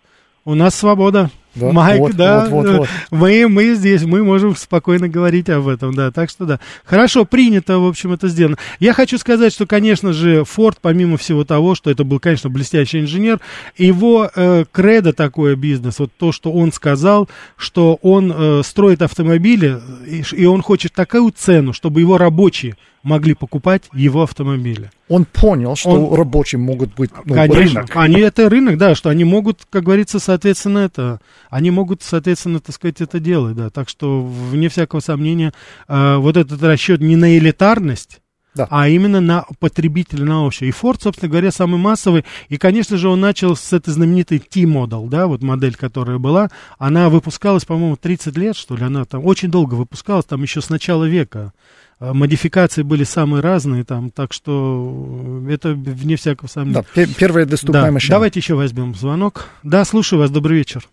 У 0.46 0.56
нас 0.56 0.76
свобода. 0.76 1.30
Да? 1.54 1.72
Майк, 1.72 2.00
вот, 2.00 2.16
да, 2.16 2.46
вот, 2.50 2.66
вот, 2.66 2.78
вот. 2.78 2.90
Мы, 3.12 3.48
мы 3.50 3.76
здесь, 3.76 4.04
мы 4.04 4.24
можем 4.24 4.56
спокойно 4.56 5.10
говорить 5.10 5.50
об 5.50 5.68
этом, 5.68 5.94
да, 5.94 6.10
так 6.12 6.30
что 6.30 6.46
да. 6.46 6.60
Хорошо, 6.86 7.26
принято, 7.26 7.80
в 7.80 7.88
общем, 7.88 8.14
это 8.14 8.30
сделано. 8.30 8.58
Я 8.80 8.94
хочу 8.94 9.18
сказать, 9.18 9.52
что, 9.52 9.66
конечно 9.66 10.14
же, 10.14 10.46
Форд, 10.46 10.78
помимо 10.82 11.18
всего 11.18 11.44
того, 11.44 11.76
что 11.76 11.92
это 11.92 12.06
был, 12.06 12.20
конечно, 12.20 12.50
блестящий 12.50 13.02
инженер, 13.02 13.40
его 13.78 14.30
э, 14.34 14.64
кредо 14.72 15.12
такое 15.12 15.56
бизнес, 15.58 16.00
вот 16.00 16.12
то, 16.18 16.32
что 16.32 16.52
он 16.54 16.72
сказал, 16.72 17.28
что 17.58 18.00
он 18.02 18.32
э, 18.34 18.62
строит 18.64 19.02
автомобили, 19.02 19.78
и, 20.08 20.24
и 20.34 20.46
он 20.46 20.62
хочет 20.62 20.94
такую 20.94 21.32
цену, 21.32 21.74
чтобы 21.74 22.00
его 22.00 22.18
рабочие 22.18 22.76
могли 23.04 23.34
покупать 23.34 23.84
его 23.94 24.24
автомобили. 24.24 24.92
Он 25.10 25.26
понял, 25.26 25.76
что 25.76 25.90
он... 25.90 26.18
рабочие 26.18 26.60
могут 26.60 26.94
быть 26.94 27.12
ну, 27.26 27.36
Конечно, 27.36 27.82
рынок. 27.82 27.92
Они 27.96 28.20
это 28.22 28.50
рынок, 28.50 28.78
да, 28.78 28.96
что 28.96 29.10
они 29.10 29.24
могут, 29.24 29.62
как 29.70 29.84
говорится, 29.84 30.20
соответственно, 30.20 30.80
это, 30.80 31.20
они 31.52 31.70
могут, 31.70 32.02
соответственно, 32.02 32.62
так 32.62 32.74
сказать, 32.74 33.02
это 33.02 33.20
делать, 33.20 33.56
да. 33.56 33.70
Так 33.70 33.90
что, 33.90 34.24
вне 34.24 34.70
всякого 34.70 35.02
сомнения, 35.02 35.54
э, 35.88 36.16
вот 36.16 36.38
этот 36.38 36.64
расчет 36.64 37.02
не 37.02 37.18
на 37.18 37.38
элитарность, 37.38 38.22
да. 38.56 38.68
а 38.72 38.88
именно 38.88 39.20
на 39.20 39.46
потребителя, 39.60 40.24
на 40.24 40.46
общее. 40.46 40.70
И 40.70 40.74
Ford, 40.74 40.98
собственно 41.02 41.30
говоря, 41.30 41.52
самый 41.52 41.78
массовый. 41.78 42.24
И, 42.48 42.58
конечно 42.58 42.96
же, 42.96 43.10
он 43.10 43.20
начал 43.20 43.58
с 43.58 43.74
этой 43.74 43.92
знаменитой 43.92 44.40
T-Model, 44.40 45.10
да, 45.10 45.28
вот 45.28 45.44
модель, 45.44 45.76
которая 45.76 46.20
была. 46.20 46.50
Она 46.80 47.10
выпускалась, 47.10 47.66
по-моему, 47.66 47.98
30 47.98 48.38
лет, 48.38 48.56
что 48.56 48.78
ли. 48.78 48.86
Она 48.86 49.04
там 49.04 49.26
очень 49.26 49.52
долго 49.52 49.76
выпускалась, 49.76 50.26
там 50.26 50.42
еще 50.42 50.62
с 50.62 50.70
начала 50.70 51.04
века. 51.04 51.52
А, 52.00 52.14
модификации 52.14 52.84
были 52.84 53.04
самые 53.04 53.42
разные 53.42 53.84
там, 53.84 54.10
так 54.10 54.32
что 54.32 55.44
это 55.50 55.74
вне 55.74 56.16
всякого 56.16 56.48
сомнения. 56.48 56.86
Да, 56.96 57.06
первая 57.18 57.46
доступная 57.46 57.88
да. 57.88 57.92
машина. 57.92 58.16
Давайте 58.16 58.40
еще 58.40 58.56
возьмем 58.56 58.96
звонок. 58.96 59.48
Да, 59.64 59.84
слушаю 59.84 60.20
вас, 60.20 60.32
добрый 60.32 60.58
вечер. 60.58 60.88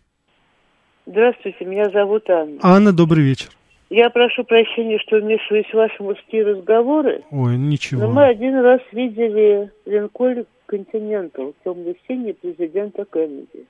Здравствуйте, 1.11 1.65
меня 1.65 1.89
зовут 1.89 2.29
Анна. 2.29 2.59
Анна, 2.61 2.93
добрый 2.93 3.25
вечер. 3.25 3.49
Я 3.89 4.11
прошу 4.11 4.45
прощения, 4.45 4.99
что 4.99 5.17
вмешиваюсь 5.17 5.65
в 5.71 5.75
ваши 5.75 6.03
мужские 6.03 6.45
разговоры. 6.45 7.23
Ой, 7.31 7.57
ничего. 7.57 8.03
Но 8.03 8.13
мы 8.13 8.27
один 8.27 8.61
раз 8.61 8.83
видели 8.93 9.71
Линкольн 9.87 10.45
Континентал, 10.67 11.55
темно-синий 11.65 12.35
президента 12.35 13.07
Кеннеди. 13.11 13.65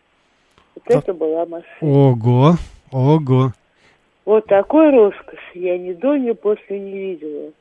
Вот 0.75 0.97
а... 0.97 0.99
это 0.99 1.15
была 1.15 1.47
машина. 1.47 1.65
Ого, 1.81 2.55
ого. 2.91 3.53
Вот 4.25 4.45
такой 4.47 4.91
роскошь 4.91 5.39
я 5.55 5.79
ни 5.79 5.93
до, 5.93 6.17
ни 6.17 6.33
после 6.33 6.81
не 6.81 6.99
видела. 6.99 7.53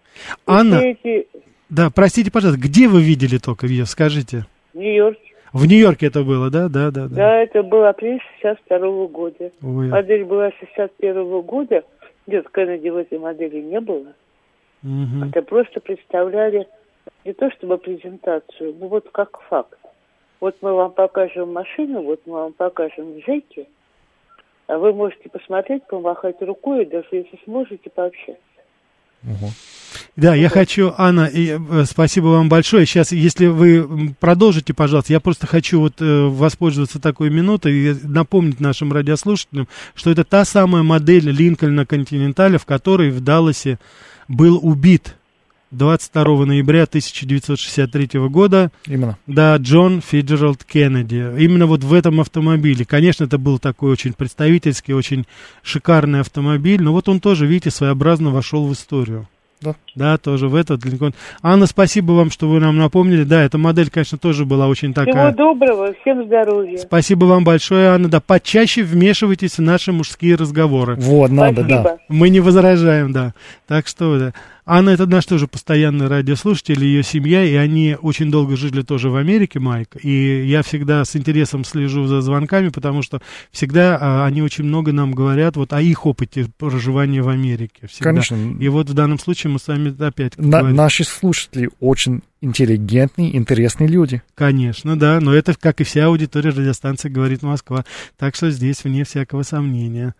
Анна, 0.48 0.78
эти... 0.78 1.28
да, 1.70 1.92
простите, 1.94 2.32
пожалуйста, 2.32 2.60
где 2.60 2.88
вы 2.88 3.04
видели 3.04 3.38
только 3.38 3.68
ее, 3.68 3.86
скажите? 3.86 4.48
В 4.74 4.78
Нью-Йорке. 4.80 5.27
В 5.54 5.66
Нью-Йорке 5.66 6.08
это 6.08 6.24
было, 6.24 6.50
да? 6.50 6.68
Да, 6.70 6.92
да, 6.92 7.08
да. 7.08 7.16
Да, 7.16 7.36
это 7.38 7.64
был 7.64 7.86
апрель 7.86 8.22
62 8.42 9.08
года. 9.08 9.52
Ой. 9.64 9.88
Модель 9.88 10.26
была 10.26 10.52
61 10.60 11.42
года. 11.42 11.84
Нет, 12.26 12.50
Кеннеди 12.50 12.90
в 12.90 12.98
этой 12.98 13.20
модели 13.20 13.62
не 13.62 13.80
было. 13.80 14.14
Угу. 14.84 15.30
Это 15.30 15.42
просто 15.42 15.80
представляли 15.80 16.68
не 17.26 17.34
то 17.34 17.50
чтобы 17.52 17.78
презентацию, 17.78 18.76
но 18.80 18.88
вот 18.88 19.10
как 19.12 19.40
факт. 19.50 19.80
Вот 20.40 20.56
мы 20.62 20.74
вам 20.74 20.92
покажем 20.92 21.54
машину, 21.54 22.04
вот 22.04 22.22
мы 22.26 22.34
вам 22.34 22.54
покажем 22.54 23.18
Джеки, 23.20 23.68
а 24.68 24.78
вы 24.78 24.94
можете 24.94 25.30
посмотреть, 25.30 25.88
помахать 25.88 26.42
рукой, 26.42 26.86
даже 26.86 27.08
если 27.12 27.40
сможете 27.44 27.90
пообщаться. 27.90 28.42
Угу. 29.24 29.52
Да, 30.16 30.36
я 30.36 30.50
хочу, 30.50 30.94
Анна, 30.98 31.30
э, 31.32 31.86
спасибо 31.90 32.28
вам 32.28 32.50
большое. 32.50 32.86
Сейчас, 32.86 33.12
если 33.12 33.48
вы 33.48 34.14
продолжите, 34.20 34.74
пожалуйста, 34.74 35.14
я 35.14 35.20
просто 35.20 35.48
хочу 35.48 35.80
вот 35.80 36.02
э, 36.02 36.28
воспользоваться 36.28 37.00
такой 37.00 37.30
минутой 37.30 37.74
и 37.74 37.96
напомнить 38.04 38.60
нашим 38.60 38.92
радиослушателям, 38.92 39.68
что 39.96 40.12
это 40.12 40.24
та 40.24 40.46
самая 40.46 40.84
модель 40.84 41.30
Линкольна 41.30 41.86
Континенталя, 41.86 42.58
в 42.58 42.66
которой 42.66 43.12
в 43.12 43.22
Далласе 43.22 43.80
был 44.28 44.60
убит 44.62 45.16
22 45.72 46.46
ноября 46.46 46.84
1963 46.84 48.20
года. 48.30 48.72
Именно. 48.86 49.18
Да, 49.28 49.58
Джон 49.58 50.02
Фиджеральд 50.02 50.64
Кеннеди. 50.64 51.34
Именно 51.38 51.66
вот 51.66 51.84
в 51.84 51.94
этом 51.94 52.22
автомобиле. 52.22 52.86
Конечно, 52.86 53.26
это 53.26 53.38
был 53.38 53.60
такой 53.60 53.92
очень 53.92 54.14
представительский, 54.14 54.94
очень 54.94 55.26
шикарный 55.64 56.22
автомобиль, 56.22 56.82
но 56.82 56.94
вот 56.94 57.10
он 57.10 57.20
тоже, 57.20 57.46
видите, 57.46 57.72
своеобразно 57.72 58.30
вошел 58.30 58.66
в 58.66 58.74
историю. 58.74 59.28
Да. 59.60 59.76
Да, 59.96 60.18
тоже 60.18 60.48
в 60.48 60.56
этот 60.56 60.86
Линкольн. 60.86 61.16
Анна, 61.42 61.66
спасибо 61.66 62.12
вам, 62.12 62.30
что 62.30 62.48
вы 62.48 62.60
нам 62.60 62.78
напомнили. 62.78 63.24
Да, 63.24 63.42
эта 63.42 63.58
модель, 63.58 63.90
конечно, 63.90 64.18
тоже 64.20 64.46
была 64.46 64.68
очень 64.68 64.94
такая. 64.94 65.32
Всего 65.34 65.54
доброго, 65.54 65.94
всем 66.02 66.26
здоровья. 66.26 66.78
Спасибо 66.78 67.26
вам 67.26 67.44
большое, 67.44 67.90
Анна. 67.90 68.08
Да, 68.08 68.20
почаще 68.20 68.84
вмешивайтесь 68.84 69.58
в 69.58 69.62
наши 69.62 69.92
мужские 69.92 70.36
разговоры. 70.36 70.96
Вот, 70.98 71.32
надо, 71.32 71.64
спасибо. 71.64 71.84
да. 71.84 71.98
Мы 72.08 72.30
не 72.30 72.40
возражаем, 72.40 73.12
да. 73.12 73.34
Так 73.66 73.88
что, 73.88 74.20
да. 74.20 74.34
Анна 74.70 74.90
это 74.90 75.06
наш 75.06 75.26
тоже 75.26 75.48
постоянный 75.48 76.08
радиослушатель, 76.08 76.84
ее 76.84 77.02
семья, 77.02 77.42
и 77.42 77.54
они 77.54 77.96
очень 78.02 78.30
долго 78.30 78.58
жили 78.58 78.82
тоже 78.82 79.10
в 79.10 79.16
Америке, 79.16 79.60
Майк. 79.60 79.96
И 80.04 80.46
я 80.46 80.62
всегда 80.62 81.06
с 81.06 81.16
интересом 81.16 81.64
слежу 81.64 82.06
за 82.06 82.20
звонками, 82.20 82.68
потому 82.68 83.02
что 83.02 83.22
всегда 83.50 83.98
а, 83.98 84.26
они 84.26 84.42
очень 84.42 84.66
много 84.66 84.92
нам 84.92 85.14
говорят 85.14 85.56
вот 85.56 85.72
о 85.72 85.82
их 85.82 86.06
опыте 86.06 86.48
проживания 86.58 87.22
в 87.22 87.30
Америке. 87.30 87.88
Всегда. 87.88 88.10
Конечно. 88.10 88.36
И 88.60 88.68
вот 88.68 88.90
в 88.90 88.94
данном 88.94 89.20
случае 89.20 89.54
мы 89.54 89.60
с 89.60 89.68
вами 89.70 89.96
опять... 90.04 90.38
На, 90.38 90.62
наши 90.64 91.06
слушатели 91.06 91.70
очень 91.80 92.22
интеллигентные, 92.42 93.38
интересные 93.38 93.88
люди. 93.88 94.22
Конечно, 94.36 95.00
да, 95.00 95.22
но 95.22 95.34
это, 95.34 95.56
как 95.58 95.80
и 95.80 95.86
вся 95.86 96.08
аудитория 96.08 96.50
радиостанции 96.50 97.08
«Говорит 97.08 97.42
Москва». 97.42 97.86
Так 98.18 98.36
что 98.36 98.52
здесь 98.52 98.84
вне 98.84 99.06
всякого 99.06 99.44
сомнения. 99.44 100.14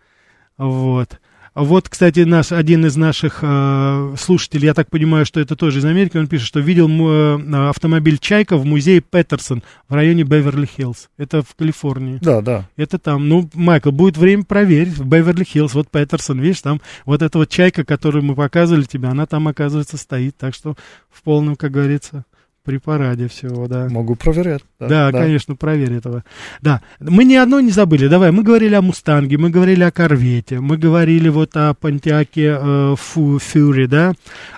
Вот. 0.56 1.20
Вот, 1.60 1.88
кстати, 1.88 2.20
наш, 2.20 2.52
один 2.52 2.86
из 2.86 2.94
наших 2.96 3.40
э, 3.42 4.14
слушателей, 4.16 4.66
я 4.66 4.74
так 4.74 4.90
понимаю, 4.90 5.26
что 5.26 5.40
это 5.40 5.56
тоже 5.56 5.80
из 5.80 5.84
Америки, 5.84 6.16
он 6.16 6.28
пишет, 6.28 6.46
что 6.46 6.60
видел 6.60 6.88
э, 6.88 7.68
автомобиль 7.68 8.18
«Чайка» 8.18 8.56
в 8.56 8.64
музее 8.64 9.00
Петерсон 9.00 9.64
в 9.88 9.94
районе 9.94 10.22
Беверли-Хиллз. 10.22 11.08
Это 11.16 11.42
в 11.42 11.56
Калифорнии. 11.56 12.20
Да, 12.22 12.42
да. 12.42 12.68
Это 12.76 13.00
там. 13.00 13.28
Ну, 13.28 13.50
Майкл, 13.54 13.90
будет 13.90 14.16
время 14.16 14.44
проверить. 14.44 14.98
В 14.98 15.06
Беверли-Хиллз, 15.06 15.74
вот 15.74 15.90
Петерсон, 15.90 16.38
видишь, 16.38 16.62
там 16.62 16.80
вот 17.04 17.22
эта 17.22 17.38
вот 17.38 17.48
«Чайка», 17.48 17.84
которую 17.84 18.22
мы 18.22 18.36
показывали 18.36 18.84
тебе, 18.84 19.08
она 19.08 19.26
там, 19.26 19.48
оказывается, 19.48 19.96
стоит. 19.96 20.36
Так 20.36 20.54
что 20.54 20.76
в 21.10 21.22
полном, 21.24 21.56
как 21.56 21.72
говорится 21.72 22.24
при 22.68 22.76
параде 22.76 23.28
всего, 23.28 23.66
да. 23.66 23.88
Могу 23.88 24.14
проверять. 24.14 24.60
Да, 24.78 24.88
да, 24.88 25.10
да, 25.10 25.22
конечно, 25.22 25.56
проверь 25.56 25.94
этого. 25.94 26.22
Да, 26.60 26.82
мы 27.00 27.24
ни 27.24 27.34
одно 27.34 27.60
не 27.60 27.70
забыли. 27.70 28.08
Давай, 28.08 28.30
мы 28.30 28.42
говорили 28.42 28.74
о 28.74 28.82
Мустанге, 28.82 29.38
мы 29.38 29.48
говорили 29.48 29.84
о 29.84 29.90
Корвете, 29.90 30.60
мы 30.60 30.76
говорили 30.76 31.30
вот 31.30 31.56
о 31.56 31.72
Понтиаке 31.72 32.58
э, 32.60 32.94
Фу, 32.98 33.38
Фьюри, 33.38 33.86
да. 33.86 34.12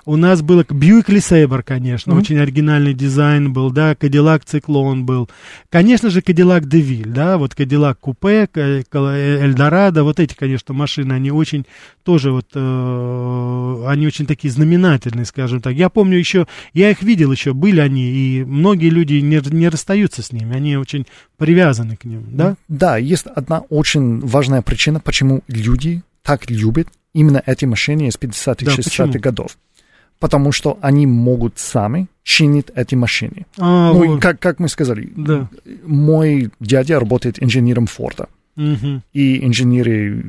У 0.05 0.17
нас 0.17 0.43
было 0.43 0.67
Бьюик 0.69 1.09
Лисейбер, 1.09 1.63
конечно, 1.63 2.11
mm-hmm. 2.11 2.19
очень 2.19 2.39
оригинальный 2.41 2.95
дизайн 2.95 3.53
был, 3.53 3.71
да, 3.71 3.95
Кадиллак 3.95 4.45
Циклон 4.45 5.07
был. 5.07 5.31
Конечно 5.69 6.11
же, 6.11 6.21
Кадиллак 6.21 6.69
Девиль, 6.69 7.11
да, 7.11 7.39
вот 7.39 7.55
Кадиллак 7.55 8.01
Купе, 8.01 8.49
Эльдорадо, 8.93 10.03
вот 10.03 10.19
эти, 10.19 10.35
конечно, 10.35 10.75
машины, 10.75 11.13
они 11.13 11.31
очень 11.31 11.65
тоже 12.03 12.33
вот, 12.33 12.47
э, 12.57 13.85
они 13.87 14.09
очень 14.09 14.27
такие 14.27 14.51
знаменательные, 14.51 15.27
скажем 15.27 15.61
так. 15.61 15.75
Я 15.75 15.91
помню 15.91 16.19
еще, 16.19 16.49
я 16.73 16.91
их 16.91 17.03
видел 17.03 17.31
еще, 17.31 17.55
были 17.55 17.79
они 17.79 17.99
они, 18.01 18.40
и 18.40 18.44
многие 18.44 18.88
люди 18.88 19.14
не, 19.14 19.40
не 19.51 19.68
расстаются 19.68 20.22
с 20.22 20.32
ними, 20.32 20.57
они 20.57 20.76
очень 20.76 21.07
привязаны 21.36 21.96
к 21.96 22.05
ним, 22.05 22.24
да? 22.30 22.57
Да, 22.68 22.96
есть 22.96 23.26
одна 23.26 23.61
очень 23.68 24.20
важная 24.20 24.62
причина, 24.62 25.01
почему 25.01 25.42
люди 25.48 26.03
так 26.22 26.51
любят 26.51 26.88
именно 27.12 27.42
эти 27.46 27.64
машины 27.64 28.09
из 28.09 28.16
50-х, 28.16 28.64
да, 28.64 28.72
60-х 28.72 29.18
годов. 29.18 29.57
Потому 30.18 30.53
что 30.53 30.78
они 30.82 31.07
могут 31.07 31.59
сами 31.59 32.07
чинить 32.22 32.66
эти 32.74 32.94
машины. 32.94 33.46
А, 33.59 33.92
ну, 33.92 34.07
вот. 34.07 34.20
как, 34.22 34.38
как 34.38 34.59
мы 34.59 34.68
сказали, 34.68 35.11
да. 35.16 35.48
мой 35.84 36.51
дядя 36.61 37.01
работает 37.01 37.42
инженером 37.42 37.86
Форда. 37.86 38.28
Угу. 38.57 39.01
И 39.14 39.44
инженеры, 39.44 40.22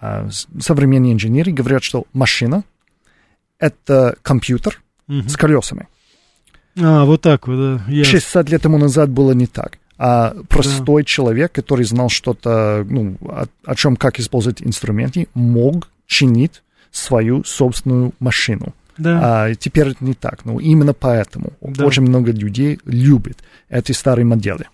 а, 0.00 0.28
современные 0.58 1.12
инженеры 1.12 1.52
говорят, 1.52 1.84
что 1.84 2.06
машина— 2.12 2.64
это 3.60 4.16
компьютер 4.22 4.82
угу. 5.06 5.28
с 5.28 5.36
колесами. 5.36 5.86
А, 6.78 7.04
вот 7.04 7.22
так 7.22 7.48
вот, 7.48 7.56
да. 7.56 7.84
Yes. 7.92 8.04
60 8.04 8.50
лет 8.50 8.62
тому 8.62 8.78
назад 8.78 9.10
было 9.10 9.32
не 9.32 9.46
так. 9.46 9.78
А 9.98 10.34
простой 10.48 11.02
да. 11.02 11.06
человек, 11.06 11.52
который 11.52 11.84
знал 11.84 12.08
что-то, 12.08 12.86
ну, 12.88 13.16
о, 13.22 13.44
о 13.66 13.74
чем, 13.74 13.96
как 13.96 14.18
использовать 14.18 14.62
инструменты, 14.62 15.28
мог 15.34 15.88
чинить 16.06 16.62
свою 16.90 17.44
собственную 17.44 18.12
машину. 18.18 18.74
Да. 18.96 19.20
А 19.22 19.54
теперь 19.54 19.88
это 19.88 20.04
не 20.04 20.14
так. 20.14 20.44
Ну, 20.44 20.58
именно 20.58 20.94
поэтому 20.94 21.52
да. 21.60 21.84
очень 21.84 22.02
много 22.02 22.32
людей 22.32 22.78
любят 22.84 23.38
эти 23.68 23.92
старые 23.92 24.24
модели. 24.24 24.68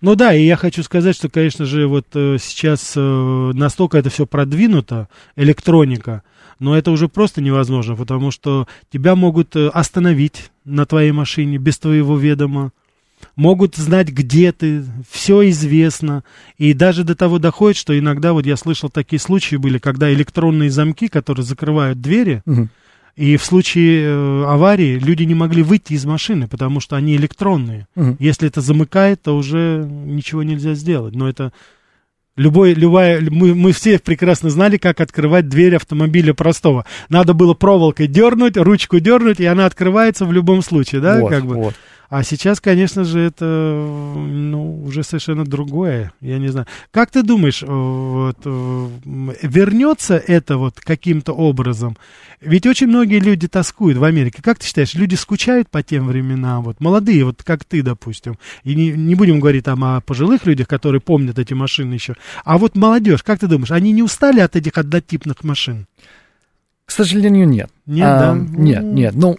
Ну 0.00 0.14
да, 0.14 0.34
и 0.34 0.44
я 0.44 0.56
хочу 0.56 0.82
сказать, 0.82 1.16
что, 1.16 1.28
конечно 1.28 1.64
же, 1.64 1.86
вот 1.86 2.06
э, 2.14 2.38
сейчас 2.40 2.92
э, 2.96 3.00
настолько 3.54 3.98
это 3.98 4.10
все 4.10 4.26
продвинуто, 4.26 5.08
электроника, 5.36 6.22
но 6.58 6.76
это 6.76 6.90
уже 6.90 7.08
просто 7.08 7.40
невозможно, 7.40 7.96
потому 7.96 8.30
что 8.30 8.68
тебя 8.92 9.16
могут 9.16 9.56
э, 9.56 9.68
остановить 9.68 10.50
на 10.64 10.86
твоей 10.86 11.12
машине 11.12 11.58
без 11.58 11.78
твоего 11.78 12.16
ведома, 12.16 12.72
могут 13.36 13.76
знать, 13.76 14.08
где 14.08 14.52
ты, 14.52 14.84
все 15.10 15.48
известно. 15.50 16.24
И 16.58 16.72
даже 16.72 17.04
до 17.04 17.14
того 17.14 17.38
доходит, 17.38 17.76
что 17.76 17.98
иногда, 17.98 18.32
вот 18.32 18.46
я 18.46 18.56
слышал, 18.56 18.90
такие 18.90 19.18
случаи 19.18 19.56
были, 19.56 19.78
когда 19.78 20.12
электронные 20.12 20.70
замки, 20.70 21.08
которые 21.08 21.44
закрывают 21.44 22.00
двери, 22.00 22.42
угу. 22.46 22.68
И 23.16 23.36
в 23.36 23.44
случае 23.44 24.02
э, 24.04 24.44
аварии 24.46 24.98
люди 24.98 25.22
не 25.22 25.34
могли 25.34 25.62
выйти 25.62 25.92
из 25.92 26.04
машины, 26.04 26.48
потому 26.48 26.80
что 26.80 26.96
они 26.96 27.14
электронные. 27.16 27.86
Угу. 27.94 28.16
Если 28.18 28.48
это 28.48 28.60
замыкает, 28.60 29.22
то 29.22 29.36
уже 29.36 29.86
ничего 29.88 30.42
нельзя 30.42 30.74
сделать. 30.74 31.14
Но 31.14 31.28
это 31.28 31.52
Любой, 32.36 32.74
любая, 32.74 33.20
мы, 33.30 33.54
мы 33.54 33.70
все 33.70 34.00
прекрасно 34.00 34.50
знали, 34.50 34.76
как 34.76 35.00
открывать 35.00 35.48
дверь 35.48 35.76
автомобиля 35.76 36.34
простого. 36.34 36.84
Надо 37.08 37.32
было 37.32 37.54
проволокой 37.54 38.08
дернуть, 38.08 38.56
ручку 38.56 38.98
дернуть, 38.98 39.38
и 39.38 39.44
она 39.44 39.66
открывается 39.66 40.24
в 40.24 40.32
любом 40.32 40.60
случае, 40.60 41.00
да, 41.00 41.20
вот, 41.20 41.30
как 41.30 41.46
бы. 41.46 41.54
Вот. 41.54 41.74
А 42.14 42.22
сейчас, 42.22 42.60
конечно 42.60 43.02
же, 43.02 43.18
это 43.18 43.44
ну, 43.44 44.84
уже 44.84 45.02
совершенно 45.02 45.44
другое. 45.44 46.12
Я 46.20 46.38
не 46.38 46.46
знаю. 46.46 46.68
Как 46.92 47.10
ты 47.10 47.24
думаешь, 47.24 47.64
э, 47.64 47.66
вот, 47.66 48.38
э, 48.44 48.88
вернется 49.42 50.14
это 50.24 50.56
вот 50.56 50.78
каким-то 50.78 51.32
образом? 51.32 51.96
Ведь 52.40 52.68
очень 52.68 52.86
многие 52.86 53.18
люди 53.18 53.48
тоскуют 53.48 53.98
в 53.98 54.04
Америке. 54.04 54.42
Как 54.44 54.60
ты 54.60 54.66
считаешь, 54.66 54.94
люди 54.94 55.16
скучают 55.16 55.68
по 55.68 55.82
тем 55.82 56.06
временам? 56.06 56.62
Вот 56.62 56.80
молодые, 56.80 57.24
вот 57.24 57.42
как 57.42 57.64
ты, 57.64 57.82
допустим. 57.82 58.38
И 58.62 58.76
не, 58.76 58.92
не 58.92 59.16
будем 59.16 59.40
говорить 59.40 59.64
там 59.64 59.82
о 59.82 60.00
пожилых 60.00 60.46
людях, 60.46 60.68
которые 60.68 61.00
помнят 61.00 61.40
эти 61.40 61.52
машины 61.52 61.94
еще. 61.94 62.14
А 62.44 62.58
вот 62.58 62.76
молодежь, 62.76 63.24
как 63.24 63.40
ты 63.40 63.48
думаешь, 63.48 63.72
они 63.72 63.90
не 63.90 64.04
устали 64.04 64.38
от 64.38 64.54
этих 64.54 64.78
однотипных 64.78 65.42
машин? 65.42 65.88
К 66.84 66.92
сожалению, 66.92 67.48
нет. 67.48 67.70
Нет, 67.86 68.06
а, 68.06 68.18
да? 68.20 68.34
Нет, 68.36 68.84
нет. 68.84 69.14
Ну, 69.16 69.36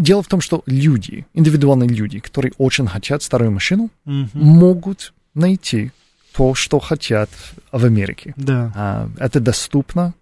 Дело 0.00 0.22
в 0.22 0.28
том, 0.28 0.40
что 0.40 0.62
люди, 0.64 1.26
индивидуальные 1.34 1.90
люди, 1.90 2.20
которые 2.20 2.52
очень 2.56 2.86
хотят 2.86 3.22
старую 3.22 3.50
машину, 3.50 3.90
угу. 4.06 4.28
могут 4.32 5.12
найти 5.34 5.90
то, 6.32 6.54
что 6.54 6.78
хотят 6.78 7.28
в 7.70 7.84
Америке. 7.84 8.32
Да. 8.36 8.72
А, 8.74 9.10
это 9.18 9.40
доступно, 9.40 10.14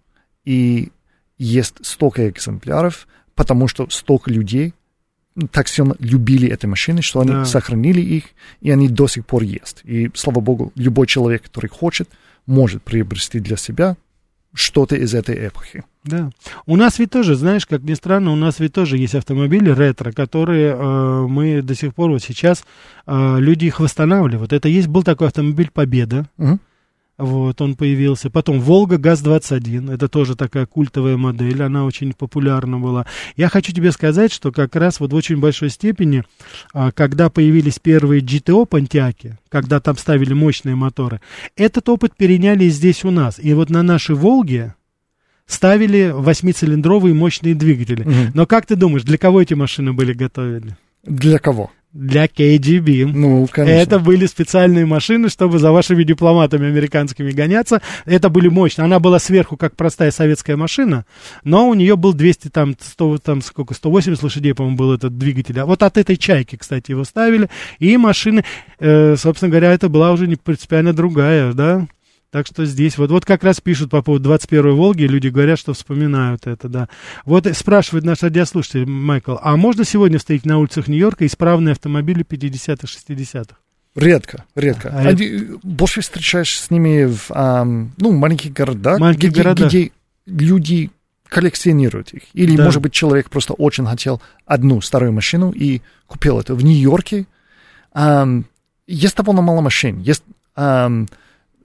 и 0.43 0.89
есть 1.37 1.75
столько 1.81 2.29
экземпляров, 2.29 3.07
потому 3.35 3.69
что 3.69 3.87
столько 3.89 4.29
людей 4.29 4.73
так 5.51 5.69
сильно 5.69 5.95
любили 5.99 6.51
эти 6.51 6.65
машины, 6.65 7.01
что 7.01 7.21
они 7.21 7.31
да. 7.31 7.45
сохранили 7.45 8.01
их, 8.01 8.25
и 8.59 8.71
они 8.71 8.89
до 8.89 9.07
сих 9.07 9.25
пор 9.25 9.43
есть. 9.43 9.79
И, 9.85 10.11
слава 10.13 10.41
богу, 10.41 10.73
любой 10.75 11.07
человек, 11.07 11.43
который 11.43 11.69
хочет, 11.69 12.09
может 12.45 12.83
приобрести 12.83 13.39
для 13.39 13.55
себя 13.55 13.95
что-то 14.53 14.95
из 14.95 15.13
этой 15.13 15.47
эпохи. 15.47 15.83
Да. 16.03 16.29
У 16.65 16.75
нас 16.75 16.97
ведь 16.97 17.11
тоже, 17.11 17.35
знаешь, 17.35 17.65
как 17.65 17.81
ни 17.83 17.93
странно, 17.93 18.31
у 18.31 18.35
нас 18.35 18.59
ведь 18.59 18.73
тоже 18.73 18.97
есть 18.97 19.15
автомобили 19.15 19.69
ретро, 19.69 20.11
которые 20.11 20.73
э, 20.73 21.27
мы 21.27 21.61
до 21.61 21.75
сих 21.75 21.93
пор 21.93 22.09
вот 22.11 22.23
сейчас 22.23 22.63
э, 23.05 23.35
люди 23.39 23.65
их 23.65 23.79
восстанавливают. 23.79 24.53
Это 24.53 24.69
есть 24.69 24.87
был 24.87 25.03
такой 25.03 25.27
автомобиль 25.27 25.69
Победа. 25.71 26.27
Угу. 26.37 26.59
Вот, 27.19 27.59
он 27.59 27.75
появился. 27.75 28.29
Потом 28.29 28.61
Волга 28.61 28.97
ГАЗ-21, 28.97 29.93
это 29.93 30.07
тоже 30.07 30.37
такая 30.37 30.65
культовая 30.65 31.17
модель, 31.17 31.61
она 31.61 31.83
очень 31.83 32.13
популярна 32.13 32.79
была. 32.79 33.05
Я 33.35 33.49
хочу 33.49 33.73
тебе 33.73 33.91
сказать, 33.91 34.31
что 34.31 34.53
как 34.53 34.77
раз 34.77 35.01
вот 35.01 35.11
в 35.11 35.15
очень 35.15 35.37
большой 35.37 35.69
степени, 35.69 36.23
а, 36.73 36.93
когда 36.93 37.29
появились 37.29 37.77
первые 37.77 38.21
GTO 38.21 38.65
Понтиаки, 38.65 39.37
когда 39.49 39.81
там 39.81 39.97
ставили 39.97 40.31
мощные 40.31 40.75
моторы, 40.75 41.19
этот 41.57 41.89
опыт 41.89 42.15
переняли 42.15 42.69
здесь 42.69 43.03
у 43.03 43.11
нас. 43.11 43.37
И 43.37 43.53
вот 43.53 43.69
на 43.69 43.83
нашей 43.83 44.15
Волге 44.15 44.75
ставили 45.45 46.13
восьмицилиндровые 46.15 47.13
мощные 47.13 47.53
двигатели. 47.53 48.03
Угу. 48.03 48.31
Но 48.33 48.45
как 48.45 48.65
ты 48.65 48.77
думаешь, 48.77 49.03
для 49.03 49.17
кого 49.17 49.41
эти 49.41 49.55
машины 49.55 49.91
были 49.91 50.13
готовлены? 50.13 50.77
Для 51.03 51.37
кого? 51.37 51.69
Для 51.91 52.27
KGB. 52.27 53.05
Ну, 53.05 53.47
конечно. 53.51 53.81
Это 53.81 53.99
были 53.99 54.27
специальные 54.27 54.85
машины, 54.85 55.29
чтобы 55.29 55.57
за 55.57 55.71
вашими 55.71 56.03
дипломатами 56.03 56.67
американскими 56.67 57.31
гоняться. 57.31 57.81
Это 58.05 58.29
были 58.29 58.47
мощные. 58.47 58.85
Она 58.85 58.99
была 58.99 59.19
сверху, 59.19 59.57
как 59.57 59.75
простая 59.75 60.11
советская 60.11 60.55
машина, 60.55 61.05
но 61.43 61.67
у 61.67 61.73
нее 61.73 61.95
был 61.95 62.13
200, 62.13 62.49
там, 62.49 62.75
100, 62.79 63.17
там 63.19 63.41
сколько, 63.41 63.73
180 63.73 64.21
лошадей, 64.21 64.53
по-моему, 64.53 64.77
был 64.77 64.93
этот 64.93 65.17
двигатель. 65.17 65.59
А 65.59 65.65
вот 65.65 65.81
от 65.81 65.97
этой 65.97 66.17
чайки, 66.17 66.55
кстати, 66.57 66.91
его 66.91 67.03
ставили. 67.03 67.49
И 67.79 67.97
машины, 67.97 68.43
э, 68.79 69.15
собственно 69.17 69.49
говоря, 69.49 69.73
это 69.73 69.89
была 69.89 70.11
уже 70.11 70.27
не 70.27 70.35
принципиально 70.35 70.93
другая, 70.93 71.53
да, 71.53 71.87
так 72.31 72.45
что 72.45 72.65
здесь 72.65 72.97
вот, 72.97 73.09
вот 73.09 73.25
как 73.25 73.43
раз 73.43 73.59
пишут 73.59 73.89
по 73.89 74.01
поводу 74.01 74.31
21-й 74.31 74.73
Волги, 74.73 75.03
люди 75.03 75.29
говорят, 75.29 75.57
что 75.57 75.73
вспоминают 75.73 76.45
это, 76.45 76.69
да. 76.69 76.89
Вот 77.25 77.47
спрашивает 77.55 78.05
наш 78.05 78.21
радиослушатель 78.21 78.85
Майкл, 78.85 79.37
а 79.41 79.57
можно 79.57 79.83
сегодня 79.83 80.19
встретить 80.19 80.45
на 80.45 80.59
улицах 80.59 80.87
Нью-Йорка 80.87 81.25
исправные 81.25 81.73
автомобили 81.73 82.23
50-х, 82.23 82.87
60-х? 82.87 83.55
Редко, 83.95 84.45
редко. 84.55 84.89
А 84.89 84.99
Они, 84.99 85.25
это... 85.25 85.59
Больше 85.63 86.01
встречаешь 86.01 86.59
с 86.59 86.69
ними 86.69 87.05
в 87.05 87.31
um, 87.31 87.89
ну, 87.97 88.11
маленьких 88.11 88.53
городах, 88.53 88.99
маленьких 88.99 89.31
где, 89.31 89.41
городах. 89.41 89.67
где 89.67 89.91
люди 90.27 90.91
коллекционируют 91.27 92.13
их. 92.13 92.23
Или, 92.33 92.55
да. 92.55 92.65
может 92.65 92.81
быть, 92.81 92.93
человек 92.93 93.29
просто 93.29 93.53
очень 93.53 93.85
хотел 93.85 94.21
одну 94.45 94.81
старую 94.81 95.11
машину 95.11 95.51
и 95.51 95.81
купил 96.05 96.39
это. 96.39 96.53
В 96.53 96.63
Нью-Йорке 96.63 97.25
um, 97.95 98.45
есть 98.87 99.15
довольно 99.15 99.41
мало 99.41 99.61
машин. 99.61 99.99
Есть 99.99 100.23
um, 100.55 101.09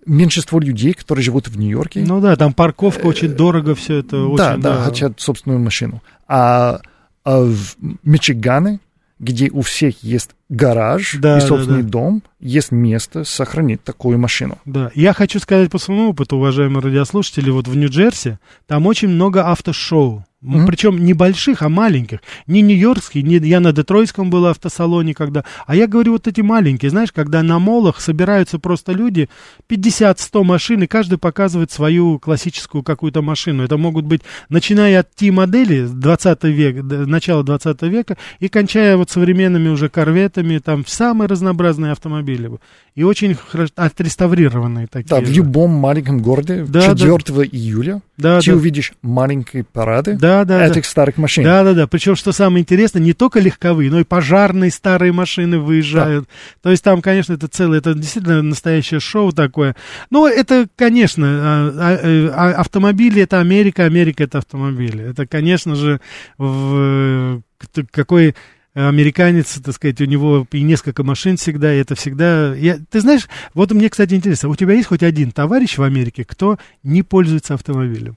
меньшинство 0.07 0.61
людей, 0.61 0.95
которые 0.95 1.25
живут 1.25 1.49
в 1.49 1.59
Нью-Йорке. 1.59 2.01
Ну 2.01 2.21
да, 2.21 2.37
там 2.37 2.53
парковка 2.53 3.07
очень 3.07 3.33
э, 3.33 3.35
дорого, 3.35 3.75
все 3.75 3.99
это 3.99 4.25
очень... 4.25 4.37
Да, 4.37 4.57
да, 4.57 4.83
хотят 4.83 5.21
собственную 5.21 5.61
машину. 5.61 6.03
А, 6.27 6.81
а 7.25 7.41
в 7.41 7.77
Мичигане, 8.03 8.81
где 9.19 9.51
у 9.51 9.63
всех 9.63 10.03
есть 10.03 10.31
гараж 10.49 11.17
да, 11.19 11.39
и 11.39 11.41
собственный 11.41 11.83
да, 11.83 11.85
да. 11.85 11.89
дом, 11.91 12.23
есть 12.41 12.73
место 12.73 13.25
сохранить 13.25 13.83
такую 13.83 14.19
машину. 14.19 14.59
Да, 14.65 14.91
я 14.95 15.13
хочу 15.13 15.39
сказать 15.39 15.71
по 15.71 15.79
своему 15.79 16.11
опыту, 16.11 16.37
уважаемые 16.37 16.83
радиослушатели, 16.83 17.51
вот 17.51 17.69
в 17.69 17.77
Нью-Джерси 17.77 18.39
там 18.67 18.87
очень 18.87 19.09
много 19.09 19.51
автошоу. 19.51 20.25
Mm-hmm. 20.45 20.67
Причем 20.67 21.05
не 21.05 21.15
больших, 21.15 21.63
а 21.63 21.69
маленьких. 21.69 22.19
Не 22.47 22.61
нью-йоркский, 22.61 23.23
не, 23.23 23.37
я 23.37 23.61
на 23.61 23.73
Детройском 23.73 24.29
был 24.29 24.47
автосалоне 24.47 25.15
когда. 25.15 25.45
А 25.67 25.75
я 25.75 25.87
говорю 25.87 26.13
вот 26.13 26.29
эти 26.29 26.43
маленькие, 26.43 26.91
знаешь, 26.91 27.13
когда 27.13 27.43
на 27.43 27.59
молах 27.59 28.01
собираются 28.01 28.59
просто 28.59 28.93
люди, 28.93 29.31
50-100 29.69 30.45
машин, 30.45 30.83
и 30.83 30.87
каждый 30.87 31.17
показывает 31.19 31.71
свою 31.71 32.19
классическую 32.19 32.83
какую-то 32.83 33.23
машину. 33.23 33.63
Это 33.63 33.79
могут 33.79 34.05
быть, 34.05 34.21
начиная 34.51 35.01
от 35.01 35.15
T-модели 35.15 35.87
20 35.87 36.45
века, 36.45 36.83
начала 36.83 37.43
20 37.43 37.83
века, 37.83 38.19
и 38.39 38.49
кончая 38.49 38.97
вот 38.99 39.11
современными 39.11 39.69
уже 39.69 39.89
корветами, 39.89 40.59
там 40.59 40.85
самые 40.87 41.29
разнообразные 41.29 41.93
автомобили. 41.93 42.51
И 42.95 43.03
очень 43.03 43.37
отреставрированные 43.77 44.87
такие. 44.89 45.09
Да, 45.09 45.21
в 45.21 45.31
любом 45.31 45.71
маленьком 45.71 46.21
городе 46.21 46.65
да, 46.69 46.95
4 46.95 47.19
да. 47.29 47.45
июля 47.45 48.03
да, 48.17 48.41
ты 48.41 48.53
да. 48.53 48.57
увидишь 48.57 48.93
маленькие 49.03 49.65
парады. 49.65 50.17
Да, 50.17 50.45
да, 50.45 50.65
этих 50.67 50.83
да. 50.83 50.89
старых 50.89 51.17
машин. 51.17 51.43
Да, 51.43 51.65
да, 51.65 51.75
да. 51.75 51.87
Причем, 51.89 52.15
что 52.15 52.31
самое 52.33 52.63
интересное, 52.63 53.03
не 53.03 53.13
только 53.13 53.41
легковые, 53.41 53.91
но 53.91 54.01
и 54.01 54.05
пожарные 54.05 54.71
старые 54.71 55.13
машины 55.13 55.59
выезжают. 55.59 56.25
Да. 56.25 56.31
То 56.63 56.71
есть 56.71 56.85
там, 56.85 57.03
конечно, 57.03 57.33
это 57.33 57.49
целое, 57.49 57.79
это 57.79 57.95
действительно 57.95 58.43
настоящее 58.43 59.01
шоу 59.01 59.33
такое. 59.33 59.75
Ну, 60.11 60.27
это, 60.27 60.69
конечно, 60.77 61.27
а, 61.27 61.73
а, 61.77 62.31
а, 62.33 62.61
автомобили 62.61 63.23
это 63.23 63.41
Америка, 63.41 63.85
Америка 63.85 64.23
это 64.23 64.39
автомобили. 64.39 65.11
Это, 65.11 65.27
конечно 65.27 65.75
же, 65.75 66.01
в, 66.39 67.43
какой 67.91 68.37
американец, 68.75 69.61
так 69.65 69.75
сказать, 69.75 70.01
у 70.01 70.05
него 70.05 70.47
и 70.51 70.63
несколько 70.63 71.05
машин 71.05 71.37
всегда, 71.37 71.73
и 71.73 71.79
это 71.79 71.95
всегда... 71.95 72.55
Я, 72.55 72.79
ты 72.91 73.01
знаешь, 73.01 73.29
вот 73.55 73.71
мне, 73.73 73.89
кстати, 73.89 74.15
интересно, 74.15 74.49
у 74.49 74.57
тебя 74.57 74.75
есть 74.75 74.89
хоть 74.89 75.03
один 75.03 75.31
товарищ 75.31 75.79
в 75.79 75.83
Америке, 75.83 76.25
кто 76.25 76.59
не 76.83 77.03
пользуется 77.03 77.55
автомобилем? 77.55 78.17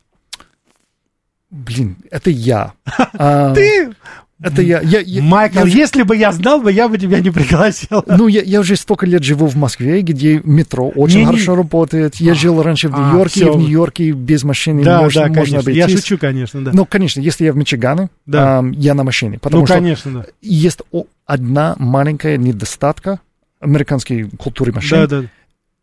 Блин, 1.49 1.97
это 2.11 2.29
я. 2.29 2.73
Ты? 3.55 3.93
Это 4.39 4.61
я, 4.61 4.81
я, 4.81 4.99
я 4.99 5.21
Майкл, 5.23 5.65
я, 5.65 5.65
если 5.65 6.03
бы 6.03 6.15
я 6.15 6.31
знал 6.31 6.61
бы, 6.61 6.71
я 6.71 6.87
бы 6.87 6.99
тебя 6.99 7.19
не 7.21 7.31
пригласил. 7.31 8.03
Ну, 8.05 8.27
я, 8.27 8.41
я 8.43 8.59
уже 8.59 8.75
столько 8.75 9.07
лет 9.07 9.23
живу 9.23 9.47
в 9.47 9.55
Москве, 9.55 10.01
где 10.01 10.41
метро 10.43 10.89
очень 10.89 11.21
не, 11.21 11.25
хорошо 11.25 11.53
не... 11.53 11.57
работает. 11.57 12.15
Я 12.17 12.33
а, 12.33 12.35
жил 12.35 12.61
раньше 12.61 12.89
в 12.89 12.95
а, 12.95 12.99
Нью-Йорке, 12.99 13.45
а, 13.45 13.47
и 13.47 13.49
в 13.49 13.57
Нью-Йорке 13.57 14.11
без 14.11 14.43
машины 14.43 14.83
да, 14.83 15.01
можно, 15.01 15.23
да, 15.23 15.33
можно 15.33 15.59
обойтись. 15.59 15.89
Я 15.89 15.97
шучу, 15.97 16.17
конечно, 16.19 16.63
да. 16.63 16.71
Ну, 16.71 16.85
конечно, 16.85 17.19
если 17.19 17.45
я 17.45 17.53
в 17.53 17.57
Мичигане, 17.57 18.09
да. 18.27 18.59
эм, 18.59 18.71
я 18.73 18.93
на 18.93 19.03
машине. 19.03 19.39
Потому 19.39 19.61
ну, 19.61 19.67
конечно, 19.67 20.11
да. 20.11 20.25
есть 20.41 20.81
одна 21.25 21.75
маленькая 21.79 22.37
недостатка 22.37 23.19
американской 23.59 24.29
культуры 24.37 24.71
машин. 24.71 24.99
Да, 24.99 25.07
да. 25.07 25.27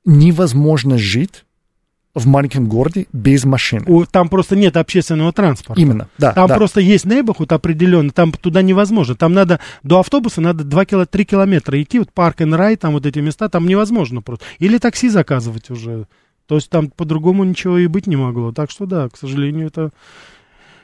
Невозможно 0.05 0.97
жить 0.97 1.45
в 2.15 2.27
маленьком 2.27 2.69
городе 2.69 3.07
без 3.13 3.45
машины. 3.45 4.07
Там 4.11 4.29
просто 4.29 4.57
нет 4.57 4.77
общественного 4.77 5.33
транспорта. 5.33 5.81
Именно, 5.81 6.09
да. 6.19 6.33
Там 6.33 6.47
да. 6.47 6.55
просто 6.55 6.81
есть 6.81 7.05
нейбахуд 7.05 7.53
определенный, 7.53 8.11
там 8.11 8.33
туда 8.33 8.63
невозможно. 8.63 9.17
Там 9.17 9.33
надо, 9.33 9.61
до 9.83 10.01
автобуса 10.01 10.41
надо 10.41 10.65
2 10.65 10.85
кило, 10.85 11.07
3 11.07 11.25
километра 11.25 11.83
идти, 11.83 11.99
вот 11.99 12.13
парк 12.13 12.41
and 12.41 12.55
рай, 12.57 12.77
там 12.77 12.93
вот 12.93 13.05
эти 13.05 13.19
места, 13.19 13.49
там 13.49 13.67
невозможно 13.67 14.23
просто. 14.23 14.45
Или 14.59 14.79
такси 14.79 15.09
заказывать 15.09 15.71
уже. 15.71 16.07
То 16.47 16.57
есть 16.57 16.71
там 16.71 16.91
по-другому 16.91 17.43
ничего 17.45 17.79
и 17.79 17.87
быть 17.87 18.07
не 18.07 18.17
могло. 18.17 18.53
Так 18.53 18.71
что 18.71 18.87
да, 18.87 19.09
к 19.09 19.17
сожалению, 19.17 19.67
это 19.69 19.91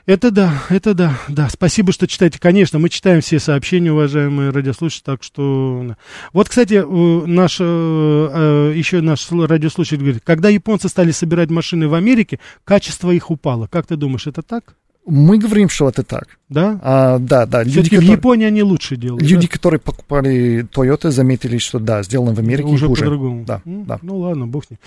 это 0.05 0.31
да, 0.31 0.63
это 0.69 0.93
да, 0.93 1.19
да. 1.27 1.49
Спасибо, 1.49 1.91
что 1.91 2.07
читаете. 2.07 2.39
Конечно, 2.39 2.79
мы 2.79 2.89
читаем 2.89 3.21
все 3.21 3.39
сообщения, 3.39 3.91
уважаемые 3.91 4.49
радиослушатели, 4.49 5.03
так 5.03 5.23
что... 5.23 5.95
Вот, 6.33 6.49
кстати, 6.49 6.83
наш, 7.27 7.57
э, 7.59 7.63
э, 7.63 8.73
еще 8.75 9.01
наш 9.01 9.31
радиослушатель 9.31 9.99
говорит, 9.99 10.23
когда 10.25 10.49
японцы 10.49 10.89
стали 10.89 11.11
собирать 11.11 11.49
машины 11.49 11.87
в 11.87 11.93
Америке, 11.93 12.39
качество 12.63 13.11
их 13.11 13.29
упало. 13.31 13.67
Как 13.67 13.87
ты 13.87 13.95
думаешь, 13.95 14.27
это 14.27 14.41
так? 14.41 14.75
Мы 15.05 15.37
говорим, 15.37 15.69
что 15.69 15.89
это 15.89 16.03
так. 16.03 16.37
Да? 16.51 16.77
А, 16.83 17.17
да, 17.17 17.45
да. 17.45 17.63
Люди, 17.63 17.83
которые, 17.83 17.99
в 18.01 18.11
Японии 18.11 18.45
они 18.45 18.61
лучше 18.61 18.97
делают. 18.97 19.23
Люди, 19.23 19.47
да? 19.47 19.53
которые 19.53 19.79
покупали 19.79 20.67
Toyota, 20.69 21.09
заметили, 21.09 21.57
что 21.57 21.79
да, 21.79 22.03
сделано 22.03 22.35
в 22.35 22.39
Америке 22.39 22.67
Уже 22.67 22.87
хуже. 22.87 23.05
по-другому. 23.05 23.45
Да, 23.45 23.61
mm, 23.65 23.85
да. 23.85 23.99
Ну 24.01 24.17
ладно, 24.17 24.47
бог 24.47 24.65
с 24.65 24.69
ним. 24.69 24.77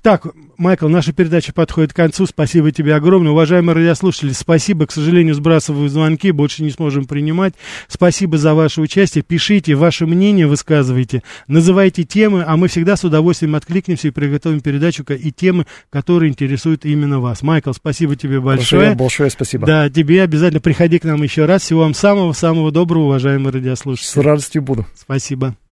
Так, 0.00 0.26
Майкл, 0.56 0.88
наша 0.88 1.12
передача 1.12 1.52
подходит 1.52 1.92
к 1.92 1.96
концу. 1.96 2.24
Спасибо 2.24 2.72
тебе 2.72 2.94
огромное. 2.94 3.32
Уважаемые 3.32 3.76
радиослушатели, 3.76 4.32
спасибо. 4.32 4.86
К 4.86 4.92
сожалению, 4.92 5.34
сбрасываю 5.34 5.90
звонки, 5.90 6.30
больше 6.30 6.62
не 6.62 6.70
сможем 6.70 7.04
принимать. 7.04 7.52
Спасибо 7.86 8.38
за 8.38 8.54
ваше 8.54 8.80
участие. 8.80 9.22
Пишите 9.22 9.74
ваше 9.74 10.06
мнение, 10.06 10.46
высказывайте. 10.46 11.22
Называйте 11.46 12.04
темы, 12.04 12.44
а 12.46 12.56
мы 12.56 12.68
всегда 12.68 12.96
с 12.96 13.04
удовольствием 13.04 13.56
откликнемся 13.56 14.08
и 14.08 14.10
приготовим 14.10 14.62
передачу 14.62 15.04
и 15.10 15.32
темы, 15.32 15.66
которые 15.90 16.30
интересуют 16.30 16.86
именно 16.86 17.20
вас. 17.20 17.42
Майкл, 17.42 17.72
спасибо 17.74 18.16
тебе 18.16 18.40
большое. 18.40 18.80
Большое, 18.80 18.96
большое 18.96 19.30
спасибо. 19.30 19.66
Да, 19.66 19.90
тебе 19.90 20.22
обязательно 20.22 20.60
приходи 20.60 20.98
к 20.98 21.09
нам 21.10 21.22
еще 21.22 21.44
раз. 21.44 21.62
Всего 21.62 21.80
вам 21.80 21.94
самого-самого 21.94 22.70
доброго, 22.70 23.04
уважаемые 23.04 23.52
радиослушатели. 23.52 24.08
С 24.08 24.16
радостью 24.16 24.62
буду. 24.62 24.86
Спасибо. 24.94 25.56